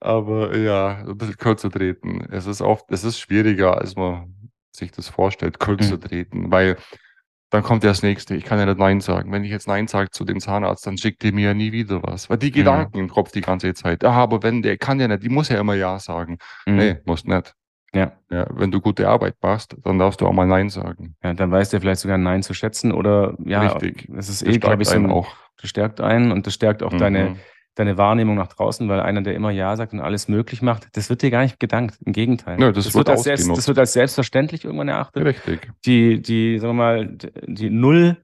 Aber 0.01 0.57
ja, 0.57 1.05
ein 1.07 1.17
bisschen 1.19 1.37
kürzer 1.37 1.71
treten. 1.71 2.25
Es 2.31 2.47
ist 2.47 2.61
oft, 2.63 2.87
es 2.91 3.05
ist 3.05 3.19
schwieriger, 3.19 3.79
als 3.79 3.97
man 3.97 4.35
sich 4.75 4.91
das 4.93 5.09
vorstellt, 5.09 5.59
kürzer 5.59 5.97
Mhm. 5.97 6.01
treten, 6.01 6.51
weil 6.53 6.77
dann 7.53 7.63
kommt 7.63 7.85
ja 7.85 7.91
das 7.91 8.03
nächste. 8.03 8.35
Ich 8.35 8.45
kann 8.45 8.59
ja 8.59 8.67
nicht 8.67 8.79
Nein 8.79 9.01
sagen. 9.01 9.31
Wenn 9.31 9.45
ich 9.45 9.51
jetzt 9.51 9.69
Nein 9.69 9.87
sage 9.87 10.11
zu 10.11 10.25
dem 10.25 10.41
Zahnarzt, 10.41 10.87
dann 10.87 10.99
schickt 10.99 11.23
der 11.23 11.33
mir 11.33 11.49
ja 11.49 11.55
nie 11.55 11.71
wieder 11.71 12.03
was. 12.03 12.29
Weil 12.29 12.39
die 12.39 12.49
Mhm. 12.51 12.55
Gedanken 12.55 12.99
im 12.99 13.09
Kopf 13.09 13.31
die 13.31 13.41
ganze 13.43 13.73
Zeit. 13.75 14.03
Ah, 14.05 14.13
aber 14.15 14.43
wenn 14.43 14.63
der 14.63 14.77
kann 14.79 14.99
ja 14.99 15.07
nicht, 15.07 15.23
die 15.23 15.29
muss 15.29 15.49
ja 15.51 15.61
immer 15.61 15.75
Ja 15.75 15.99
sagen. 16.01 16.39
Mhm. 16.67 16.77
Nee, 16.77 16.97
muss 17.05 17.25
nicht. 17.25 17.55
Ja. 17.95 18.13
Ja, 18.31 18.47
wenn 18.51 18.71
du 18.71 18.81
gute 18.81 19.07
Arbeit 19.09 19.35
machst, 19.43 19.77
dann 19.85 19.99
darfst 19.99 20.21
du 20.23 20.27
auch 20.27 20.33
mal 20.33 20.47
Nein 20.47 20.71
sagen. 20.71 21.15
ja, 21.23 21.35
dann 21.35 21.51
weiß 21.51 21.69
der 21.69 21.81
vielleicht 21.83 22.01
sogar 22.01 22.17
Nein 22.19 22.43
zu 22.43 22.55
schätzen 22.55 22.91
oder 22.91 23.37
ja, 23.45 23.61
Richtig. 23.61 24.07
das 24.09 24.31
ist 24.31 24.41
Das 24.47 24.55
eh, 24.55 24.59
glaube 24.59 24.83
ich, 24.83 24.89
so 24.89 24.95
ein, 24.97 25.11
auch. 25.11 25.29
das 25.61 25.69
stärkt 25.69 26.01
einen 26.01 26.33
und 26.33 26.47
das 26.47 26.55
stärkt 26.55 26.83
auch 26.83 26.93
Mhm. 26.93 26.99
deine 26.99 27.37
Wahrnehmung 27.97 28.37
nach 28.37 28.49
draußen, 28.49 28.89
weil 28.89 29.01
einer, 29.01 29.23
der 29.23 29.35
immer 29.35 29.51
Ja 29.51 29.77
sagt 29.77 29.93
und 29.93 30.01
alles 30.01 30.29
möglich 30.29 30.63
macht, 30.63 30.89
das 30.93 31.09
wird 31.11 31.23
dir 31.23 31.31
gar 31.31 31.43
nicht 31.43 31.59
gedankt. 31.59 31.97
Im 32.05 32.13
Gegenteil. 32.13 32.59
Nö, 32.59 32.73
das 32.73 32.95
wird 32.95 33.09
als 33.09 33.23
selbst, 33.23 33.49
das 33.49 33.67
wird 33.69 33.79
als 33.79 33.93
selbstverständlich 33.93 34.65
irgendwann 34.65 34.89
erachtet. 34.89 35.25
Richtig. 35.25 35.71
die, 35.87 36.21
die, 36.21 36.59
sagen 36.59 36.77
wir 36.77 36.83
mal, 36.83 37.17
die 37.47 37.71
Null 37.71 38.19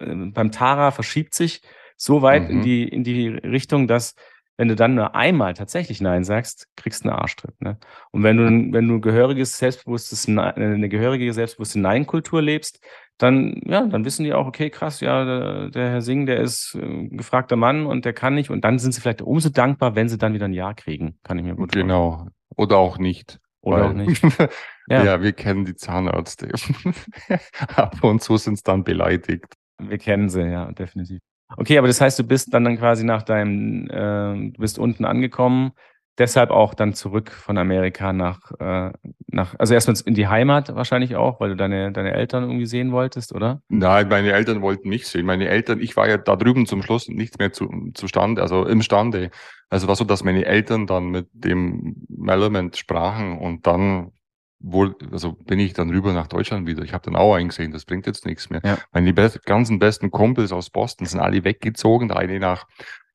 äh, 0.00 0.14
beim 0.14 0.50
Tara 0.50 0.90
verschiebt 0.90 1.34
sich 1.34 1.62
so 1.96 2.22
weit 2.22 2.48
in 2.48 2.58
Mhm. 2.58 2.62
die, 2.62 2.88
in 2.88 3.04
die 3.04 3.28
Richtung, 3.28 3.88
dass 3.88 4.14
wenn 4.58 4.68
du 4.68 4.74
dann 4.76 4.94
nur 4.96 5.14
einmal 5.14 5.54
tatsächlich 5.54 6.00
Nein 6.00 6.24
sagst, 6.24 6.66
kriegst 6.76 7.04
du 7.04 7.08
einen 7.08 7.18
Arschtritt. 7.18 7.58
Ne? 7.62 7.78
Und 8.10 8.24
wenn 8.24 8.36
du, 8.36 8.72
wenn 8.72 8.88
du 8.88 9.00
gehöriges, 9.00 9.56
selbstbewusstes, 9.56 10.28
Ne- 10.28 10.54
äh, 10.56 10.74
eine 10.74 10.88
gehörige, 10.88 11.32
selbstbewusste 11.32 11.78
Nein-Kultur 11.80 12.42
lebst, 12.42 12.80
dann, 13.18 13.60
ja, 13.64 13.86
dann 13.86 14.04
wissen 14.04 14.24
die 14.24 14.32
auch, 14.34 14.46
okay, 14.46 14.68
krass, 14.70 15.00
ja, 15.00 15.24
der, 15.24 15.70
der 15.70 15.90
Herr 15.90 16.02
Singh, 16.02 16.26
der 16.26 16.40
ist 16.40 16.74
äh, 16.74 16.84
ein 16.84 17.16
gefragter 17.16 17.56
Mann 17.56 17.86
und 17.86 18.04
der 18.04 18.12
kann 18.12 18.34
nicht. 18.34 18.50
Und 18.50 18.64
dann 18.64 18.78
sind 18.78 18.92
sie 18.92 19.00
vielleicht 19.00 19.22
umso 19.22 19.48
dankbar, 19.48 19.94
wenn 19.94 20.08
sie 20.08 20.18
dann 20.18 20.34
wieder 20.34 20.44
ein 20.46 20.52
Ja 20.52 20.74
kriegen. 20.74 21.18
Kann 21.22 21.38
ich 21.38 21.44
mir 21.44 21.50
gut 21.54 21.72
vorstellen. 21.72 21.86
Genau. 21.86 22.26
Oder 22.56 22.76
auch 22.78 22.98
nicht. 22.98 23.38
Oder 23.60 23.76
weil- 23.76 23.84
auch 23.90 23.92
nicht. 23.92 24.22
ja. 24.88 25.04
Ja. 25.04 25.22
wir 25.22 25.32
kennen 25.32 25.64
die 25.64 25.74
Zahnärzte. 25.76 26.48
Ab 27.76 28.02
und 28.02 28.22
zu 28.22 28.36
sind 28.36 28.54
es 28.54 28.62
dann 28.62 28.82
beleidigt. 28.84 29.46
Wir 29.80 29.98
kennen 29.98 30.28
sie, 30.28 30.42
ja, 30.42 30.72
definitiv. 30.72 31.20
Okay, 31.56 31.78
aber 31.78 31.86
das 31.86 32.00
heißt, 32.00 32.18
du 32.18 32.24
bist 32.24 32.52
dann, 32.52 32.64
dann 32.64 32.78
quasi 32.78 33.04
nach 33.04 33.22
deinem, 33.22 33.88
äh, 33.88 34.50
du 34.50 34.60
bist 34.60 34.78
unten 34.78 35.04
angekommen, 35.04 35.72
deshalb 36.18 36.50
auch 36.50 36.74
dann 36.74 36.94
zurück 36.94 37.30
von 37.30 37.56
Amerika 37.56 38.12
nach, 38.12 38.52
äh, 38.58 38.90
nach 39.28 39.54
also 39.58 39.74
erstmal 39.74 39.96
in 40.04 40.14
die 40.14 40.28
Heimat 40.28 40.74
wahrscheinlich 40.74 41.16
auch, 41.16 41.40
weil 41.40 41.50
du 41.50 41.56
deine, 41.56 41.92
deine 41.92 42.12
Eltern 42.12 42.44
irgendwie 42.44 42.66
sehen 42.66 42.92
wolltest, 42.92 43.34
oder? 43.34 43.62
Nein, 43.68 44.08
meine 44.08 44.32
Eltern 44.32 44.60
wollten 44.60 44.88
mich 44.88 45.06
sehen. 45.06 45.26
Meine 45.26 45.48
Eltern, 45.48 45.80
ich 45.80 45.96
war 45.96 46.08
ja 46.08 46.18
da 46.18 46.36
drüben 46.36 46.66
zum 46.66 46.82
Schluss 46.82 47.08
nichts 47.08 47.38
mehr 47.38 47.52
zu, 47.52 47.70
zustande, 47.94 48.42
also 48.42 48.64
imstande. 48.66 49.30
Also 49.70 49.86
war 49.88 49.96
so, 49.96 50.04
dass 50.04 50.24
meine 50.24 50.44
Eltern 50.44 50.86
dann 50.86 51.08
mit 51.08 51.28
dem 51.32 52.06
Element 52.26 52.76
sprachen 52.76 53.38
und 53.38 53.66
dann 53.66 54.12
wohl, 54.60 54.96
also 55.12 55.32
bin 55.32 55.58
ich 55.58 55.72
dann 55.72 55.90
rüber 55.90 56.12
nach 56.12 56.26
Deutschland 56.26 56.66
wieder. 56.66 56.82
Ich 56.82 56.92
habe 56.92 57.04
dann 57.04 57.16
auch 57.16 57.34
eingesehen, 57.34 57.72
das 57.72 57.84
bringt 57.84 58.06
jetzt 58.06 58.26
nichts 58.26 58.50
mehr. 58.50 58.60
Ja. 58.64 58.78
Meine 58.92 59.12
be 59.12 59.30
ganzen 59.44 59.78
besten 59.78 60.10
Kumpels 60.10 60.52
aus 60.52 60.70
Boston 60.70 61.06
sind 61.06 61.20
alle 61.20 61.44
weggezogen. 61.44 62.08
Der 62.08 62.16
eine 62.16 62.40
nach 62.40 62.66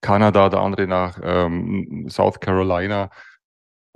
Kanada, 0.01 0.49
der 0.49 0.60
andere 0.60 0.88
nach 0.88 1.19
ähm, 1.21 2.08
South 2.10 2.39
Carolina, 2.39 3.10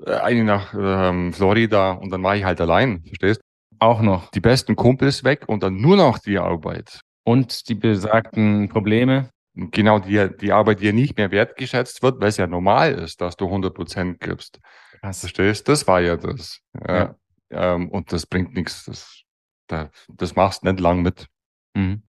äh, 0.06 0.14
eine 0.16 0.44
nach 0.44 0.74
ähm, 0.78 1.34
Florida 1.34 1.92
und 1.92 2.10
dann 2.12 2.24
war 2.24 2.36
ich 2.36 2.44
halt 2.44 2.60
allein, 2.62 3.04
verstehst? 3.04 3.42
Auch 3.80 4.02
noch. 4.02 4.32
Die 4.32 4.40
besten 4.40 4.76
Kumpels 4.76 5.24
weg 5.24 5.44
und 5.48 5.64
dann 5.64 5.78
nur 5.78 5.98
noch 5.98 6.20
die 6.20 6.40
Arbeit. 6.40 7.02
Und 7.24 7.70
die 7.70 7.76
besagten 7.76 8.70
Probleme. 8.70 9.30
Genau, 9.54 10.00
die, 10.00 10.30
die 10.40 10.52
Arbeit, 10.52 10.82
die 10.82 10.86
ja 10.86 10.92
nicht 10.92 11.18
mehr 11.18 11.32
wertgeschätzt 11.32 12.04
wird, 12.04 12.22
weil 12.22 12.30
es 12.30 12.38
ja 12.38 12.48
normal 12.48 12.94
ist, 12.94 13.22
dass 13.22 13.36
du 13.36 13.46
100 13.46 13.74
Prozent 13.74 14.20
gibst. 14.20 14.60
Krass. 15.02 15.20
Verstehst? 15.20 15.68
Das 15.68 15.88
war 15.88 16.00
ja 16.00 16.16
das. 16.16 16.60
Ja. 16.88 16.96
Ja. 16.96 17.16
Ähm, 17.50 17.90
und 17.90 18.12
das 18.12 18.26
bringt 18.26 18.54
nichts. 18.54 18.86
Das, 18.86 19.24
da, 19.68 19.90
das 20.10 20.36
machst 20.36 20.64
nicht 20.64 20.80
lang 20.80 21.02
mit. 21.02 21.28
Mhm. 21.76 22.04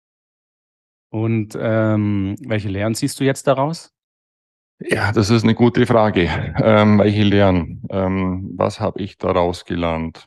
Und 1.09 1.57
ähm, 1.59 2.35
welche 2.45 2.69
Lehren 2.69 2.95
ziehst 2.95 3.19
du 3.19 3.23
jetzt 3.23 3.47
daraus? 3.47 3.93
Ja, 4.79 5.11
das 5.13 5.29
ist 5.29 5.43
eine 5.43 5.55
gute 5.55 5.85
Frage. 5.85 6.29
Ähm, 6.61 6.99
welche 6.99 7.23
Lehren? 7.23 7.83
Ähm, 7.89 8.51
was 8.55 8.79
habe 8.79 8.99
ich 9.01 9.17
daraus 9.17 9.65
gelernt? 9.65 10.25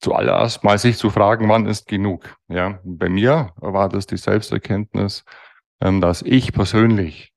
Zuallererst 0.00 0.64
mal 0.64 0.78
sich 0.78 0.96
zu 0.96 1.10
fragen, 1.10 1.48
wann 1.48 1.66
ist 1.66 1.86
genug? 1.86 2.36
Ja, 2.48 2.80
bei 2.84 3.08
mir 3.08 3.52
war 3.56 3.88
das 3.88 4.06
die 4.06 4.16
Selbsterkenntnis, 4.16 5.24
ähm, 5.80 6.00
dass 6.00 6.22
ich 6.22 6.52
persönlich, 6.52 7.32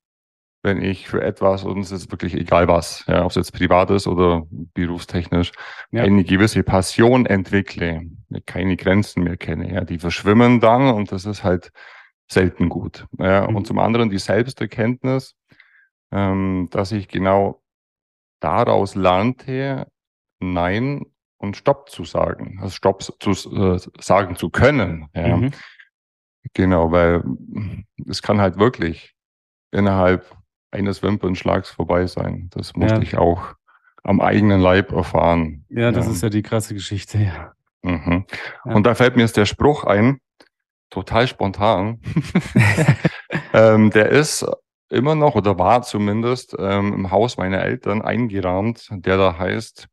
wenn 0.63 0.82
ich 0.82 1.08
für 1.08 1.21
etwas, 1.24 1.63
und 1.63 1.80
es 1.80 1.91
ist 1.91 2.12
wirklich 2.12 2.36
egal 2.36 2.67
was, 2.67 3.04
ja, 3.08 3.24
ob 3.24 3.32
es 3.32 3.36
jetzt 3.36 3.52
privat 3.54 3.89
ist 3.89 4.08
oder 4.08 4.45
berufstechnisch, 4.50 5.52
Ja. 5.91 6.04
eine 6.04 6.24
gewisse 6.24 6.63
Passion 6.63 7.26
entwickle, 7.26 8.04
keine 8.45 8.78
Grenzen 8.78 9.24
mehr 9.24 9.38
kenne, 9.38 9.74
ja, 9.74 9.84
die 9.84 9.97
verschwimmen 9.97 10.60
dann 10.60 10.89
und 10.93 11.12
das 11.12 11.26
ist 11.26 11.43
halt 11.43 11.71
selten 12.30 12.69
gut. 12.69 13.08
Ja. 13.17 13.47
Mhm. 13.50 13.56
Und 13.56 13.67
zum 13.67 13.80
anderen 13.80 14.10
die 14.10 14.19
Selbsterkenntnis, 14.19 15.36
ähm, 16.12 16.67
dass 16.71 16.91
ich 16.91 17.08
genau 17.08 17.62
daraus 18.39 18.95
lernte, 18.95 19.88
Nein 20.39 21.06
und 21.38 21.58
Stopp 21.58 21.89
zu 21.89 22.04
sagen, 22.06 22.60
also 22.62 22.69
Stopp 22.76 23.04
zu 23.04 23.32
äh, 23.32 23.80
sagen 24.00 24.36
zu 24.36 24.50
können. 24.50 25.08
Ja. 25.15 25.38
Mhm. 25.38 25.52
Genau, 26.54 26.91
weil 26.91 27.24
es 28.08 28.21
kann 28.21 28.41
halt 28.41 28.58
wirklich 28.58 29.13
innerhalb 29.71 30.26
eines 30.72 31.04
Wimpernschlags 31.04 31.70
vorbei 31.70 32.08
sein. 32.08 32.50
Das 32.54 32.76
musste 32.76 32.96
Ja. 32.96 33.02
ich 33.02 33.18
auch 33.18 33.56
am 34.04 34.20
eigenen 34.22 34.62
Leib 34.62 34.92
erfahren. 34.92 35.66
Ja, 35.70 35.92
das 35.92 36.06
Ja. 36.08 36.12
ist 36.14 36.24
ja 36.24 36.30
die 36.30 36.42
krasse 36.42 36.74
Geschichte, 36.74 37.18
ja. 37.20 37.54
Mhm. 37.84 38.26
Ja. 38.66 38.74
Und 38.74 38.84
da 38.86 38.96
fällt 38.96 39.16
mir 39.16 39.22
jetzt 39.24 39.38
der 39.38 39.46
Spruch 39.46 39.84
ein, 39.84 40.20
total 40.90 41.28
spontan. 41.28 42.00
ähm, 43.54 43.92
der 43.92 44.10
ist 44.10 44.46
immer 44.90 45.16
noch 45.16 45.36
oder 45.36 45.58
war 45.58 45.82
zumindest 45.84 46.56
ähm, 46.60 46.94
im 46.94 47.12
Haus 47.12 47.38
meiner 47.38 47.62
Eltern 47.64 48.02
eingerahmt, 48.02 48.88
der 48.92 49.18
da 49.18 49.38
heißt, 49.38 49.88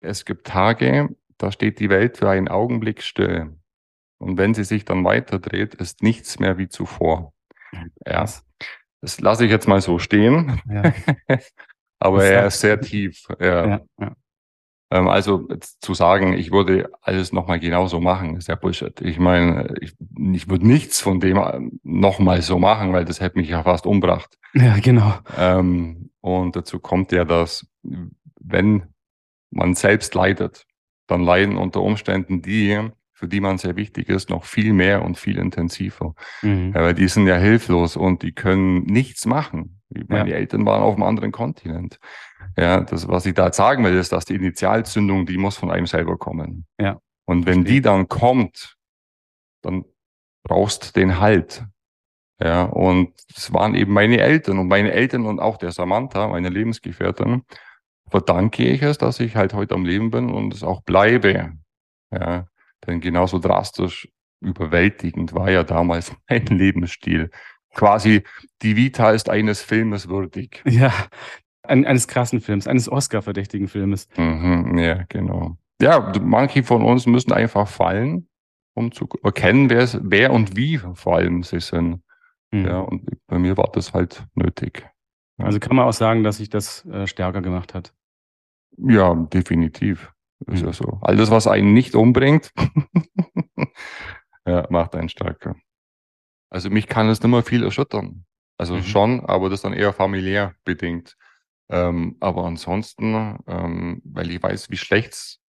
es 0.00 0.24
gibt 0.24 0.46
Tage, 0.46 1.08
da 1.38 1.50
steht 1.50 1.80
die 1.80 1.90
Welt 1.90 2.16
für 2.18 2.30
einen 2.30 2.48
Augenblick 2.48 3.02
still. 3.02 3.56
Und 4.18 4.38
wenn 4.38 4.54
sie 4.54 4.64
sich 4.64 4.84
dann 4.84 5.04
weiterdreht, 5.04 5.74
ist 5.74 6.02
nichts 6.02 6.38
mehr 6.38 6.56
wie 6.58 6.68
zuvor. 6.68 7.32
Ja. 8.06 8.24
Das 9.00 9.20
lasse 9.20 9.44
ich 9.44 9.50
jetzt 9.50 9.68
mal 9.68 9.80
so 9.80 9.98
stehen, 9.98 10.60
Ja, 10.68 10.82
aber 11.98 12.18
Das 12.18 12.30
er 12.30 12.46
ist 12.46 12.60
sehr 12.60 12.80
tief. 12.80 13.22
Ja. 13.40 13.80
ja. 14.00 14.12
Ähm, 14.90 15.08
also 15.08 15.48
zu 15.80 15.94
sagen, 15.94 16.32
ich 16.34 16.52
würde 16.52 16.90
alles 17.02 17.32
nochmal 17.32 17.58
genauso 17.58 18.00
machen, 18.00 18.36
ist 18.36 18.48
ja 18.48 18.54
Bullshit. 18.54 19.00
Ich 19.00 19.18
meine, 19.18 19.74
ich, 19.80 19.94
ich 20.32 20.48
würde 20.48 20.66
nichts 20.66 21.00
von 21.00 21.18
dem 21.18 21.72
nochmal 21.82 22.42
so 22.42 22.58
machen, 22.58 22.92
weil 22.92 23.04
das 23.04 23.20
hätte 23.20 23.38
mich 23.38 23.48
ja 23.48 23.62
fast 23.62 23.86
umgebracht. 23.86 24.38
ja 24.54 24.78
genau. 24.78 25.14
Ähm, 25.36 26.10
und 26.20 26.54
dazu 26.56 26.78
kommt 26.78 27.12
ja, 27.12 27.24
dass 27.24 27.66
wenn 28.40 28.84
man 29.50 29.74
selbst 29.74 30.14
leidet, 30.14 30.66
dann 31.08 31.22
leiden 31.22 31.56
unter 31.56 31.82
Umständen 31.82 32.42
die, 32.42 32.90
für 33.16 33.28
die 33.28 33.40
man 33.40 33.56
sehr 33.56 33.76
wichtig 33.76 34.10
ist, 34.10 34.28
noch 34.28 34.44
viel 34.44 34.74
mehr 34.74 35.02
und 35.02 35.16
viel 35.16 35.38
intensiver. 35.38 36.14
Mhm. 36.42 36.72
Ja, 36.74 36.82
weil 36.82 36.94
die 36.94 37.08
sind 37.08 37.26
ja 37.26 37.36
hilflos 37.36 37.96
und 37.96 38.22
die 38.22 38.32
können 38.32 38.82
nichts 38.82 39.24
machen. 39.24 39.80
Meine 40.08 40.34
Eltern 40.34 40.66
waren 40.66 40.82
auf 40.82 40.94
einem 40.94 41.04
anderen 41.04 41.32
Kontinent. 41.32 41.98
Ja, 42.58 42.82
das, 42.82 43.08
was 43.08 43.24
ich 43.24 43.32
da 43.32 43.50
sagen 43.52 43.84
will, 43.84 43.96
ist, 43.96 44.12
dass 44.12 44.26
die 44.26 44.34
Initialzündung, 44.34 45.24
die 45.24 45.38
muss 45.38 45.56
von 45.56 45.70
einem 45.70 45.86
selber 45.86 46.18
kommen. 46.18 46.66
Ja. 46.78 47.00
Und 47.24 47.46
wenn 47.46 47.62
Verstehe. 47.62 47.74
die 47.76 47.80
dann 47.80 48.08
kommt, 48.08 48.76
dann 49.62 49.84
brauchst 50.44 50.94
den 50.94 51.18
Halt. 51.18 51.64
Ja, 52.38 52.64
und 52.64 53.14
es 53.34 53.50
waren 53.54 53.74
eben 53.74 53.94
meine 53.94 54.18
Eltern 54.18 54.58
und 54.58 54.68
meine 54.68 54.92
Eltern 54.92 55.24
und 55.24 55.40
auch 55.40 55.56
der 55.56 55.72
Samantha, 55.72 56.28
meine 56.28 56.50
Lebensgefährtin, 56.50 57.44
verdanke 58.10 58.64
ich 58.68 58.82
es, 58.82 58.98
dass 58.98 59.20
ich 59.20 59.36
halt 59.36 59.54
heute 59.54 59.74
am 59.74 59.86
Leben 59.86 60.10
bin 60.10 60.28
und 60.28 60.52
es 60.52 60.62
auch 60.62 60.82
bleibe. 60.82 61.54
Ja, 62.12 62.46
denn 62.86 63.00
genauso 63.00 63.38
drastisch 63.38 64.08
überwältigend 64.40 65.34
war 65.34 65.50
ja 65.50 65.64
damals 65.64 66.14
mein 66.28 66.46
Lebensstil. 66.46 67.30
Quasi 67.74 68.22
die 68.62 68.76
Vita 68.76 69.10
ist 69.10 69.28
eines 69.28 69.62
Filmes 69.62 70.08
würdig. 70.08 70.62
Ja, 70.66 70.92
ein, 71.62 71.84
eines 71.84 72.08
krassen 72.08 72.40
Films, 72.40 72.66
eines 72.66 72.90
Oscar-verdächtigen 72.90 73.68
Filmes. 73.68 74.08
Mhm, 74.16 74.78
ja, 74.78 75.04
genau. 75.08 75.56
Ja, 75.80 76.12
manche 76.22 76.62
von 76.62 76.82
uns 76.82 77.06
müssen 77.06 77.32
einfach 77.32 77.68
fallen, 77.68 78.28
um 78.74 78.92
zu 78.92 79.08
erkennen, 79.22 79.68
wer, 79.68 79.80
es, 79.80 79.98
wer 80.02 80.32
und 80.32 80.56
wie 80.56 80.78
vor 80.78 81.16
allem 81.16 81.42
sie 81.42 81.60
sind. 81.60 82.02
Mhm. 82.50 82.64
Ja, 82.64 82.78
und 82.80 83.10
bei 83.26 83.38
mir 83.38 83.56
war 83.56 83.70
das 83.72 83.92
halt 83.92 84.24
nötig. 84.34 84.88
Also 85.38 85.60
kann 85.60 85.76
man 85.76 85.86
auch 85.86 85.92
sagen, 85.92 86.22
dass 86.22 86.38
sich 86.38 86.48
das 86.48 86.84
äh, 86.86 87.06
stärker 87.06 87.42
gemacht 87.42 87.74
hat. 87.74 87.92
Ja, 88.78 89.14
definitiv. 89.14 90.12
Ist 90.46 90.62
ja 90.62 90.72
so. 90.72 90.98
Alles, 91.02 91.30
was 91.30 91.46
einen 91.46 91.72
nicht 91.72 91.94
umbringt, 91.94 92.52
ja, 94.46 94.66
macht 94.70 94.94
einen 94.94 95.08
stärker. 95.08 95.56
Also 96.50 96.70
mich 96.70 96.86
kann 96.86 97.08
es 97.08 97.22
nicht 97.22 97.30
mehr 97.30 97.42
viel 97.42 97.64
erschüttern. 97.64 98.24
Also 98.58 98.76
Mhm. 98.76 98.82
schon, 98.82 99.26
aber 99.26 99.50
das 99.50 99.62
dann 99.62 99.72
eher 99.72 99.92
familiär 99.92 100.54
bedingt. 100.64 101.16
Ähm, 101.68 102.16
aber 102.20 102.44
ansonsten, 102.44 103.38
ähm, 103.46 104.00
weil 104.04 104.30
ich 104.30 104.42
weiß, 104.42 104.70
wie 104.70 104.76
schlecht's 104.76 105.40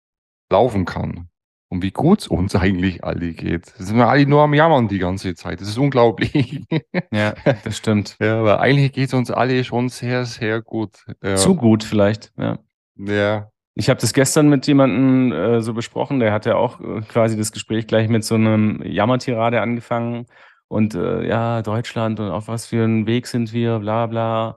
laufen 0.51 0.84
kann 0.87 1.28
und 1.68 1.82
wie 1.82 1.91
gut 1.91 2.20
es 2.20 2.28
uns 2.28 2.55
eigentlich 2.57 3.05
alle 3.05 3.32
geht. 3.34 3.74
Das 3.78 3.89
sind 3.89 3.97
wir 3.99 4.09
alle 4.09 4.26
nur 4.26 4.43
am 4.43 4.55
Jammern 4.55 4.89
die 4.89 4.99
ganze 4.99 5.34
Zeit. 5.34 5.61
Das 5.61 5.68
ist 5.68 5.78
unglaublich. 5.78 6.64
Ja, 7.12 7.34
das 7.64 7.76
stimmt. 7.76 8.16
ja, 8.20 8.41
aber 8.41 8.61
eigentlich 8.61 8.93
geht 8.93 9.09
es 9.09 9.14
uns 9.14 9.30
alle 9.30 9.62
schon 9.64 9.89
sehr, 9.91 10.24
sehr 10.24 10.62
gut. 10.62 11.05
Ja. 11.22 11.37
Zu 11.37 11.55
gut 11.55 11.84
vielleicht, 11.84 12.32
ja. 12.39 12.59
ja. 12.97 13.51
Ich 13.78 13.90
habe 13.90 14.00
das 14.00 14.14
gestern 14.14 14.48
mit 14.48 14.66
jemandem 14.66 15.32
äh, 15.32 15.60
so 15.60 15.74
besprochen, 15.74 16.18
der 16.18 16.32
hatte 16.32 16.56
auch 16.56 16.80
äh, 16.80 17.02
quasi 17.02 17.36
das 17.36 17.52
Gespräch 17.52 17.86
gleich 17.86 18.08
mit 18.08 18.24
so 18.24 18.34
einem 18.34 18.82
Jammertirade 18.82 19.60
angefangen 19.60 20.26
und 20.68 20.94
äh, 20.94 21.26
ja, 21.28 21.60
Deutschland 21.62 22.18
und 22.18 22.30
auf 22.30 22.48
was 22.48 22.66
für 22.66 22.82
einen 22.84 23.06
Weg 23.06 23.26
sind 23.26 23.52
wir, 23.52 23.78
bla 23.80 24.06
bla. 24.06 24.56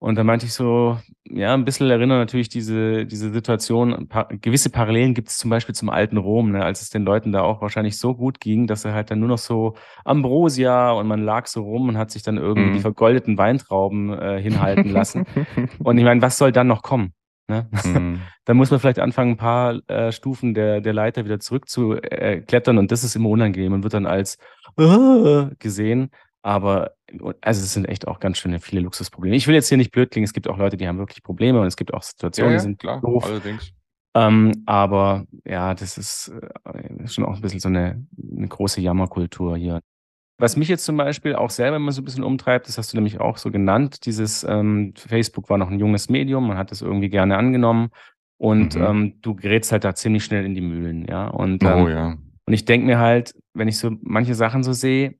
Und 0.00 0.14
da 0.16 0.22
meinte 0.22 0.46
ich 0.46 0.52
so, 0.52 0.98
ja, 1.24 1.54
ein 1.54 1.64
bisschen 1.64 1.90
erinnern 1.90 2.18
natürlich 2.20 2.48
diese, 2.48 3.04
diese 3.06 3.32
Situation. 3.32 4.08
Paar, 4.08 4.28
gewisse 4.28 4.70
Parallelen 4.70 5.14
gibt 5.14 5.28
es 5.28 5.38
zum 5.38 5.50
Beispiel 5.50 5.74
zum 5.74 5.90
alten 5.90 6.16
Rom, 6.18 6.52
ne, 6.52 6.64
als 6.64 6.82
es 6.82 6.90
den 6.90 7.04
Leuten 7.04 7.32
da 7.32 7.42
auch 7.42 7.60
wahrscheinlich 7.62 7.98
so 7.98 8.14
gut 8.14 8.38
ging, 8.38 8.68
dass 8.68 8.84
er 8.84 8.92
halt 8.94 9.10
dann 9.10 9.18
nur 9.18 9.28
noch 9.28 9.38
so 9.38 9.74
Ambrosia 10.04 10.92
und 10.92 11.08
man 11.08 11.22
lag 11.24 11.48
so 11.48 11.64
rum 11.64 11.88
und 11.88 11.98
hat 11.98 12.12
sich 12.12 12.22
dann 12.22 12.36
irgendwie 12.38 12.70
Mhm. 12.70 12.74
die 12.74 12.80
vergoldeten 12.80 13.38
Weintrauben 13.38 14.12
äh, 14.12 14.40
hinhalten 14.40 14.90
lassen. 14.92 15.26
Und 15.82 15.98
ich 15.98 16.04
meine, 16.04 16.22
was 16.22 16.38
soll 16.38 16.52
dann 16.52 16.68
noch 16.68 16.82
kommen? 16.82 17.12
Ne? 17.48 17.68
Mhm. 17.84 18.20
Da 18.44 18.54
muss 18.54 18.70
man 18.70 18.80
vielleicht 18.80 18.98
anfangen, 18.98 19.32
ein 19.32 19.36
paar 19.36 19.78
äh, 19.90 20.10
Stufen 20.10 20.54
der, 20.54 20.80
der 20.80 20.94
Leiter 20.94 21.26
wieder 21.26 21.38
zurück 21.38 21.68
zu 21.68 21.94
äh, 21.94 22.40
klettern 22.40 22.78
und 22.78 22.90
das 22.90 23.04
ist 23.04 23.14
immer 23.14 23.28
unangenehm 23.28 23.74
und 23.74 23.82
wird 23.82 23.92
dann 23.92 24.06
als 24.06 24.38
äh, 24.78 25.46
gesehen. 25.58 26.10
Aber 26.40 26.92
also 27.42 27.60
es 27.62 27.72
sind 27.74 27.86
echt 27.86 28.08
auch 28.08 28.20
ganz 28.20 28.38
schöne 28.38 28.58
viele 28.60 28.80
Luxusprobleme. 28.80 29.36
Ich 29.36 29.46
will 29.46 29.54
jetzt 29.54 29.68
hier 29.68 29.76
nicht 29.76 29.90
blöd 29.92 30.10
klingen, 30.10 30.24
es 30.24 30.32
gibt 30.32 30.48
auch 30.48 30.56
Leute, 30.56 30.78
die 30.78 30.88
haben 30.88 30.98
wirklich 30.98 31.22
Probleme 31.22 31.60
und 31.60 31.66
es 31.66 31.76
gibt 31.76 31.92
auch 31.92 32.02
Ja, 32.02 32.08
Situationen, 32.08 32.52
ja, 32.52 32.56
die 32.58 32.62
sind 32.62 32.78
klar, 32.78 33.00
doof. 33.02 33.24
allerdings. 33.26 33.72
Ähm, 34.14 34.62
aber 34.64 35.26
ja, 35.44 35.74
das 35.74 35.98
ist 35.98 36.32
äh, 36.64 37.06
schon 37.08 37.24
auch 37.24 37.34
ein 37.36 37.40
bisschen 37.42 37.60
so 37.60 37.68
eine, 37.68 38.06
eine 38.36 38.48
große 38.48 38.80
Jammerkultur 38.80 39.56
hier. 39.56 39.80
Was 40.40 40.56
mich 40.56 40.68
jetzt 40.68 40.84
zum 40.84 40.96
Beispiel 40.96 41.34
auch 41.34 41.50
selber 41.50 41.76
immer 41.76 41.90
so 41.90 42.00
ein 42.00 42.04
bisschen 42.04 42.22
umtreibt, 42.22 42.68
das 42.68 42.78
hast 42.78 42.92
du 42.92 42.96
nämlich 42.96 43.20
auch 43.20 43.38
so 43.38 43.50
genannt, 43.50 44.06
dieses 44.06 44.44
ähm, 44.44 44.94
Facebook 44.96 45.50
war 45.50 45.58
noch 45.58 45.68
ein 45.70 45.80
junges 45.80 46.08
Medium, 46.08 46.46
man 46.46 46.56
hat 46.56 46.70
das 46.70 46.80
irgendwie 46.80 47.08
gerne 47.08 47.36
angenommen 47.36 47.90
und 48.40 48.76
Mhm. 48.76 48.82
ähm, 48.84 49.14
du 49.20 49.34
gerätst 49.34 49.72
halt 49.72 49.82
da 49.84 49.94
ziemlich 49.96 50.24
schnell 50.24 50.44
in 50.44 50.54
die 50.54 50.60
Mühlen, 50.60 51.06
ja. 51.08 51.26
Und, 51.26 51.64
ähm, 51.64 51.68
Oh 51.82 51.88
ja. 51.88 52.16
und 52.46 52.52
ich 52.52 52.64
denke 52.64 52.86
mir 52.86 52.98
halt, 52.98 53.34
wenn 53.52 53.66
ich 53.66 53.78
so 53.78 53.90
manche 54.00 54.36
Sachen 54.36 54.62
so 54.62 54.72
sehe, 54.72 55.16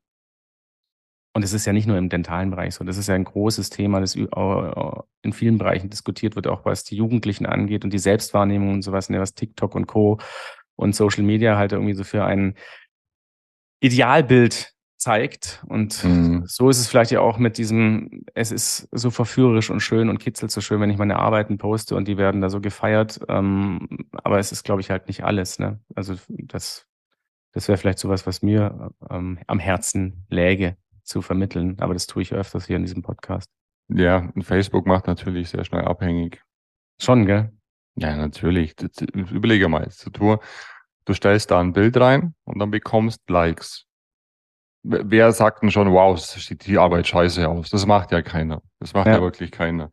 und 1.35 1.43
es 1.45 1.53
ist 1.53 1.67
ja 1.67 1.73
nicht 1.73 1.87
nur 1.87 1.99
im 1.99 2.09
dentalen 2.09 2.51
Bereich 2.51 2.75
so, 2.75 2.85
das 2.85 2.97
ist 2.97 3.09
ja 3.09 3.15
ein 3.17 3.25
großes 3.25 3.71
Thema, 3.71 4.01
das 4.01 4.15
in 4.17 5.33
vielen 5.33 5.59
Bereichen 5.59 5.91
diskutiert 5.91 6.37
wird, 6.37 6.47
auch 6.47 6.65
was 6.65 6.85
die 6.85 6.97
Jugendlichen 6.97 7.47
angeht 7.47 7.85
und 7.85 7.93
die 7.93 7.99
Selbstwahrnehmung 7.99 8.73
und 8.75 8.83
sowas, 8.83 9.11
ne, 9.11 9.21
was 9.21 9.35
TikTok 9.35 9.75
und 9.75 9.87
Co. 9.87 10.19
und 10.77 10.95
Social 10.97 11.23
Media 11.25 11.57
halt 11.57 11.73
irgendwie 11.73 11.95
so 11.95 12.03
für 12.05 12.25
ein 12.25 12.55
Idealbild 13.81 14.73
zeigt. 14.99 15.63
Und 15.69 16.03
Mhm. 16.05 16.43
so 16.47 16.69
ist 16.69 16.79
es 16.79 16.89
vielleicht 16.89 17.11
ja 17.13 17.21
auch 17.21 17.39
mit 17.39 17.57
diesem, 17.57 18.25
es 18.35 18.53
ist 18.53 18.89
so 18.93 19.11
verführerisch 19.11 19.71
und 19.71 19.81
schön 19.81 20.09
und 20.09 20.19
kitzelt 20.19 20.51
so 20.51 20.61
schön, 20.61 20.81
wenn 20.81 20.91
ich 20.91 20.99
meine 20.99 21.17
Arbeiten 21.17 21.57
poste 21.59 21.95
und 21.97 22.09
die 22.09 22.19
werden 22.19 22.41
da 22.41 22.51
so 22.51 22.61
gefeiert. 22.61 23.21
Ähm, 23.29 24.09
aber 24.13 24.39
es 24.39 24.53
ist, 24.53 24.65
glaube 24.65 24.81
ich, 24.81 24.91
halt 24.91 25.09
nicht 25.09 25.25
alles. 25.25 25.59
Ne? 25.59 25.81
Also 25.95 26.17
das, 26.29 26.87
das 27.53 27.69
wäre 27.69 27.79
vielleicht 27.79 27.99
sowas, 28.01 28.27
was 28.27 28.43
mir 28.43 28.91
ähm, 29.09 29.39
am 29.47 29.59
Herzen 29.59 30.27
läge 30.29 30.77
zu 31.05 31.23
vermitteln. 31.23 31.77
Aber 31.79 31.95
das 31.95 32.07
tue 32.07 32.23
ich 32.23 32.35
öfters 32.35 32.67
hier 32.67 32.77
in 32.77 32.83
diesem 32.83 33.03
Podcast. 33.03 33.49
Ja, 33.89 34.29
und 34.35 34.43
Facebook 34.43 34.87
macht 34.87 35.07
natürlich 35.07 35.49
sehr 35.49 35.65
schnell 35.65 35.85
abhängig. 35.87 36.43
Schon, 37.01 37.25
gell? 37.25 37.53
Ja, 37.97 38.17
natürlich. 38.17 38.75
Überlege 39.15 39.69
mal, 39.69 39.89
du, 40.13 40.37
du 41.05 41.15
stellst 41.15 41.51
da 41.51 41.59
ein 41.61 41.73
Bild 41.73 41.97
rein 41.97 42.35
und 42.45 42.59
dann 42.59 42.71
bekommst 42.71 43.29
Likes. 43.31 43.87
Wer 44.83 45.33
sagt 45.33 45.63
denn 45.63 45.71
schon, 45.71 45.93
wow, 45.93 46.17
es 46.17 46.33
sieht 46.33 46.67
die 46.67 46.79
Arbeit 46.79 47.07
scheiße 47.07 47.49
aus? 47.49 47.71
Das 47.71 47.85
macht 47.87 48.13
ja 48.13 48.23
keiner. 48.23 48.63
Das 48.81 48.95
macht 48.95 49.07
ja, 49.07 49.15
Ja. 49.15 49.21
wirklich 49.21 49.51
keiner. 49.51 49.91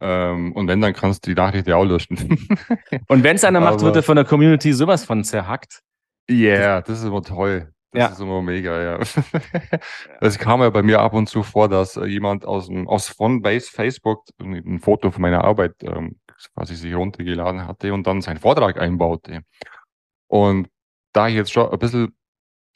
Ähm, 0.00 0.52
und 0.52 0.66
wenn, 0.68 0.80
dann 0.80 0.92
kannst 0.94 1.26
du 1.26 1.30
die 1.30 1.34
Nachricht 1.40 1.66
ja 1.66 1.76
auch 1.76 1.84
löschen. 1.84 2.16
Und 3.08 3.22
wenn 3.22 3.36
es 3.36 3.44
einer 3.44 3.60
macht, 3.60 3.74
Aber- 3.74 3.82
wird 3.82 3.96
er 3.96 4.02
von 4.02 4.16
der 4.16 4.24
Community 4.24 4.72
sowas 4.72 5.04
von 5.04 5.22
zerhackt. 5.22 5.80
Yeah, 6.30 6.80
das 6.82 6.98
ist 7.00 7.04
immer 7.04 7.22
toll. 7.22 7.72
Das 7.92 8.00
Ja. 8.00 8.06
ist 8.08 8.20
immer 8.20 8.42
mega, 8.42 8.82
ja. 8.82 8.98
Es 10.20 10.38
kam 10.38 10.60
ja 10.60 10.70
bei 10.70 10.82
mir 10.82 11.00
ab 11.00 11.12
und 11.12 11.28
zu 11.28 11.42
vor, 11.42 11.68
dass 11.68 11.96
äh, 11.96 12.06
jemand 12.06 12.44
aus, 12.44 12.66
dem, 12.68 12.88
aus 12.88 13.08
von 13.08 13.42
Base 13.42 13.70
Facebook 13.70 14.24
ein 14.40 14.80
Foto 14.80 15.10
von 15.10 15.22
meiner 15.22 15.44
Arbeit 15.44 15.74
ähm, 15.82 16.18
quasi 16.54 16.74
sich 16.74 16.94
runtergeladen 16.94 17.66
hatte 17.66 17.92
und 17.92 18.06
dann 18.06 18.22
seinen 18.22 18.38
Vortrag 18.38 18.80
einbaute. 18.80 19.42
Und 20.26 20.68
da 21.12 21.28
ich 21.28 21.34
jetzt 21.34 21.52
schon 21.52 21.70
ein 21.70 21.78
bisschen 21.78 22.16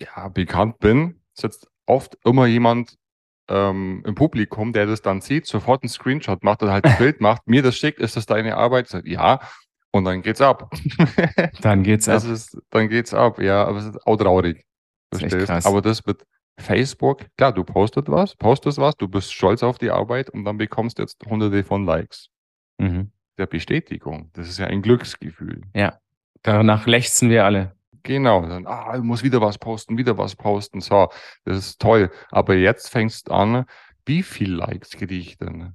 ja, 0.01 0.29
bekannt 0.29 0.79
bin, 0.79 1.23
sitzt 1.39 1.69
oft 1.87 2.19
immer 2.25 2.47
jemand 2.47 2.97
ähm, 3.49 4.03
im 4.05 4.15
Publikum, 4.15 4.73
der 4.73 4.87
das 4.87 5.03
dann 5.03 5.21
sieht, 5.21 5.47
sofort 5.47 5.83
einen 5.83 5.89
Screenshot 5.89 6.43
macht 6.43 6.63
oder 6.63 6.73
halt 6.73 6.85
ein 6.85 6.97
Bild 6.99 7.21
macht, 7.21 7.47
mir 7.47 7.63
das 7.63 7.77
schickt, 7.77 8.01
ist 8.01 8.17
das 8.17 8.27
deine 8.27 8.57
Arbeit? 8.57 8.89
Sag, 8.89 9.07
ja. 9.07 9.41
Und 9.93 10.05
dann 10.05 10.21
geht's 10.21 10.43
ab. 10.43 10.71
Dann 11.63 11.83
geht's 11.83 12.07
ab. 12.07 12.17
Das 12.17 12.25
ist, 12.25 12.59
dann 12.69 12.91
geht's 12.91 13.15
ab, 13.15 13.41
ja, 13.41 13.65
aber 13.65 13.79
es 13.79 13.87
ist 13.87 14.07
auch 14.07 14.17
traurig. 14.17 14.67
Das 15.09 15.21
Verstehst? 15.21 15.47
krass. 15.47 15.65
Aber 15.65 15.81
das 15.81 16.05
mit 16.05 16.23
Facebook, 16.59 17.25
klar, 17.39 17.53
du 17.53 17.65
postet 17.65 18.09
was, 18.09 18.37
postest 18.37 18.77
was, 18.77 18.95
du 18.97 19.09
bist 19.09 19.33
stolz 19.33 19.63
auf 19.63 19.79
die 19.79 19.91
Arbeit 19.91 20.29
und 20.29 20.45
dann 20.45 20.59
bekommst 20.59 20.99
du 20.99 21.03
jetzt 21.03 21.25
hunderte 21.25 21.65
von 21.65 21.87
Likes. 21.87 22.29
Mhm. 22.77 23.11
Der 23.39 23.47
Bestätigung. 23.47 24.31
Das 24.35 24.49
ist 24.49 24.59
ja 24.59 24.67
ein 24.67 24.83
Glücksgefühl. 24.83 25.63
Danach 26.43 26.87
lechzen 26.87 27.31
wir 27.31 27.47
alle. 27.47 27.75
Genau. 28.07 28.47
Dann, 28.47 28.67
ah, 28.67 28.95
ich 28.97 29.03
muss 29.03 29.25
wieder 29.25 29.41
was 29.41 29.59
posten, 29.59 29.99
wieder 29.99 30.17
was 30.17 30.37
posten. 30.37 30.81
So, 30.81 31.09
das 31.45 31.59
ist 31.59 31.81
toll. 31.81 32.11
Aber 32.31 32.55
jetzt 32.55 32.89
fängst 32.89 33.31
an, 33.31 33.67
wie 34.05 34.23
viel 34.23 34.55
Likes 34.55 34.91
kriege 34.91 35.15
ich 35.15 35.37
denn? 35.39 35.75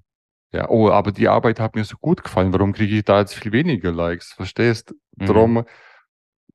Ja, 0.54 0.70
oh, 0.70 0.90
aber 0.90 1.12
die 1.12 1.28
Arbeit 1.28 1.60
hat 1.60 1.76
mir 1.76 1.84
so 1.84 1.98
gut 1.98 2.24
gefallen. 2.24 2.54
Warum 2.54 2.72
kriege 2.74 2.98
ich 2.98 3.04
da 3.04 3.20
jetzt 3.20 3.36
viel 3.36 3.52
weniger 3.52 3.92
Likes? 3.92 4.32
Verstehst? 4.32 4.96
Mhm. 5.18 5.26
Drum 5.26 5.66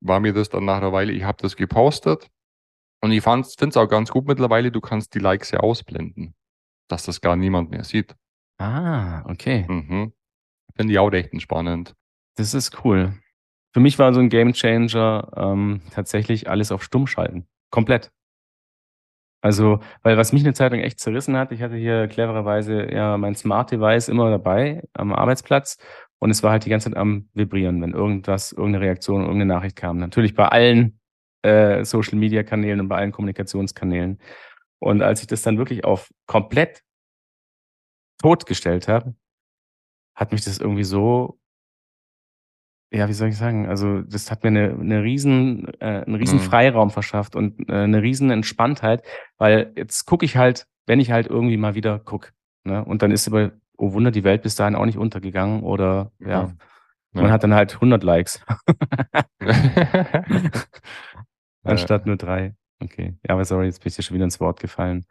war 0.00 0.20
mir 0.20 0.32
das 0.32 0.48
dann 0.48 0.64
nach 0.64 0.78
einer 0.78 0.92
Weile, 0.92 1.12
ich 1.12 1.24
habe 1.24 1.38
das 1.40 1.56
gepostet 1.56 2.28
und 3.02 3.12
ich 3.12 3.22
finde 3.22 3.46
es 3.46 3.76
auch 3.76 3.88
ganz 3.88 4.10
gut 4.10 4.26
mittlerweile, 4.26 4.70
du 4.70 4.80
kannst 4.80 5.14
die 5.14 5.18
Likes 5.18 5.50
ja 5.50 5.60
ausblenden, 5.60 6.34
dass 6.88 7.04
das 7.04 7.20
gar 7.20 7.36
niemand 7.36 7.70
mehr 7.70 7.84
sieht. 7.84 8.14
Ah, 8.58 9.22
okay. 9.26 9.66
Mhm. 9.68 10.12
Finde 10.74 10.92
ich 10.92 10.98
auch 10.98 11.08
recht 11.08 11.32
entspannend. 11.32 11.94
Das 12.36 12.52
ist 12.52 12.84
cool. 12.84 13.14
Für 13.76 13.80
mich 13.80 13.98
war 13.98 14.14
so 14.14 14.20
ein 14.20 14.30
Game 14.30 14.54
Changer 14.54 15.30
ähm, 15.36 15.82
tatsächlich 15.90 16.48
alles 16.48 16.72
auf 16.72 16.82
Stumm 16.82 17.06
schalten. 17.06 17.46
Komplett. 17.68 18.10
Also, 19.42 19.80
weil 20.02 20.16
was 20.16 20.32
mich 20.32 20.42
eine 20.44 20.54
Zeit 20.54 20.72
lang 20.72 20.80
echt 20.80 20.98
zerrissen 20.98 21.36
hat, 21.36 21.52
ich 21.52 21.60
hatte 21.60 21.76
hier 21.76 22.08
clevererweise 22.08 22.90
ja 22.90 23.18
mein 23.18 23.34
Smart 23.34 23.70
Device 23.70 24.08
immer 24.08 24.30
dabei 24.30 24.82
am 24.94 25.12
Arbeitsplatz 25.12 25.76
und 26.18 26.30
es 26.30 26.42
war 26.42 26.52
halt 26.52 26.64
die 26.64 26.70
ganze 26.70 26.88
Zeit 26.88 26.96
am 26.96 27.28
Vibrieren, 27.34 27.82
wenn 27.82 27.92
irgendwas, 27.92 28.52
irgendeine 28.52 28.86
Reaktion, 28.86 29.20
irgendeine 29.20 29.52
Nachricht 29.52 29.76
kam. 29.76 29.98
Natürlich 29.98 30.34
bei 30.34 30.48
allen 30.48 30.98
äh, 31.42 31.84
Social 31.84 32.16
Media 32.16 32.44
Kanälen 32.44 32.80
und 32.80 32.88
bei 32.88 32.96
allen 32.96 33.12
Kommunikationskanälen. 33.12 34.22
Und 34.78 35.02
als 35.02 35.20
ich 35.20 35.26
das 35.26 35.42
dann 35.42 35.58
wirklich 35.58 35.84
auf 35.84 36.10
komplett 36.24 36.82
totgestellt 38.22 38.88
habe, 38.88 39.14
hat 40.14 40.32
mich 40.32 40.46
das 40.46 40.56
irgendwie 40.56 40.84
so 40.84 41.38
ja, 42.92 43.08
wie 43.08 43.12
soll 43.12 43.28
ich 43.28 43.36
sagen? 43.36 43.66
Also, 43.68 44.02
das 44.02 44.30
hat 44.30 44.42
mir 44.44 44.48
eine, 44.48 44.76
eine 44.80 45.02
riesen, 45.02 45.66
äh, 45.80 46.04
einen 46.06 46.14
riesen 46.14 46.38
Mhm. 46.38 46.42
Freiraum 46.42 46.90
verschafft 46.90 47.36
und 47.36 47.68
äh, 47.68 47.72
eine 47.74 48.02
riesen 48.02 48.30
Entspanntheit, 48.30 49.02
weil 49.38 49.72
jetzt 49.76 50.06
gucke 50.06 50.24
ich 50.24 50.36
halt, 50.36 50.66
wenn 50.86 51.00
ich 51.00 51.10
halt 51.10 51.26
irgendwie 51.26 51.56
mal 51.56 51.74
wieder 51.74 51.98
guck, 51.98 52.32
ne? 52.64 52.84
Und 52.84 53.02
dann 53.02 53.10
ist 53.10 53.26
aber, 53.28 53.52
oh 53.76 53.92
Wunder, 53.92 54.10
die 54.10 54.24
Welt 54.24 54.42
bis 54.42 54.54
dahin 54.54 54.76
auch 54.76 54.86
nicht 54.86 54.98
untergegangen 54.98 55.62
oder 55.62 56.12
ja, 56.20 56.28
Ja. 56.28 56.52
man 57.12 57.30
hat 57.30 57.42
dann 57.42 57.54
halt 57.54 57.74
100 57.74 58.02
Likes 58.04 58.40
anstatt 61.64 62.06
nur 62.06 62.16
drei. 62.16 62.54
Okay, 62.82 63.14
ja, 63.26 63.34
aber 63.34 63.44
sorry, 63.44 63.66
jetzt 63.66 63.80
bin 63.82 63.88
ich 63.88 63.96
dir 63.96 64.02
schon 64.02 64.14
wieder 64.14 64.24
ins 64.24 64.40
Wort 64.40 64.60
gefallen. 64.60 65.06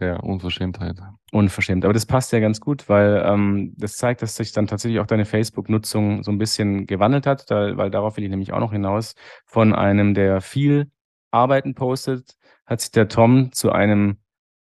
Ja, 0.00 0.16
Unverschämtheit. 0.20 0.96
Unverschämt. 1.32 1.84
Aber 1.84 1.92
das 1.92 2.06
passt 2.06 2.32
ja 2.32 2.38
ganz 2.40 2.60
gut, 2.60 2.88
weil 2.88 3.22
ähm, 3.26 3.74
das 3.76 3.96
zeigt, 3.96 4.22
dass 4.22 4.36
sich 4.36 4.52
dann 4.52 4.66
tatsächlich 4.66 5.00
auch 5.00 5.06
deine 5.06 5.24
Facebook-Nutzung 5.24 6.22
so 6.22 6.30
ein 6.30 6.38
bisschen 6.38 6.86
gewandelt 6.86 7.26
hat, 7.26 7.50
da, 7.50 7.76
weil 7.76 7.90
darauf 7.90 8.16
will 8.16 8.24
ich 8.24 8.30
nämlich 8.30 8.52
auch 8.52 8.60
noch 8.60 8.72
hinaus. 8.72 9.14
Von 9.46 9.74
einem, 9.74 10.14
der 10.14 10.40
viel 10.40 10.90
Arbeiten 11.32 11.74
postet, 11.74 12.36
hat 12.64 12.80
sich 12.80 12.92
der 12.92 13.08
Tom 13.08 13.50
zu 13.52 13.72
einem, 13.72 14.18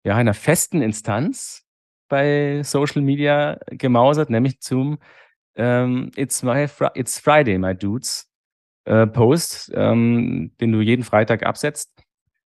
ja, 0.03 0.15
einer 0.15 0.33
festen 0.33 0.81
Instanz 0.81 1.65
bei 2.09 2.61
Social 2.63 3.01
Media 3.01 3.57
gemausert, 3.69 4.29
nämlich 4.29 4.59
zum 4.59 4.99
ähm, 5.55 6.11
It's, 6.15 6.43
my 6.43 6.67
Fri- 6.67 6.91
It's 6.95 7.19
Friday, 7.19 7.57
my 7.57 7.73
dudes 7.73 8.29
äh, 8.85 9.07
Post, 9.07 9.71
ähm, 9.75 10.51
den 10.59 10.71
du 10.73 10.81
jeden 10.81 11.03
Freitag 11.03 11.43
absetzt 11.43 11.93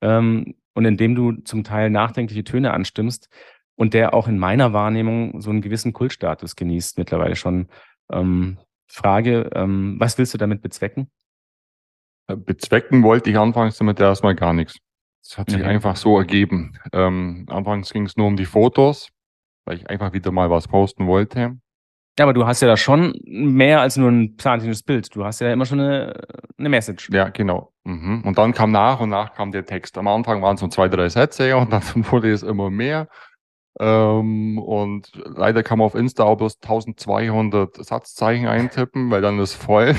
ähm, 0.02 0.54
und 0.74 0.84
in 0.84 0.96
dem 0.96 1.14
du 1.14 1.32
zum 1.42 1.64
Teil 1.64 1.90
nachdenkliche 1.90 2.44
Töne 2.44 2.72
anstimmst 2.72 3.28
und 3.76 3.94
der 3.94 4.14
auch 4.14 4.28
in 4.28 4.38
meiner 4.38 4.72
Wahrnehmung 4.72 5.40
so 5.40 5.50
einen 5.50 5.62
gewissen 5.62 5.92
Kultstatus 5.92 6.56
genießt 6.56 6.98
mittlerweile 6.98 7.36
schon. 7.36 7.68
Ähm, 8.10 8.58
Frage, 8.86 9.50
ähm, 9.54 9.96
was 9.98 10.18
willst 10.18 10.34
du 10.34 10.38
damit 10.38 10.60
bezwecken? 10.60 11.10
Äh, 12.28 12.36
Bezwecken 12.36 13.02
wollte 13.02 13.30
ich 13.30 13.38
anfangs 13.38 13.78
damit 13.78 13.98
erstmal 14.00 14.34
gar 14.34 14.52
nichts. 14.52 14.76
Es 15.24 15.38
hat 15.38 15.50
sich 15.50 15.60
Okay. 15.60 15.68
einfach 15.68 15.96
so 15.96 16.18
ergeben. 16.18 16.76
Ähm, 16.92 17.46
anfangs 17.48 17.92
ging 17.92 18.04
es 18.06 18.16
nur 18.16 18.26
um 18.26 18.36
die 18.36 18.44
Fotos, 18.44 19.08
weil 19.64 19.78
ich 19.78 19.88
einfach 19.88 20.12
wieder 20.12 20.30
mal 20.32 20.50
was 20.50 20.68
posten 20.68 21.06
wollte. 21.06 21.56
Ja, 22.18 22.26
aber 22.26 22.34
du 22.34 22.46
hast 22.46 22.60
ja 22.60 22.68
da 22.68 22.76
schon 22.76 23.14
mehr 23.24 23.80
als 23.80 23.96
nur 23.96 24.10
ein 24.10 24.36
zahntechnisches 24.38 24.82
Bild. 24.82 25.14
Du 25.14 25.24
hast 25.24 25.40
ja 25.40 25.50
immer 25.50 25.64
schon 25.64 25.80
eine, 25.80 26.12
eine 26.58 26.68
Message. 26.68 27.08
Ja, 27.10 27.30
genau. 27.30 27.72
Mhm. 27.84 28.22
Und 28.24 28.36
dann 28.36 28.52
kam 28.52 28.70
nach 28.70 29.00
und 29.00 29.08
nach 29.08 29.32
kam 29.34 29.50
der 29.50 29.64
Text. 29.64 29.96
Am 29.96 30.06
Anfang 30.08 30.42
waren 30.42 30.54
es 30.54 30.60
so 30.60 30.68
zwei, 30.68 30.88
drei 30.88 31.08
Sätze 31.08 31.56
und 31.56 31.72
dann 31.72 31.82
wurde 32.10 32.30
es 32.30 32.42
immer 32.42 32.70
mehr. 32.70 33.08
Ähm, 33.80 34.58
und 34.58 35.10
leider 35.24 35.62
kann 35.62 35.78
man 35.78 35.86
auf 35.86 35.94
Insta 35.94 36.24
auch 36.24 36.36
bloß 36.36 36.58
1200 36.62 37.82
Satzzeichen 37.82 38.46
eintippen, 38.46 39.10
weil 39.10 39.22
dann 39.22 39.38
ist 39.38 39.54
voll. 39.54 39.94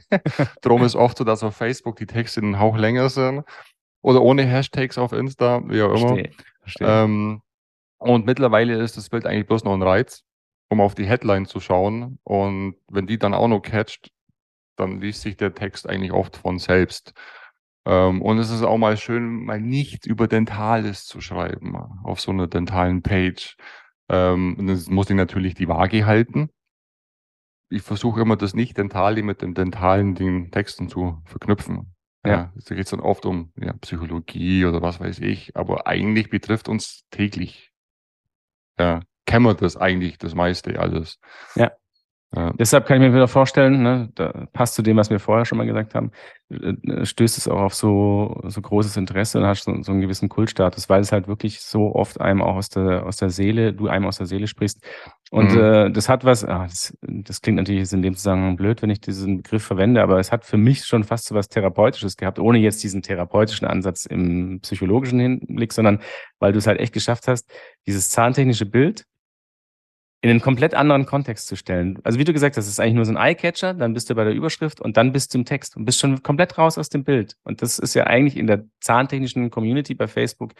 Drum 0.60 0.84
ist 0.84 0.94
oft 0.94 1.16
so, 1.16 1.24
dass 1.24 1.42
auf 1.42 1.56
Facebook 1.56 1.96
die 1.96 2.06
Texte 2.06 2.42
einen 2.42 2.60
Hauch 2.60 2.76
länger 2.76 3.08
sind. 3.08 3.44
Oder 4.02 4.20
ohne 4.20 4.44
Hashtags 4.44 4.98
auf 4.98 5.12
Insta, 5.12 5.62
wie 5.66 5.80
auch 5.80 5.94
immer. 5.96 6.08
Verstehe. 6.08 6.30
Verstehe. 6.60 6.88
Ähm, 6.88 7.42
und 7.98 8.26
mittlerweile 8.26 8.74
ist 8.74 8.98
das 8.98 9.08
Bild 9.08 9.24
eigentlich 9.24 9.46
bloß 9.46 9.64
noch 9.64 9.72
ein 9.72 9.82
Reiz, 9.82 10.22
um 10.68 10.80
auf 10.80 10.94
die 10.94 11.06
Headline 11.06 11.46
zu 11.46 11.60
schauen. 11.60 12.18
Und 12.24 12.76
wenn 12.88 13.06
die 13.06 13.18
dann 13.18 13.34
auch 13.34 13.48
noch 13.48 13.60
catcht, 13.60 14.10
dann 14.76 15.00
liest 15.00 15.22
sich 15.22 15.36
der 15.36 15.54
Text 15.54 15.88
eigentlich 15.88 16.12
oft 16.12 16.36
von 16.36 16.58
selbst. 16.58 17.14
Ähm, 17.86 18.20
und 18.20 18.38
es 18.38 18.50
ist 18.50 18.62
auch 18.62 18.78
mal 18.78 18.96
schön, 18.96 19.44
mal 19.44 19.60
nicht 19.60 20.06
über 20.06 20.26
Dentales 20.28 21.06
zu 21.06 21.20
schreiben 21.20 21.76
auf 22.04 22.20
so 22.20 22.32
einer 22.32 22.46
dentalen 22.46 23.02
Page. 23.02 23.56
Ähm, 24.08 24.56
und 24.58 24.66
das 24.66 24.88
muss 24.88 25.08
ich 25.08 25.16
natürlich 25.16 25.54
die 25.54 25.68
Waage 25.68 26.04
halten. 26.04 26.50
Ich 27.68 27.82
versuche 27.82 28.20
immer, 28.20 28.36
das 28.36 28.54
Nicht-Dentale 28.54 29.22
mit 29.22 29.42
dem 29.42 29.54
Dentalen 29.54 30.14
den 30.14 30.50
Texten 30.50 30.88
zu 30.88 31.20
verknüpfen. 31.24 31.94
Ja. 32.24 32.30
Ja, 32.32 32.52
da 32.54 32.74
geht 32.74 32.84
es 32.84 32.90
dann 32.90 33.00
oft 33.00 33.24
um 33.24 33.52
ja, 33.56 33.72
Psychologie 33.74 34.64
oder 34.64 34.82
was 34.82 35.00
weiß 35.00 35.20
ich, 35.20 35.56
aber 35.56 35.86
eigentlich 35.86 36.28
betrifft 36.28 36.68
uns 36.68 37.06
täglich. 37.10 37.72
Ja, 38.78 39.00
kennen 39.26 39.44
wir 39.44 39.54
das 39.54 39.76
eigentlich, 39.76 40.18
das 40.18 40.34
meiste 40.34 40.78
alles. 40.78 41.18
Ja. 41.54 41.72
Ja. 42.34 42.52
Deshalb 42.58 42.86
kann 42.86 43.00
ich 43.00 43.08
mir 43.08 43.14
wieder 43.14 43.28
vorstellen, 43.28 43.82
ne, 43.84 44.10
da 44.16 44.46
passt 44.52 44.74
zu 44.74 44.82
dem, 44.82 44.96
was 44.96 45.10
wir 45.10 45.20
vorher 45.20 45.46
schon 45.46 45.58
mal 45.58 45.66
gesagt 45.66 45.94
haben, 45.94 46.10
äh, 46.50 47.06
stößt 47.06 47.38
es 47.38 47.46
auch 47.46 47.60
auf 47.60 47.74
so, 47.74 48.40
so 48.44 48.60
großes 48.60 48.96
Interesse 48.96 49.38
und 49.38 49.46
hast 49.46 49.62
so, 49.62 49.82
so 49.82 49.92
einen 49.92 50.00
gewissen 50.00 50.28
Kultstatus, 50.28 50.88
weil 50.88 51.00
es 51.00 51.12
halt 51.12 51.28
wirklich 51.28 51.60
so 51.60 51.94
oft 51.94 52.20
einem 52.20 52.42
auch 52.42 52.56
aus 52.56 52.68
der, 52.68 53.06
aus 53.06 53.16
der 53.16 53.30
Seele, 53.30 53.72
du 53.72 53.86
einem 53.88 54.06
aus 54.06 54.18
der 54.18 54.26
Seele 54.26 54.48
sprichst. 54.48 54.84
Und 55.30 55.52
Mhm. 55.52 55.58
äh, 55.60 55.90
das 55.90 56.08
hat 56.08 56.24
was, 56.24 56.44
ah, 56.44 56.64
das, 56.64 56.98
das 57.00 57.40
klingt 57.40 57.58
natürlich 57.58 57.90
in 57.92 58.02
dem 58.02 58.16
Zusammenhang 58.16 58.56
blöd, 58.56 58.82
wenn 58.82 58.90
ich 58.90 59.00
diesen 59.00 59.38
Begriff 59.38 59.62
verwende, 59.62 60.02
aber 60.02 60.18
es 60.18 60.32
hat 60.32 60.44
für 60.44 60.58
mich 60.58 60.84
schon 60.84 61.04
fast 61.04 61.26
so 61.26 61.34
was 61.36 61.48
Therapeutisches 61.48 62.16
gehabt, 62.16 62.40
ohne 62.40 62.58
jetzt 62.58 62.82
diesen 62.82 63.02
therapeutischen 63.02 63.68
Ansatz 63.68 64.04
im 64.04 64.58
psychologischen 64.62 65.20
Hinblick, 65.20 65.72
sondern 65.72 66.00
weil 66.40 66.52
du 66.52 66.58
es 66.58 66.66
halt 66.66 66.80
echt 66.80 66.92
geschafft 66.92 67.28
hast, 67.28 67.48
dieses 67.86 68.10
zahntechnische 68.10 68.66
Bild 68.66 69.04
in 70.22 70.30
einen 70.30 70.40
komplett 70.40 70.74
anderen 70.74 71.06
Kontext 71.06 71.46
zu 71.46 71.56
stellen. 71.56 71.98
Also 72.02 72.18
wie 72.18 72.24
du 72.24 72.32
gesagt 72.32 72.56
hast, 72.56 72.66
ist 72.66 72.80
eigentlich 72.80 72.94
nur 72.94 73.04
so 73.04 73.12
ein 73.12 73.16
Eye-Catcher, 73.18 73.74
dann 73.74 73.92
bist 73.92 74.08
du 74.10 74.14
bei 74.14 74.24
der 74.24 74.32
Überschrift 74.34 74.80
und 74.80 74.96
dann 74.96 75.12
bist 75.12 75.32
du 75.34 75.38
im 75.38 75.44
Text 75.44 75.76
und 75.76 75.84
bist 75.84 76.00
schon 76.00 76.22
komplett 76.22 76.56
raus 76.58 76.78
aus 76.78 76.88
dem 76.88 77.04
Bild. 77.04 77.36
Und 77.44 77.62
das 77.62 77.78
ist 77.78 77.94
ja 77.94 78.04
eigentlich 78.04 78.36
in 78.36 78.46
der 78.46 78.64
zahntechnischen 78.80 79.50
Community 79.50 79.94
bei 79.94 80.08
Facebook 80.08 80.54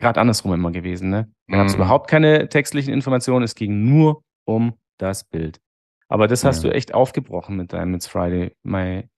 gerade 0.00 0.20
andersrum 0.20 0.52
immer 0.52 0.72
gewesen. 0.72 1.08
Ne? 1.10 1.32
Da 1.48 1.56
gab 1.58 1.66
es 1.68 1.72
Mhm. 1.74 1.82
überhaupt 1.82 2.10
keine 2.10 2.48
textlichen 2.48 2.92
Informationen, 2.92 3.44
es 3.44 3.54
ging 3.54 3.84
nur 3.84 4.22
um 4.44 4.74
das 4.98 5.24
Bild. 5.24 5.60
Aber 6.08 6.26
das 6.28 6.44
hast 6.44 6.62
Ja. 6.64 6.70
du 6.70 6.74
echt 6.76 6.92
aufgebrochen 6.92 7.56
mit 7.56 7.72
deinem 7.72 7.94
It's 7.94 8.06
Friday, 8.06 8.54
My 8.62 9.08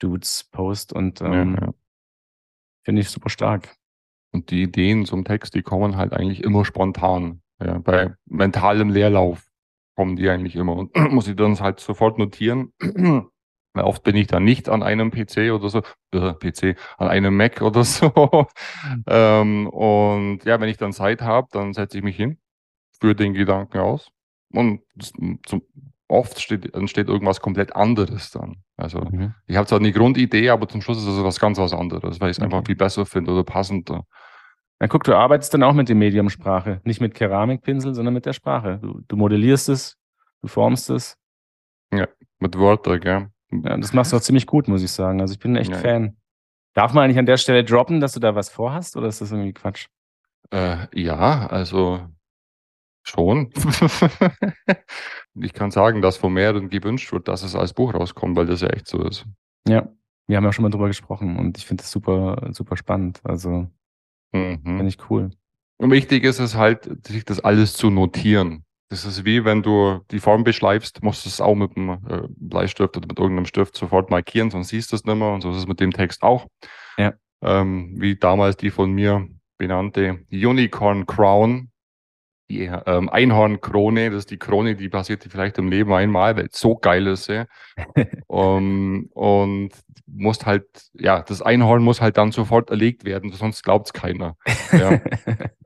Dudes 0.00 0.44
Post 0.52 0.92
und 0.92 1.20
ähm, 1.22 1.56
Ja, 1.58 1.66
ja. 1.66 1.74
finde 2.84 3.00
ich 3.00 3.08
super 3.10 3.30
stark. 3.30 3.74
Und 4.32 4.50
die 4.50 4.62
Ideen 4.62 5.06
zum 5.06 5.24
Text, 5.24 5.54
die 5.54 5.62
kommen 5.62 5.96
halt 5.96 6.12
eigentlich 6.12 6.44
immer 6.44 6.64
spontan. 6.64 7.40
Ja, 7.60 7.78
bei 7.78 8.14
mentalem 8.26 8.90
Leerlauf 8.90 9.44
kommen 9.96 10.16
die 10.16 10.28
eigentlich 10.28 10.56
immer 10.56 10.76
und 10.76 10.94
muss 11.12 11.28
ich 11.28 11.36
dann 11.36 11.58
halt 11.60 11.80
sofort 11.80 12.18
notieren. 12.18 12.72
Weil 13.74 13.84
oft 13.84 14.02
bin 14.02 14.16
ich 14.16 14.26
dann 14.28 14.44
nicht 14.44 14.68
an 14.68 14.82
einem 14.82 15.10
PC 15.10 15.52
oder 15.52 15.68
so, 15.68 15.82
äh, 16.12 16.32
PC, 16.34 16.76
an 16.96 17.08
einem 17.08 17.36
Mac 17.36 17.60
oder 17.62 17.84
so. 17.84 18.46
ähm, 19.06 19.68
und 19.68 20.44
ja, 20.44 20.60
wenn 20.60 20.68
ich 20.68 20.76
dann 20.78 20.92
Zeit 20.92 21.22
habe, 21.22 21.48
dann 21.52 21.74
setze 21.74 21.98
ich 21.98 22.04
mich 22.04 22.16
hin, 22.16 22.38
führe 23.00 23.14
den 23.16 23.34
Gedanken 23.34 23.78
aus 23.78 24.10
und 24.52 24.82
zum, 25.46 25.62
oft 26.08 26.40
steht, 26.40 26.74
entsteht 26.74 27.08
irgendwas 27.08 27.40
komplett 27.40 27.76
anderes 27.76 28.30
dann. 28.30 28.62
Also 28.76 29.00
Mhm. 29.10 29.34
ich 29.46 29.56
habe 29.56 29.66
zwar 29.66 29.78
eine 29.80 29.92
Grundidee, 29.92 30.50
aber 30.50 30.68
zum 30.68 30.82
Schluss 30.82 30.98
ist 30.98 31.06
es 31.06 31.22
was 31.24 31.40
ganz 31.40 31.58
was 31.58 31.72
anderes, 31.72 32.20
weil 32.20 32.30
ich 32.30 32.38
es 32.38 32.42
einfach 32.42 32.58
Okay. 32.58 32.66
viel 32.66 32.76
besser 32.76 33.06
finde 33.06 33.32
oder 33.32 33.44
passender. 33.44 34.04
Na 34.80 34.86
guck, 34.86 35.04
du 35.04 35.14
arbeitest 35.14 35.52
dann 35.54 35.62
auch 35.62 35.72
mit 35.72 35.88
dem 35.88 35.98
Medium 35.98 36.30
Sprache. 36.30 36.80
Nicht 36.84 37.00
mit 37.00 37.14
Keramikpinsel, 37.14 37.94
sondern 37.94 38.14
mit 38.14 38.26
der 38.26 38.32
Sprache. 38.32 38.78
Du, 38.80 39.00
du 39.06 39.16
modellierst 39.16 39.68
es, 39.68 39.96
du 40.42 40.48
formst 40.48 40.90
es. 40.90 41.16
Mit 42.40 42.56
Wörtern, 42.56 43.00
gell? 43.00 43.30
Ja, 43.50 43.76
das 43.76 43.92
machst 43.92 44.12
du 44.12 44.16
auch 44.16 44.20
ziemlich 44.20 44.46
gut, 44.46 44.68
muss 44.68 44.82
ich 44.82 44.92
sagen. 44.92 45.20
Also 45.20 45.32
ich 45.32 45.40
bin 45.40 45.56
echt 45.56 45.72
Ja. 45.72 45.78
Fan. 45.78 46.16
Darf 46.74 46.92
man 46.92 47.04
eigentlich 47.04 47.18
an 47.18 47.26
der 47.26 47.38
Stelle 47.38 47.64
droppen, 47.64 48.00
dass 48.00 48.12
du 48.12 48.20
da 48.20 48.34
was 48.34 48.48
vorhast 48.48 48.96
oder 48.96 49.08
ist 49.08 49.20
das 49.20 49.32
irgendwie 49.32 49.52
Quatsch? 49.52 49.88
Äh, 50.50 50.86
ja, 50.94 51.46
also 51.48 52.06
schon. 53.02 53.50
ich 55.34 55.52
kann 55.54 55.70
sagen, 55.72 56.02
dass 56.02 56.16
von 56.16 56.32
mehreren 56.32 56.68
gewünscht 56.68 57.12
wird, 57.12 57.26
dass 57.26 57.42
es 57.42 57.56
als 57.56 57.72
Buch 57.72 57.94
rauskommt, 57.94 58.36
weil 58.36 58.46
das 58.46 58.60
ja 58.60 58.68
echt 58.68 58.86
so 58.86 59.02
ist. 59.02 59.26
Ja, 59.66 59.88
wir 60.28 60.36
haben 60.36 60.44
ja 60.44 60.52
schon 60.52 60.62
mal 60.62 60.70
drüber 60.70 60.86
gesprochen 60.86 61.36
und 61.36 61.58
ich 61.58 61.66
finde 61.66 61.82
das 61.82 61.90
super, 61.90 62.50
super 62.52 62.76
spannend. 62.76 63.20
Also 63.24 63.68
Mhm. 64.32 64.60
finde 64.62 64.88
ich 64.88 64.98
cool. 65.10 65.30
Und 65.78 65.90
wichtig 65.90 66.24
ist 66.24 66.40
es 66.40 66.56
halt, 66.56 67.06
sich 67.06 67.24
das 67.24 67.40
alles 67.40 67.74
zu 67.74 67.90
notieren. 67.90 68.64
Das 68.90 69.04
ist 69.04 69.24
wie 69.24 69.44
wenn 69.44 69.62
du 69.62 70.00
die 70.10 70.18
Form 70.18 70.44
beschreibst, 70.44 71.02
musst 71.02 71.24
du 71.24 71.28
es 71.28 71.40
auch 71.40 71.54
mit 71.54 71.76
einem 71.76 71.90
äh, 72.08 72.22
Bleistift 72.28 72.96
oder 72.96 73.06
mit 73.06 73.18
irgendeinem 73.18 73.46
Stift 73.46 73.76
sofort 73.76 74.10
markieren, 74.10 74.50
sonst 74.50 74.68
siehst 74.68 74.92
du 74.92 74.96
es 74.96 75.04
nicht 75.04 75.14
mehr. 75.14 75.32
Und 75.32 75.42
so 75.42 75.50
ist 75.50 75.58
es 75.58 75.66
mit 75.66 75.78
dem 75.80 75.92
Text 75.92 76.22
auch. 76.22 76.46
Ja. 76.96 77.12
Ähm, 77.42 77.94
wie 77.98 78.16
damals 78.16 78.56
die 78.56 78.70
von 78.70 78.90
mir 78.90 79.28
benannte 79.58 80.20
Unicorn 80.32 81.06
Crown, 81.06 81.70
die 82.50 82.70
ähm, 82.86 83.08
Einhornkrone, 83.08 84.10
das 84.10 84.20
ist 84.20 84.30
die 84.30 84.38
Krone, 84.38 84.74
die 84.74 84.88
passiert 84.88 85.24
vielleicht 85.28 85.58
im 85.58 85.68
Leben 85.68 85.92
einmal, 85.92 86.36
weil 86.36 86.46
es 86.46 86.58
so 86.58 86.76
geil 86.76 87.06
ist. 87.06 87.28
Ja. 87.28 87.46
um, 88.26 89.08
und 89.12 89.70
musst 90.06 90.46
halt, 90.46 90.64
ja, 90.94 91.22
das 91.22 91.42
Einhorn 91.42 91.82
muss 91.82 92.00
halt 92.00 92.16
dann 92.16 92.32
sofort 92.32 92.70
erlegt 92.70 93.04
werden, 93.04 93.30
sonst 93.32 93.62
glaubt 93.62 93.86
es 93.86 93.92
keiner. 93.92 94.36
Ja. 94.72 95.00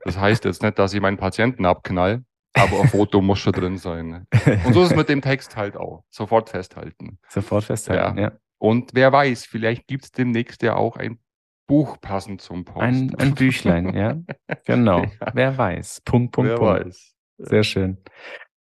Das 0.05 0.19
heißt 0.19 0.43
jetzt 0.43 0.61
nicht, 0.61 0.77
dass 0.77 0.93
ich 0.93 0.99
meinen 0.99 1.15
Patienten 1.15 1.65
abknall, 1.65 2.25
aber 2.53 2.81
ein 2.81 2.89
Foto 2.89 3.21
muss 3.21 3.39
schon 3.39 3.53
drin 3.53 3.77
sein. 3.77 4.27
Und 4.65 4.73
so 4.73 4.83
ist 4.83 4.91
es 4.91 4.97
mit 4.97 5.07
dem 5.07 5.21
Text 5.21 5.55
halt 5.55 5.77
auch. 5.77 6.03
Sofort 6.09 6.49
festhalten. 6.49 7.19
Sofort 7.29 7.63
festhalten, 7.63 8.17
ja. 8.17 8.33
Und 8.57 8.91
wer 8.93 9.13
weiß, 9.13 9.45
vielleicht 9.45 9.87
gibt 9.87 10.03
es 10.03 10.11
demnächst 10.11 10.61
ja 10.61 10.75
auch 10.75 10.97
ein 10.97 11.19
Buch 11.67 11.99
passend 12.01 12.41
zum 12.41 12.65
Post. 12.65 12.81
Ein, 12.81 13.15
ein 13.17 13.35
Büchlein, 13.35 13.93
ja. 13.95 14.17
Genau. 14.65 15.03
Ja. 15.03 15.31
Wer 15.33 15.57
weiß. 15.57 16.01
Punkt, 16.05 16.33
Punkt, 16.33 16.51
wer 16.51 16.57
Punkt. 16.57 16.85
weiß. 16.85 17.15
Sehr 17.37 17.63
schön. 17.63 17.97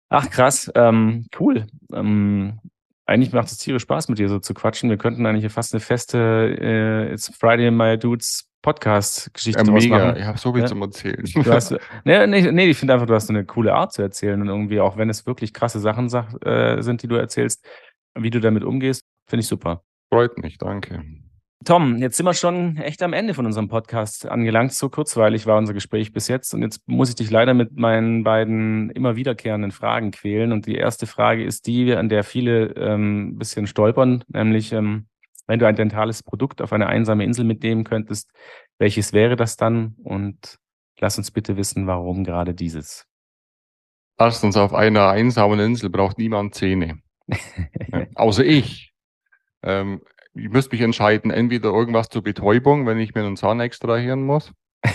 Ach, 0.09 0.29
krass. 0.29 0.69
Ähm, 0.75 1.27
cool. 1.39 1.65
Ähm, 1.93 2.59
eigentlich 3.05 3.33
macht 3.33 3.47
es 3.47 3.57
tierisch 3.57 3.83
Spaß, 3.83 4.09
mit 4.09 4.19
dir 4.19 4.29
so 4.29 4.39
zu 4.39 4.53
quatschen. 4.53 4.89
Wir 4.89 4.97
könnten 4.97 5.25
eigentlich 5.25 5.41
hier 5.43 5.49
fast 5.49 5.73
eine 5.73 5.79
feste 5.79 6.17
äh, 6.59 7.13
It's 7.13 7.33
Friday 7.35 7.71
My 7.71 7.97
Dudes 7.97 8.47
Podcast-Geschichte 8.61 9.63
Ja, 9.65 9.71
mega. 9.71 9.97
machen. 9.97 10.17
Ich 10.19 10.25
habe 10.25 10.37
so 10.37 10.51
viel 10.53 10.61
Ja. 10.61 10.67
zum 10.67 10.81
Erzählen. 10.81 11.23
Du 11.33 11.45
hast, 11.45 11.71
nee, 12.05 12.27
nee, 12.27 12.51
nee, 12.51 12.69
ich 12.69 12.77
finde 12.77 12.93
einfach, 12.93 13.07
du 13.07 13.13
hast 13.15 13.29
eine 13.29 13.43
coole 13.45 13.73
Art 13.73 13.93
zu 13.93 14.01
erzählen 14.01 14.39
und 14.41 14.47
irgendwie, 14.49 14.79
auch 14.79 14.97
wenn 14.97 15.09
es 15.09 15.25
wirklich 15.25 15.53
krasse 15.53 15.79
Sachen 15.79 16.07
äh, 16.45 16.81
sind, 16.83 17.01
die 17.03 17.07
du 17.07 17.15
erzählst, 17.15 17.65
wie 18.15 18.29
du 18.29 18.39
damit 18.39 18.63
umgehst, 18.63 19.03
finde 19.27 19.41
ich 19.41 19.47
super. 19.47 19.83
Freut 20.13 20.37
mich, 20.37 20.57
danke. 20.57 21.03
Tom, 21.63 21.97
jetzt 21.97 22.17
sind 22.17 22.25
wir 22.25 22.33
schon 22.33 22.77
echt 22.77 23.03
am 23.03 23.13
Ende 23.13 23.35
von 23.35 23.45
unserem 23.45 23.67
Podcast 23.67 24.25
angelangt. 24.25 24.73
So 24.73 24.89
kurzweilig 24.89 25.45
war 25.45 25.59
unser 25.59 25.75
Gespräch 25.75 26.11
bis 26.11 26.27
jetzt. 26.27 26.55
Und 26.55 26.63
jetzt 26.63 26.87
muss 26.87 27.09
ich 27.09 27.15
dich 27.15 27.29
leider 27.29 27.53
mit 27.53 27.77
meinen 27.77 28.23
beiden 28.23 28.89
immer 28.89 29.15
wiederkehrenden 29.15 29.71
Fragen 29.71 30.09
quälen. 30.09 30.53
Und 30.53 30.65
die 30.65 30.75
erste 30.75 31.05
Frage 31.05 31.43
ist 31.43 31.67
die, 31.67 31.93
an 31.93 32.09
der 32.09 32.23
viele 32.23 32.69
ähm, 32.75 33.27
ein 33.27 33.37
bisschen 33.37 33.67
stolpern, 33.67 34.23
nämlich, 34.27 34.73
ähm, 34.73 35.05
wenn 35.45 35.59
du 35.59 35.67
ein 35.67 35.75
dentales 35.75 36.23
Produkt 36.23 36.63
auf 36.63 36.73
eine 36.73 36.87
einsame 36.87 37.25
Insel 37.25 37.45
mitnehmen 37.45 37.83
könntest, 37.83 38.31
welches 38.79 39.13
wäre 39.13 39.35
das 39.35 39.55
dann? 39.55 39.95
Und 40.03 40.57
lass 40.99 41.19
uns 41.19 41.29
bitte 41.29 41.57
wissen, 41.57 41.85
warum 41.85 42.23
gerade 42.23 42.55
dieses. 42.55 43.05
Erstens, 44.17 44.57
auf 44.57 44.73
einer 44.73 45.09
einsamen 45.09 45.59
Insel 45.59 45.91
braucht 45.91 46.17
niemand 46.17 46.55
Zähne. 46.55 47.01
ja, 47.27 47.37
außer 48.15 48.43
ich. 48.43 48.93
Ähm, 49.61 50.01
ich 50.33 50.49
müsste 50.49 50.75
mich 50.75 50.81
entscheiden, 50.81 51.31
entweder 51.31 51.69
irgendwas 51.69 52.09
zur 52.09 52.23
Betäubung, 52.23 52.85
wenn 52.85 52.99
ich 52.99 53.13
mir 53.13 53.21
einen 53.21 53.37
Zahn 53.37 53.59
extrahieren 53.59 54.23
muss, 54.23 54.51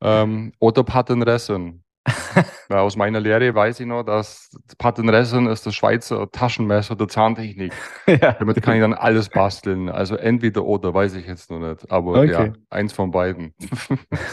ähm, 0.00 0.52
oder 0.58 0.84
Patenressen. 0.84 1.82
Aus 2.68 2.96
meiner 2.96 3.20
Lehre 3.20 3.54
weiß 3.54 3.80
ich 3.80 3.86
noch, 3.86 4.02
dass 4.02 4.50
Patenressen 4.78 5.46
ist 5.46 5.66
das 5.66 5.74
Schweizer 5.74 6.30
Taschenmesser 6.30 6.96
der 6.96 7.06
Zahntechnik. 7.08 7.72
ja. 8.06 8.32
Damit 8.32 8.60
kann 8.62 8.74
ich 8.74 8.80
dann 8.80 8.94
alles 8.94 9.28
basteln. 9.28 9.88
Also 9.88 10.16
entweder 10.16 10.64
oder, 10.64 10.92
weiß 10.92 11.14
ich 11.14 11.26
jetzt 11.26 11.50
noch 11.50 11.60
nicht. 11.60 11.90
Aber 11.92 12.20
okay. 12.20 12.32
ja, 12.32 12.52
eins 12.70 12.92
von 12.92 13.10
beiden. 13.10 13.54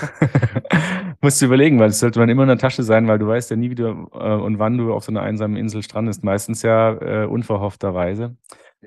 Musst 1.21 1.41
du 1.41 1.45
überlegen, 1.45 1.79
weil 1.79 1.89
es 1.89 1.99
sollte 1.99 2.19
man 2.19 2.29
immer 2.29 2.43
in 2.43 2.49
der 2.49 2.57
Tasche 2.57 2.83
sein, 2.83 3.07
weil 3.07 3.19
du 3.19 3.27
weißt 3.27 3.51
ja 3.51 3.55
nie, 3.55 3.69
wie 3.69 3.75
du 3.75 4.09
äh, 4.13 4.33
und 4.33 4.57
wann 4.57 4.77
du 4.77 4.93
auf 4.93 5.03
so 5.03 5.11
einer 5.11 5.21
einsamen 5.21 5.57
Insel 5.57 5.83
strandest. 5.83 6.23
Meistens 6.23 6.61
ja 6.63 6.93
äh, 6.93 7.25
unverhoffterweise. 7.25 8.35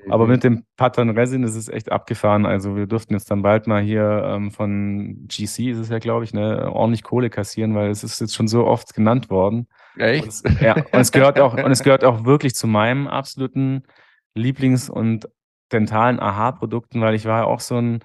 Aber 0.09 0.27
mit 0.27 0.43
dem 0.43 0.65
Pattern 0.75 1.11
Resin 1.11 1.43
ist 1.43 1.55
es 1.55 1.69
echt 1.69 1.91
abgefahren. 1.91 2.45
Also 2.45 2.75
wir 2.75 2.87
durften 2.87 3.13
jetzt 3.13 3.29
dann 3.29 3.43
bald 3.43 3.67
mal 3.67 3.81
hier 3.81 4.23
ähm, 4.25 4.51
von 4.51 5.27
GC, 5.27 5.71
ist 5.71 5.77
es 5.77 5.89
ja, 5.89 5.99
glaube 5.99 6.23
ich, 6.23 6.33
ne, 6.33 6.71
ordentlich 6.71 7.03
Kohle 7.03 7.29
kassieren, 7.29 7.75
weil 7.75 7.91
es 7.91 8.03
ist 8.03 8.19
jetzt 8.19 8.33
schon 8.33 8.47
so 8.47 8.65
oft 8.65 8.95
genannt 8.95 9.29
worden. 9.29 9.67
Echt? 9.97 10.23
Und 10.23 10.29
es, 10.29 10.43
ja, 10.61 10.75
und 10.75 10.99
es 10.99 11.11
gehört 11.11 11.39
auch, 11.39 11.53
und 11.53 11.71
es 11.71 11.83
gehört 11.83 12.03
auch 12.03 12.25
wirklich 12.25 12.55
zu 12.55 12.65
meinem 12.65 13.07
absoluten 13.07 13.83
Lieblings- 14.35 14.89
und 14.89 15.29
dentalen 15.71 16.19
Aha-Produkten, 16.19 16.99
weil 17.01 17.13
ich 17.13 17.25
war 17.25 17.41
ja 17.41 17.45
auch 17.45 17.59
so 17.59 17.77
ein, 17.77 18.03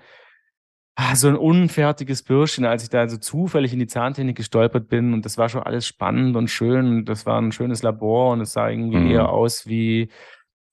ah, 0.95 1.17
so 1.17 1.29
ein 1.29 1.37
unfertiges 1.37 2.23
Bürschchen, 2.23 2.67
als 2.67 2.83
ich 2.83 2.91
da 2.91 3.01
also 3.01 3.17
zufällig 3.17 3.73
in 3.73 3.79
die 3.79 3.87
Zahntechnik 3.87 4.37
gestolpert 4.37 4.89
bin 4.89 5.15
und 5.15 5.25
das 5.25 5.39
war 5.39 5.49
schon 5.49 5.63
alles 5.63 5.87
spannend 5.87 6.37
und 6.37 6.49
schön 6.49 6.87
und 6.87 7.05
das 7.07 7.25
war 7.25 7.41
ein 7.41 7.53
schönes 7.53 7.83
Labor 7.83 8.33
und 8.33 8.43
es 8.43 8.53
sah 8.53 8.69
irgendwie 8.69 8.99
mhm. 8.99 9.11
eher 9.11 9.31
aus 9.31 9.67
wie, 9.67 10.11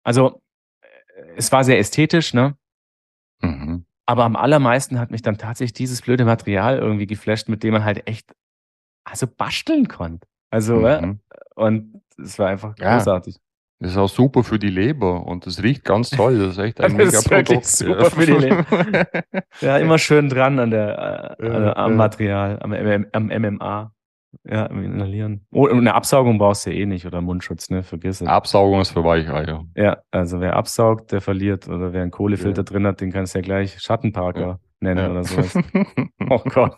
also 0.04 0.42
es 1.36 1.52
war 1.52 1.64
sehr 1.64 1.80
ästhetisch, 1.80 2.34
ne? 2.34 2.56
Mhm. 3.42 3.86
Aber 4.06 4.24
am 4.24 4.36
allermeisten 4.36 5.00
hat 5.00 5.12
mich 5.12 5.22
dann 5.22 5.38
tatsächlich 5.38 5.74
dieses 5.74 6.02
blöde 6.02 6.26
Material 6.26 6.78
irgendwie 6.78 7.08
geflasht, 7.08 7.50
mit 7.50 7.64
dem 7.64 7.74
man 7.74 7.84
halt 7.84 8.08
echt 8.08 8.36
also 9.04 9.28
basteln 9.28 9.88
konnte. 9.88 10.28
Also, 10.52 10.78
mhm. 10.78 11.20
und 11.56 12.02
es 12.18 12.38
war 12.40 12.50
einfach 12.50 12.76
ja. 12.80 12.98
großartig. 12.98 13.38
Das 13.80 13.92
ist 13.92 13.98
auch 13.98 14.10
super 14.10 14.44
für 14.44 14.58
die 14.58 14.70
Leber 14.70 15.26
und 15.26 15.46
es 15.48 15.62
riecht 15.62 15.84
ganz 15.84 16.10
toll. 16.10 16.40
Das 16.40 16.54
ist 16.54 16.58
echt 16.60 16.80
ein 16.80 16.94
mega 16.96 17.20
Produkt. 17.22 17.66
Super 17.66 18.10
für 18.10 18.26
die 18.26 18.32
Leber. 18.32 18.66
ja, 19.62 19.78
immer 19.78 19.98
schön 19.98 20.30
dran 20.30 20.60
an 20.60 20.72
der, 20.72 21.36
äh, 21.40 21.48
ja, 21.48 21.76
am 21.76 21.96
Material, 21.96 22.60
am, 22.62 22.74
am 23.12 23.26
MMA. 23.28 23.92
Ja, 24.44 24.66
inhalieren. 24.66 25.46
Oh, 25.52 25.68
eine 25.68 25.94
Absaugung 25.94 26.38
brauchst 26.38 26.66
du 26.66 26.72
ja 26.72 26.78
eh 26.78 26.86
nicht 26.86 27.06
oder 27.06 27.22
Mundschutz, 27.22 27.70
ne? 27.70 27.84
Vergiss 27.84 28.22
es. 28.22 28.28
Absaugung 28.28 28.82
ist 28.82 28.92
für 28.92 29.04
Weicheier. 29.04 29.66
Ja, 29.76 29.98
also 30.12 30.40
wer 30.40 30.56
absaugt, 30.56 31.12
der 31.12 31.22
verliert. 31.22 31.68
Oder 31.68 31.94
wer 31.94 32.02
einen 32.02 32.12
Kohlefilter 32.12 32.62
ja. 32.62 32.64
drin 32.64 32.86
hat, 32.86 33.02
den 33.02 33.12
kannst 33.12 33.34
du 33.34 33.40
ja 33.40 33.44
gleich 33.44 33.80
Schattenparker 33.80 34.40
ja. 34.40 34.60
nennen 34.80 35.06
ja. 35.06 35.12
oder 35.12 35.24
sowas. 35.24 35.58
oh 36.30 36.42
Gott. 36.46 36.76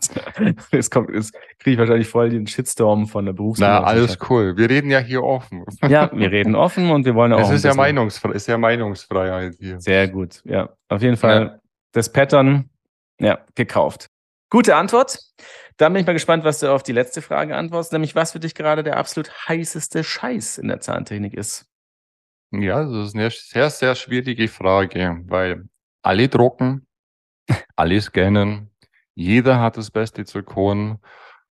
Jetzt, 0.72 0.90
kommt, 0.90 1.10
jetzt 1.10 1.32
kriege 1.58 1.74
ich 1.74 1.78
wahrscheinlich 1.78 2.08
voll 2.08 2.30
den 2.30 2.46
Shitstorm 2.46 3.06
von 3.06 3.26
der 3.26 3.32
Berufsgruppe. 3.32 3.70
Na, 3.70 3.82
alles 3.82 4.18
cool. 4.30 4.56
Wir 4.56 4.70
reden 4.70 4.90
ja 4.90 5.00
hier 5.00 5.22
offen. 5.22 5.64
ja, 5.88 6.10
wir 6.12 6.30
reden 6.30 6.54
offen 6.54 6.90
und 6.90 7.04
wir 7.04 7.14
wollen 7.14 7.32
auch. 7.32 7.40
Es 7.40 7.50
ist 7.50 7.64
ja, 7.64 7.74
Meinungsfre 7.74 8.32
ist 8.32 8.46
ja 8.46 8.58
Meinungsfreiheit 8.58 9.54
hier. 9.58 9.80
Sehr 9.80 10.08
gut. 10.08 10.42
Ja, 10.44 10.70
auf 10.88 11.02
jeden 11.02 11.16
Fall 11.16 11.60
das 11.92 12.12
Pattern, 12.12 12.70
ja, 13.18 13.38
gekauft. 13.54 14.08
Gute 14.50 14.76
Antwort. 14.76 15.18
Dann 15.78 15.92
bin 15.92 16.00
ich 16.00 16.06
mal 16.06 16.12
gespannt, 16.12 16.44
was 16.44 16.58
du 16.58 16.72
auf 16.72 16.82
die 16.82 16.92
letzte 16.92 17.22
Frage 17.22 17.56
antwortest, 17.56 17.92
nämlich 17.92 18.14
was 18.14 18.32
für 18.32 18.40
dich 18.40 18.54
gerade 18.54 18.82
der 18.82 18.96
absolut 18.96 19.30
heißeste 19.48 20.02
Scheiß 20.02 20.58
in 20.58 20.68
der 20.68 20.80
Zahntechnik 20.80 21.34
ist. 21.34 21.66
Ja, 22.50 22.82
das 22.82 23.08
ist 23.08 23.14
eine 23.14 23.30
sehr, 23.30 23.70
sehr 23.70 23.94
schwierige 23.94 24.48
Frage, 24.48 25.22
weil 25.26 25.68
alle 26.02 26.28
drucken, 26.28 26.86
alle 27.76 28.00
scannen, 28.00 28.70
jeder 29.14 29.60
hat 29.60 29.76
das 29.76 29.90
beste 29.90 30.24
Zirkon, 30.24 30.98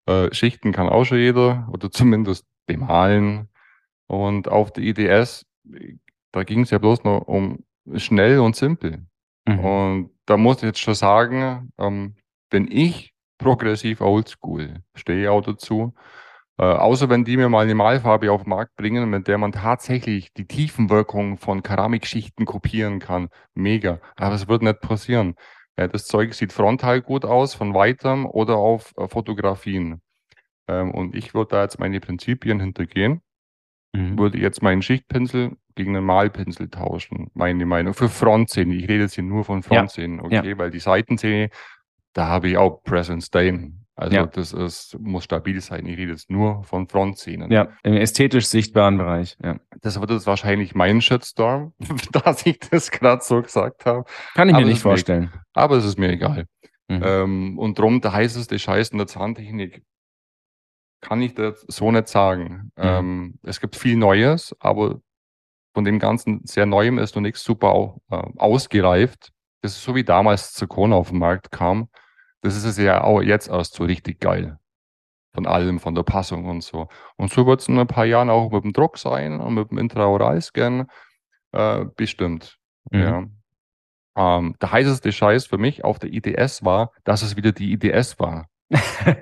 äh, 0.08 0.34
Schichten 0.34 0.74
kann 0.74 0.90
auch 0.90 1.06
schon 1.06 1.20
jeder 1.20 1.68
oder 1.72 1.90
zumindest 1.90 2.46
bemalen. 2.66 3.50
Und 4.08 4.48
auf 4.48 4.72
der 4.72 4.84
IDS, 4.84 5.46
da 6.32 6.44
ging 6.44 6.62
es 6.62 6.70
ja 6.70 6.78
bloß 6.78 7.04
noch 7.04 7.22
um 7.28 7.66
schnell 7.96 8.40
und 8.40 8.56
simpel. 8.56 9.06
Mhm. 9.46 9.60
Und 9.60 10.12
da 10.26 10.38
muss 10.38 10.58
ich 10.58 10.64
jetzt 10.64 10.80
schon 10.80 10.96
sagen, 10.96 11.72
ähm, 11.78 12.16
wenn 12.50 12.70
ich 12.72 13.14
progressiv 13.38 14.02
oldschool. 14.02 14.82
Stehe 14.96 15.32
auch 15.32 15.42
dazu. 15.42 15.94
Äh, 16.60 16.64
außer 16.64 17.10
wenn 17.10 17.24
die 17.24 17.38
mir 17.38 17.50
mal 17.50 17.64
eine 17.64 17.76
Malfarbe 17.76 18.32
auf 18.32 18.44
den 18.44 18.50
Markt 18.50 18.76
bringen, 18.76 19.10
mit 19.10 19.28
der 19.28 19.38
man 19.38 19.52
tatsächlich 19.52 20.34
die 20.34 20.48
Tiefenwirkung 20.48 21.38
von 21.38 21.62
Keramikschichten 21.62 22.46
kopieren 22.46 23.00
kann. 23.00 23.30
Mega. 23.54 24.00
Aber 24.16 24.36
es 24.36 24.48
wird 24.48 24.64
nicht 24.64 24.82
passieren. 24.82 25.36
Ja, 25.78 25.88
das 25.88 26.08
Zeug 26.08 26.34
sieht 26.34 26.54
frontal 26.54 27.02
gut 27.02 27.26
aus, 27.26 27.54
von 27.54 27.76
weitem 27.76 28.26
oder 28.26 28.56
auf 28.58 28.94
äh, 28.98 29.08
Fotografien. 29.08 30.02
Ähm, 30.68 30.92
und 30.92 31.16
ich 31.16 31.36
würde 31.36 31.50
da 31.52 31.62
jetzt 31.64 31.80
meine 31.80 32.00
Prinzipien 32.00 32.60
hintergehen. 32.60 33.22
Mhm. 33.94 34.18
Würde 34.18 34.40
jetzt 34.40 34.64
meinen 34.64 34.82
Schichtpinsel 34.82 35.56
gegen 35.76 35.96
einen 35.96 36.06
Malpinsel 36.06 36.70
tauschen. 36.70 37.30
Meine 37.36 37.66
Meinung. 37.68 37.94
Für 37.94 38.10
Frontzähne. 38.10 38.74
Ich 38.74 38.90
rede 38.90 39.04
jetzt 39.04 39.14
hier 39.14 39.24
nur 39.24 39.44
von 39.44 39.62
Frontzähnen, 39.62 40.18
ja. 40.18 40.24
okay? 40.24 40.50
Ja. 40.50 40.58
Weil 40.58 40.72
die 40.72 40.80
Seitenzähne, 40.80 41.50
da 42.18 42.28
habe 42.28 42.50
ich 42.50 42.58
auch 42.58 42.82
Present 42.84 43.24
Stain. 43.24 43.86
Also 43.96 44.16
ja. 44.16 44.26
das 44.26 44.52
ist, 44.52 44.98
muss 45.00 45.24
stabil 45.24 45.62
sein. 45.62 45.86
Ich 45.86 45.98
rede 45.98 46.12
jetzt 46.12 46.32
nur 46.32 46.64
von 46.64 46.88
Frontzähnen. 46.88 47.52
Ja, 47.52 47.70
im 47.84 47.94
ästhetisch 47.94 48.48
sichtbaren 48.48 48.98
Bereich. 48.98 49.38
Ja. 49.44 49.60
Das 49.82 50.00
wird 50.00 50.10
jetzt 50.10 50.26
wahrscheinlich 50.26 50.74
mein 50.74 51.02
Shitstorm, 51.02 51.74
dass 52.12 52.44
ich 52.48 52.60
das 52.60 52.90
gerade 52.90 53.24
so 53.24 53.42
gesagt 53.42 53.86
habe. 53.86 54.06
Kann 54.34 54.50
ich 54.50 54.56
aber 54.56 54.66
mir 54.66 54.72
nicht 54.72 54.82
vorstellen. 54.82 55.32
Mir, 55.32 55.44
aber 55.54 55.78
es 55.78 55.86
ist 55.86 56.00
mir 56.00 56.10
egal. 56.10 56.48
Mhm. 56.88 57.02
Ähm, 57.04 57.60
und 57.60 57.78
drum 57.78 58.02
der 58.02 58.14
heißeste 58.14 58.58
Scheiß 58.58 58.90
in 58.90 58.98
der 58.98 59.08
Zahntechnik 59.08 59.84
kann 61.02 61.22
ich 61.22 61.36
das 61.36 61.66
so 61.68 61.92
nicht 61.92 62.08
sagen. 62.08 62.72
Mhm. 62.78 62.84
Ähm, 62.84 63.40
es 63.44 63.60
gibt 63.60 63.76
viel 63.76 63.96
Neues, 63.96 64.56
aber 64.60 65.02
von 65.76 65.86
dem 65.86 66.00
Ganzen 66.00 66.42
sehr 66.46 66.66
Neuem 66.66 66.98
ist 66.98 67.16
noch 67.16 67.22
nichts 67.22 67.44
super 67.44 67.96
äh, 68.10 68.24
ausgereift. 68.38 69.32
Das 69.62 69.74
ist 69.74 69.84
so 69.84 69.94
wie 69.94 70.04
damals 70.04 70.54
Zirkon 70.54 70.94
auf 70.94 71.10
den 71.10 71.20
Markt 71.20 71.52
kam 71.52 71.90
das 72.42 72.56
ist 72.56 72.66
es 72.66 72.78
ja 72.78 73.04
auch 73.04 73.22
jetzt 73.22 73.50
erst 73.50 73.74
so 73.74 73.84
richtig 73.84 74.20
geil. 74.20 74.58
Von 75.34 75.46
allem, 75.46 75.80
von 75.80 75.94
der 75.94 76.04
Passung 76.04 76.46
und 76.46 76.64
so. 76.64 76.88
Und 77.16 77.32
so 77.32 77.46
wird 77.46 77.62
es 77.62 77.68
in 77.68 77.78
ein 77.78 77.88
paar 77.88 78.06
Jahren 78.06 78.30
auch 78.30 78.52
mit 78.52 78.64
dem 78.64 78.74
Druck 78.74 78.98
sein 78.98 79.40
und 79.40 79.54
mit 79.54 79.70
dem 79.70 79.78
Intraoralscan 79.78 80.88
äh, 81.52 81.86
bestimmt. 81.96 82.58
Mhm. 82.92 83.00
Ja. 83.00 83.26
Ähm, 84.18 84.56
der 84.62 84.72
heißeste 84.72 85.12
Scheiß 85.12 85.46
für 85.46 85.60
mich 85.60 85.84
auf 85.84 86.00
der 86.00 86.12
IDS 86.12 86.66
war, 86.66 86.92
dass 87.04 87.22
es 87.22 87.36
wieder 87.36 87.52
die 87.52 87.74
IDS 87.74 88.20
war. 88.20 88.48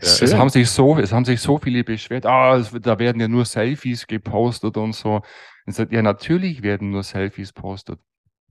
es, 0.01 0.33
haben 0.33 0.49
sich 0.49 0.69
so, 0.69 0.97
es 0.97 1.11
haben 1.11 1.25
sich 1.25 1.39
so 1.39 1.59
viele 1.59 1.83
beschwert, 1.83 2.25
ah, 2.25 2.55
es, 2.55 2.71
da 2.71 2.97
werden 2.97 3.21
ja 3.21 3.27
nur 3.27 3.45
Selfies 3.45 4.07
gepostet 4.07 4.77
und 4.77 4.93
so. 4.93 5.21
Und 5.65 5.73
sagt, 5.73 5.91
ja, 5.91 6.01
natürlich 6.01 6.63
werden 6.63 6.91
nur 6.91 7.03
Selfies 7.03 7.51
postet 7.51 7.99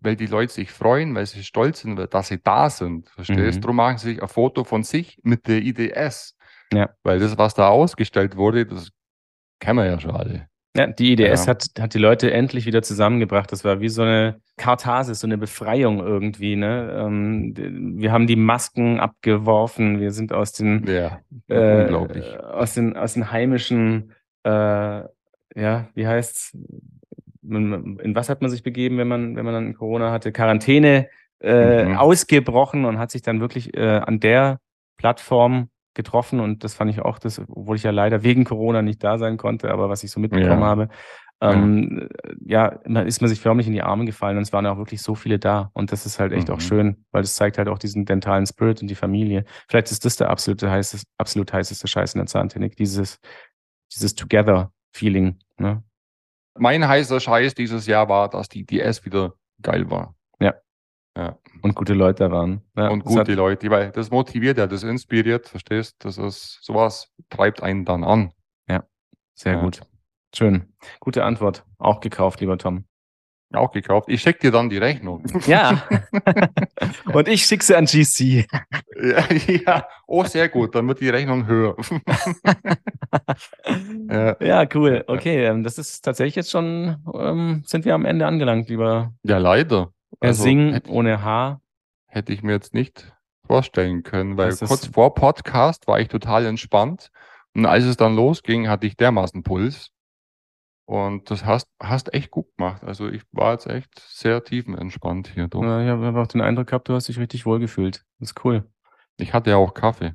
weil 0.05 0.17
die 0.17 0.27
Leute 0.27 0.53
sich 0.53 0.71
freuen, 0.71 1.15
weil 1.15 1.27
sie 1.27 1.43
stolz 1.43 1.81
sind, 1.81 1.97
dass 2.13 2.29
sie 2.29 2.41
da 2.43 2.71
sind. 2.71 3.09
Verstehst? 3.09 3.59
Mhm. 3.59 3.61
Darum 3.63 3.77
machen 3.77 3.99
sie 3.99 4.11
sich 4.11 4.23
ein 4.23 4.29
Foto 4.29 4.65
von 4.65 4.83
sich 4.83 5.19
mit 5.23 5.47
der 5.49 5.63
IDS. 5.63 6.37
Ja. 6.73 6.91
Weil 7.03 7.19
das, 7.19 7.37
was 7.39 7.55
da 7.55 7.69
ausgestellt 7.69 8.37
wurde, 8.37 8.67
das 8.67 8.91
kennen 9.61 9.79
wir 9.79 9.87
ja 9.87 10.01
schon 10.01 10.13
alle. 10.13 10.49
Ja, 10.77 10.89
die 10.89 11.13
IDS 11.13 11.47
ja. 11.47 11.51
hat, 11.51 11.67
hat 11.79 11.95
die 11.95 11.99
Leute 11.99 12.33
endlich 12.33 12.67
wieder 12.67 12.83
zusammengebracht. 12.83 13.53
Das 13.53 13.65
war 13.65 13.81
wie 13.81 13.89
so 13.89 14.03
eine 14.03 14.41
Katharsis, 14.57 15.21
so 15.21 15.27
eine 15.27 15.39
Befreiung 15.39 16.01
irgendwie. 16.01 16.57
Ne? 16.57 16.93
Ähm, 16.99 17.55
wir 17.97 18.11
haben 18.11 18.27
die 18.27 18.35
Masken 18.35 18.99
abgeworfen. 18.99 20.01
Wir 20.01 20.11
sind 20.11 20.33
aus 20.33 20.53
den, 20.53 20.85
ja, 20.87 21.21
äh, 21.49 21.93
aus 21.93 22.75
den, 22.75 22.97
aus 22.97 23.15
den 23.15 23.31
heimischen, 23.31 24.13
äh, 24.43 24.51
ja, 24.51 25.89
wie 25.95 26.07
heißt's? 26.09 26.59
In 27.49 28.15
was 28.15 28.29
hat 28.29 28.41
man 28.43 28.51
sich 28.51 28.63
begeben, 28.63 28.99
wenn 28.99 29.09
man, 29.09 29.37
wenn 29.37 29.45
man 29.45 29.55
dann 29.55 29.75
Corona 29.75 30.11
hatte? 30.11 30.33
Quarantäne 30.33 31.09
äh, 31.41 31.85
mhm. 31.85 31.97
ausgebrochen 31.97 32.85
und 32.85 32.99
hat 32.99 33.11
sich 33.11 33.23
dann 33.23 33.41
wirklich 33.41 33.77
äh, 33.77 33.99
an 33.99 34.21
der 34.21 34.61
Plattform 34.97 35.69
getroffen 35.95 36.41
und 36.41 36.65
das 36.65 36.75
fand 36.75 36.91
ich 36.91 37.01
auch, 37.01 37.19
das, 37.19 37.39
obwohl 37.39 37.77
ich 37.77 37.85
ja 37.85 37.91
leider 37.91 38.23
wegen 38.23 38.45
Corona 38.45 38.83
nicht 38.83 39.03
da 39.05 39.19
sein 39.19 39.37
konnte, 39.37 39.71
aber 39.71 39.89
was 39.89 40.03
ich 40.03 40.11
so 40.11 40.21
mitbekommen 40.21 40.61
ja. 40.61 40.67
habe, 40.67 40.89
ähm, 41.41 42.09
ja. 42.45 42.79
ja, 42.87 43.01
ist 43.03 43.21
man 43.21 43.29
sich 43.29 43.41
förmlich 43.41 43.67
in 43.67 43.73
die 43.73 43.83
Arme 43.83 44.05
gefallen 44.05 44.37
und 44.37 44.43
es 44.43 44.53
waren 44.53 44.67
auch 44.67 44.79
wirklich 44.79 45.03
so 45.03 45.15
viele 45.15 45.39
da 45.39 45.71
und 45.73 45.93
das 45.93 46.07
ist 46.07 46.19
halt 46.19 46.33
echt 46.33 46.49
mhm. 46.49 46.55
auch 46.55 46.61
schön, 46.61 47.05
weil 47.13 47.23
das 47.23 47.37
zeigt 47.37 47.59
halt 47.59 47.69
auch 47.69 47.79
diesen 47.79 48.07
dentalen 48.07 48.47
Spirit 48.47 48.83
und 48.83 48.89
die 48.89 48.95
Familie. 48.95 49.45
Vielleicht 49.69 49.91
ist 49.91 50.05
das 50.05 50.17
der 50.17 50.31
absolute 50.31 50.71
heißeste, 50.71 51.07
absolut 51.19 51.53
heißeste 51.53 51.87
Scheiß 51.87 52.15
in 52.15 52.21
der 52.21 52.27
Zahntechnik, 52.27 52.77
dieses, 52.77 53.21
dieses 53.93 54.15
Together-Feeling, 54.15 55.39
ne? 55.59 55.83
Mein 56.57 56.87
heißer 56.87 57.21
Scheiß 57.21 57.55
dieses 57.55 57.87
Jahr 57.87 58.09
war, 58.09 58.29
dass 58.29 58.49
die 58.49 58.65
DS 58.65 59.05
wieder 59.05 59.35
geil 59.63 59.91
war. 59.91 60.15
Ja. 60.41 60.55
ja. 61.17 61.39
Und 61.63 61.75
gute 61.75 61.95
Leute 61.95 62.31
waren. 62.31 62.63
Ja, 62.77 62.89
und 62.89 63.05
gute 63.05 63.21
hat... 63.21 63.29
Leute, 63.29 63.71
weil 63.71 63.91
das 63.91 64.11
motiviert 64.11 64.59
ja, 64.59 64.67
das 64.67 64.83
inspiriert, 64.83 65.49
verstehst? 65.49 65.97
Das 66.01 66.19
ist, 66.19 66.59
sowas 66.63 67.13
treibt 67.31 67.63
einen 67.63 67.85
dann 67.85 68.05
an. 68.05 68.33
Ja, 68.69 68.85
sehr 69.35 69.55
ja. 69.55 69.61
gut. 69.61 69.81
Schön. 70.35 70.73
Gute 71.01 71.25
Antwort. 71.25 71.65
Auch 71.79 72.01
gekauft, 72.01 72.41
lieber 72.41 72.59
Tom. 72.59 72.85
Auch 73.55 73.73
gekauft. 73.73 74.09
Ich 74.09 74.23
schicke 74.23 74.41
dir 74.41 74.51
dann 74.51 74.69
die 74.69 74.79
Rechnung. 74.79 75.25
Ja. 75.47 75.83
Und 77.13 77.29
ich 77.29 77.47
schicke 77.47 77.65
sie 77.65 77.77
an 77.77 77.87
GC. 77.87 78.47
ja, 79.03 79.25
ja, 79.47 79.87
oh, 80.07 80.25
sehr 80.25 80.49
gut. 80.49 80.75
Dann 80.75 80.89
wird 80.89 81.01
die 81.01 81.09
Rechnung 81.09 81.47
höher. 81.47 81.77
ja. 84.11 84.37
ja. 84.41 84.69
cool. 84.75 85.05
Okay, 85.07 85.47
ähm, 85.47 85.63
das 85.63 85.79
ist 85.79 86.03
tatsächlich 86.03 86.35
jetzt 86.35 86.51
schon, 86.51 86.97
ähm, 87.15 87.63
sind 87.67 87.85
wir 87.85 87.95
am 87.95 88.05
Ende 88.05 88.27
angelangt, 88.27 88.69
lieber. 88.69 89.13
Ja, 89.23 89.39
leider. 89.39 89.93
Er 90.21 90.29
also, 90.29 90.43
Sing 90.43 90.81
ohne 90.89 91.23
H. 91.23 91.61
Hätte 92.07 92.33
ich 92.33 92.43
mir 92.43 92.53
jetzt 92.53 92.75
nicht 92.75 93.13
vorstellen 93.47 94.03
können, 94.03 94.37
weil 94.37 94.57
kurz 94.57 94.87
vor 94.87 95.15
Podcast 95.15 95.87
war 95.87 96.01
ich 96.01 96.09
total 96.09 96.47
entspannt. 96.47 97.11
Und 97.55 97.67
als 97.67 97.85
es 97.85 97.97
dann 97.97 98.17
losging, 98.17 98.69
hatte 98.69 98.87
ich 98.87 98.97
dermaßen 98.97 99.43
Puls. 99.43 99.91
Und 100.87 101.30
das 101.30 101.45
hast, 101.45 101.66
hast 101.80 102.12
echt 102.12 102.30
gut 102.30 102.47
gemacht. 102.57 102.85
Also 102.85 103.09
ich 103.09 103.22
war 103.32 103.53
jetzt 103.53 103.66
echt 103.66 103.99
sehr 103.99 104.45
tiefenentspannt 104.45 105.28
hier. 105.28 105.49
Doch. 105.49 105.62
Ja, 105.62 105.82
ich 105.82 105.89
habe 105.89 106.20
auch 106.20 106.26
den 106.26 106.43
Eindruck 106.43 106.66
gehabt, 106.68 106.89
du 106.89 106.95
hast 106.95 107.09
dich 107.09 107.18
richtig 107.18 107.47
wohl 107.47 107.59
gefühlt. 107.59 108.05
Das 108.18 108.30
ist 108.30 108.45
cool. 108.45 108.64
Ich 109.16 109.32
hatte 109.32 109.51
ja 109.51 109.57
auch 109.57 109.72
Kaffee. 109.72 110.14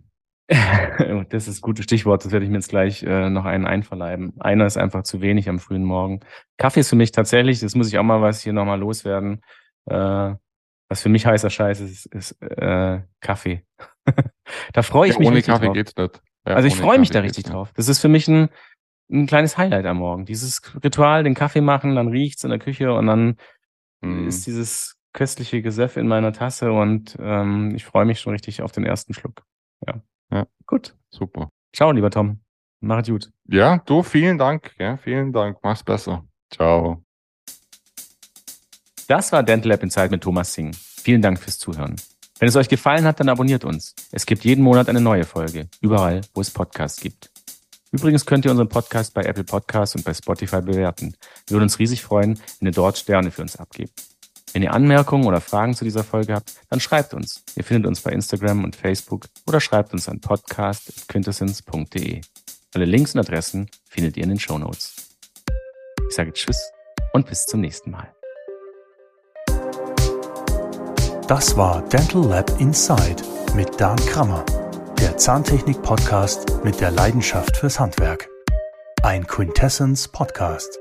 das 1.30 1.48
ist 1.48 1.60
ein 1.60 1.62
gutes 1.62 1.86
Stichwort, 1.86 2.26
das 2.26 2.32
werde 2.32 2.44
ich 2.44 2.50
mir 2.50 2.58
jetzt 2.58 2.70
gleich 2.70 3.04
äh, 3.04 3.30
noch 3.30 3.46
einen 3.46 3.68
einverleiben. 3.68 4.34
Einer 4.40 4.66
ist 4.66 4.78
einfach 4.78 5.04
zu 5.04 5.22
wenig 5.22 5.48
am 5.48 5.60
frühen 5.60 5.84
Morgen. 5.84 6.22
Kaffee 6.58 6.80
ist 6.80 6.90
für 6.90 6.96
mich 6.96 7.12
tatsächlich, 7.12 7.60
das 7.60 7.76
muss 7.76 7.88
ich 7.88 8.00
auch 8.00 8.04
mal 8.04 8.22
was 8.22 8.42
hier 8.42 8.54
nochmal 8.54 8.80
loswerden. 8.80 9.42
Äh, 9.86 10.34
was 10.90 11.04
für 11.04 11.10
mich 11.10 11.26
heißer 11.28 11.52
Scheiß 11.52 11.82
ist, 11.82 12.08
ist 12.08 12.42
äh, 12.42 13.02
Kaffee. 13.22 13.64
da 14.74 14.82
freue 14.82 15.10
ich 15.10 15.16
ja, 15.16 15.20
mich. 15.20 15.28
Ohne 15.30 15.42
Kaffee 15.44 15.66
drauf. 15.66 15.74
geht's 15.76 15.96
nicht. 15.96 16.22
Ja, 16.48 16.56
also 16.56 16.68
ich 16.68 16.76
freue 16.76 16.98
mich 16.98 17.12
da 17.12 17.20
richtig 17.20 17.44
drauf. 17.44 17.72
Das 17.76 17.88
ist 17.88 18.00
für 18.00 18.08
mich 18.08 18.28
ein, 18.28 18.50
ein 19.12 19.26
kleines 19.26 19.58
Highlight 19.58 19.86
am 19.86 19.98
Morgen. 19.98 20.26
Dieses 20.26 20.62
Ritual, 20.84 21.24
den 21.24 21.34
Kaffee 21.34 21.62
machen, 21.62 21.96
dann 21.96 22.10
riecht's 22.10 22.44
in 22.44 22.50
der 22.50 22.60
Küche 22.60 22.94
und 22.94 23.08
dann 23.08 23.38
mhm. 24.02 24.28
ist 24.28 24.46
dieses 24.46 24.98
köstliche 25.14 25.62
Gesöff 25.62 25.98
in 25.98 26.08
meiner 26.08 26.34
Tasse 26.34 26.72
und 26.72 27.18
ähm, 27.20 27.74
ich 27.76 27.86
freue 27.86 28.06
mich 28.06 28.20
schon 28.20 28.34
richtig 28.34 28.62
auf 28.62 28.72
den 28.72 28.86
ersten 28.86 29.14
Schluck. 29.14 29.44
Ja. 29.86 30.02
ja. 30.32 30.46
Gut. 30.66 30.96
Super. 31.10 31.50
Ciao, 31.76 31.92
lieber 31.92 32.12
Tom. 32.12 32.42
Mach 32.82 33.04
gut. 33.04 33.30
Ja, 33.48 33.80
du, 33.80 34.04
vielen 34.04 34.38
Dank. 34.38 34.74
Ja, 34.78 34.98
vielen 34.98 35.34
Dank. 35.34 35.58
Mach's 35.64 35.84
besser. 35.84 36.24
Ciao. 36.52 37.04
Das 39.08 39.32
war 39.32 39.44
Dental 39.44 39.70
Lab 39.72 39.84
Inside 39.84 40.10
mit 40.10 40.22
Thomas 40.22 40.54
Singh. 40.54 40.78
Vielen 40.78 41.22
Dank 41.22 41.40
fürs 41.40 41.58
Zuhören. 41.58 41.96
Wenn 42.40 42.48
es 42.48 42.56
euch 42.56 42.70
gefallen 42.70 43.04
hat, 43.04 43.20
dann 43.20 43.28
abonniert 43.28 43.66
uns. 43.66 43.96
Es 44.12 44.26
gibt 44.26 44.46
jeden 44.46 44.64
Monat 44.64 44.88
eine 44.88 45.02
neue 45.02 45.26
Folge, 45.26 45.68
überall, 45.82 46.22
wo 46.34 46.42
es 46.42 46.52
Podcasts 46.52 47.02
gibt. 47.02 47.32
Übrigens 47.92 48.26
könnt 48.26 48.46
ihr 48.46 48.52
unseren 48.52 48.70
Podcast 48.70 49.14
bei 49.14 49.24
Apple 49.24 49.44
Podcasts 49.44 49.96
und 49.96 50.06
bei 50.06 50.14
Spotify 50.14 50.62
bewerten. 50.62 51.16
Wir 51.48 51.56
würden 51.56 51.64
uns 51.64 51.80
riesig 51.80 52.04
freuen, 52.04 52.40
wenn 52.60 52.68
ihr 52.68 52.74
dort 52.74 52.98
Sterne 52.98 53.32
für 53.32 53.42
uns 53.42 53.56
abgebt. 53.56 54.04
Wenn 54.54 54.64
ihr 54.64 54.74
Anmerkungen 54.74 55.26
oder 55.26 55.42
Fragen 55.42 55.76
zu 55.76 55.84
dieser 55.84 56.04
Folge 56.04 56.34
habt, 56.34 56.54
dann 56.70 56.80
schreibt 56.80 57.14
uns. 57.14 57.44
Ihr 57.56 57.64
findet 57.64 57.88
uns 57.88 58.02
bei 58.02 58.12
Instagram 58.12 58.64
und 58.64 58.76
Facebook 58.76 59.28
oder 59.48 59.60
schreibt 59.60 59.94
uns 59.94 60.10
an 60.10 60.22
podcast.quintessence.de. 60.22 62.22
Alle 62.74 62.86
Links 62.86 63.14
und 63.14 63.20
Adressen 63.20 63.70
findet 63.88 64.18
ihr 64.18 64.24
in 64.24 64.30
den 64.30 64.40
Show 64.40 64.58
Notes. 64.58 64.96
Ich 66.10 66.16
sage 66.16 66.34
Tschüss 66.34 66.72
und 67.14 67.28
bis 67.28 67.46
zum 67.46 67.62
nächsten 67.62 67.92
Mal. 67.92 68.12
Das 71.28 71.56
war 71.56 71.88
Dental 71.90 72.26
Lab 72.26 72.60
Inside 72.60 73.24
mit 73.56 73.80
Dan 73.80 73.98
Krammer 73.98 74.44
Zahntechnik-Podcast 75.20 76.64
mit 76.64 76.80
der 76.80 76.92
Leidenschaft 76.92 77.58
fürs 77.58 77.78
Handwerk. 77.78 78.30
Ein 79.04 79.28
Quintessence 79.28 80.08
Podcast. 80.08 80.80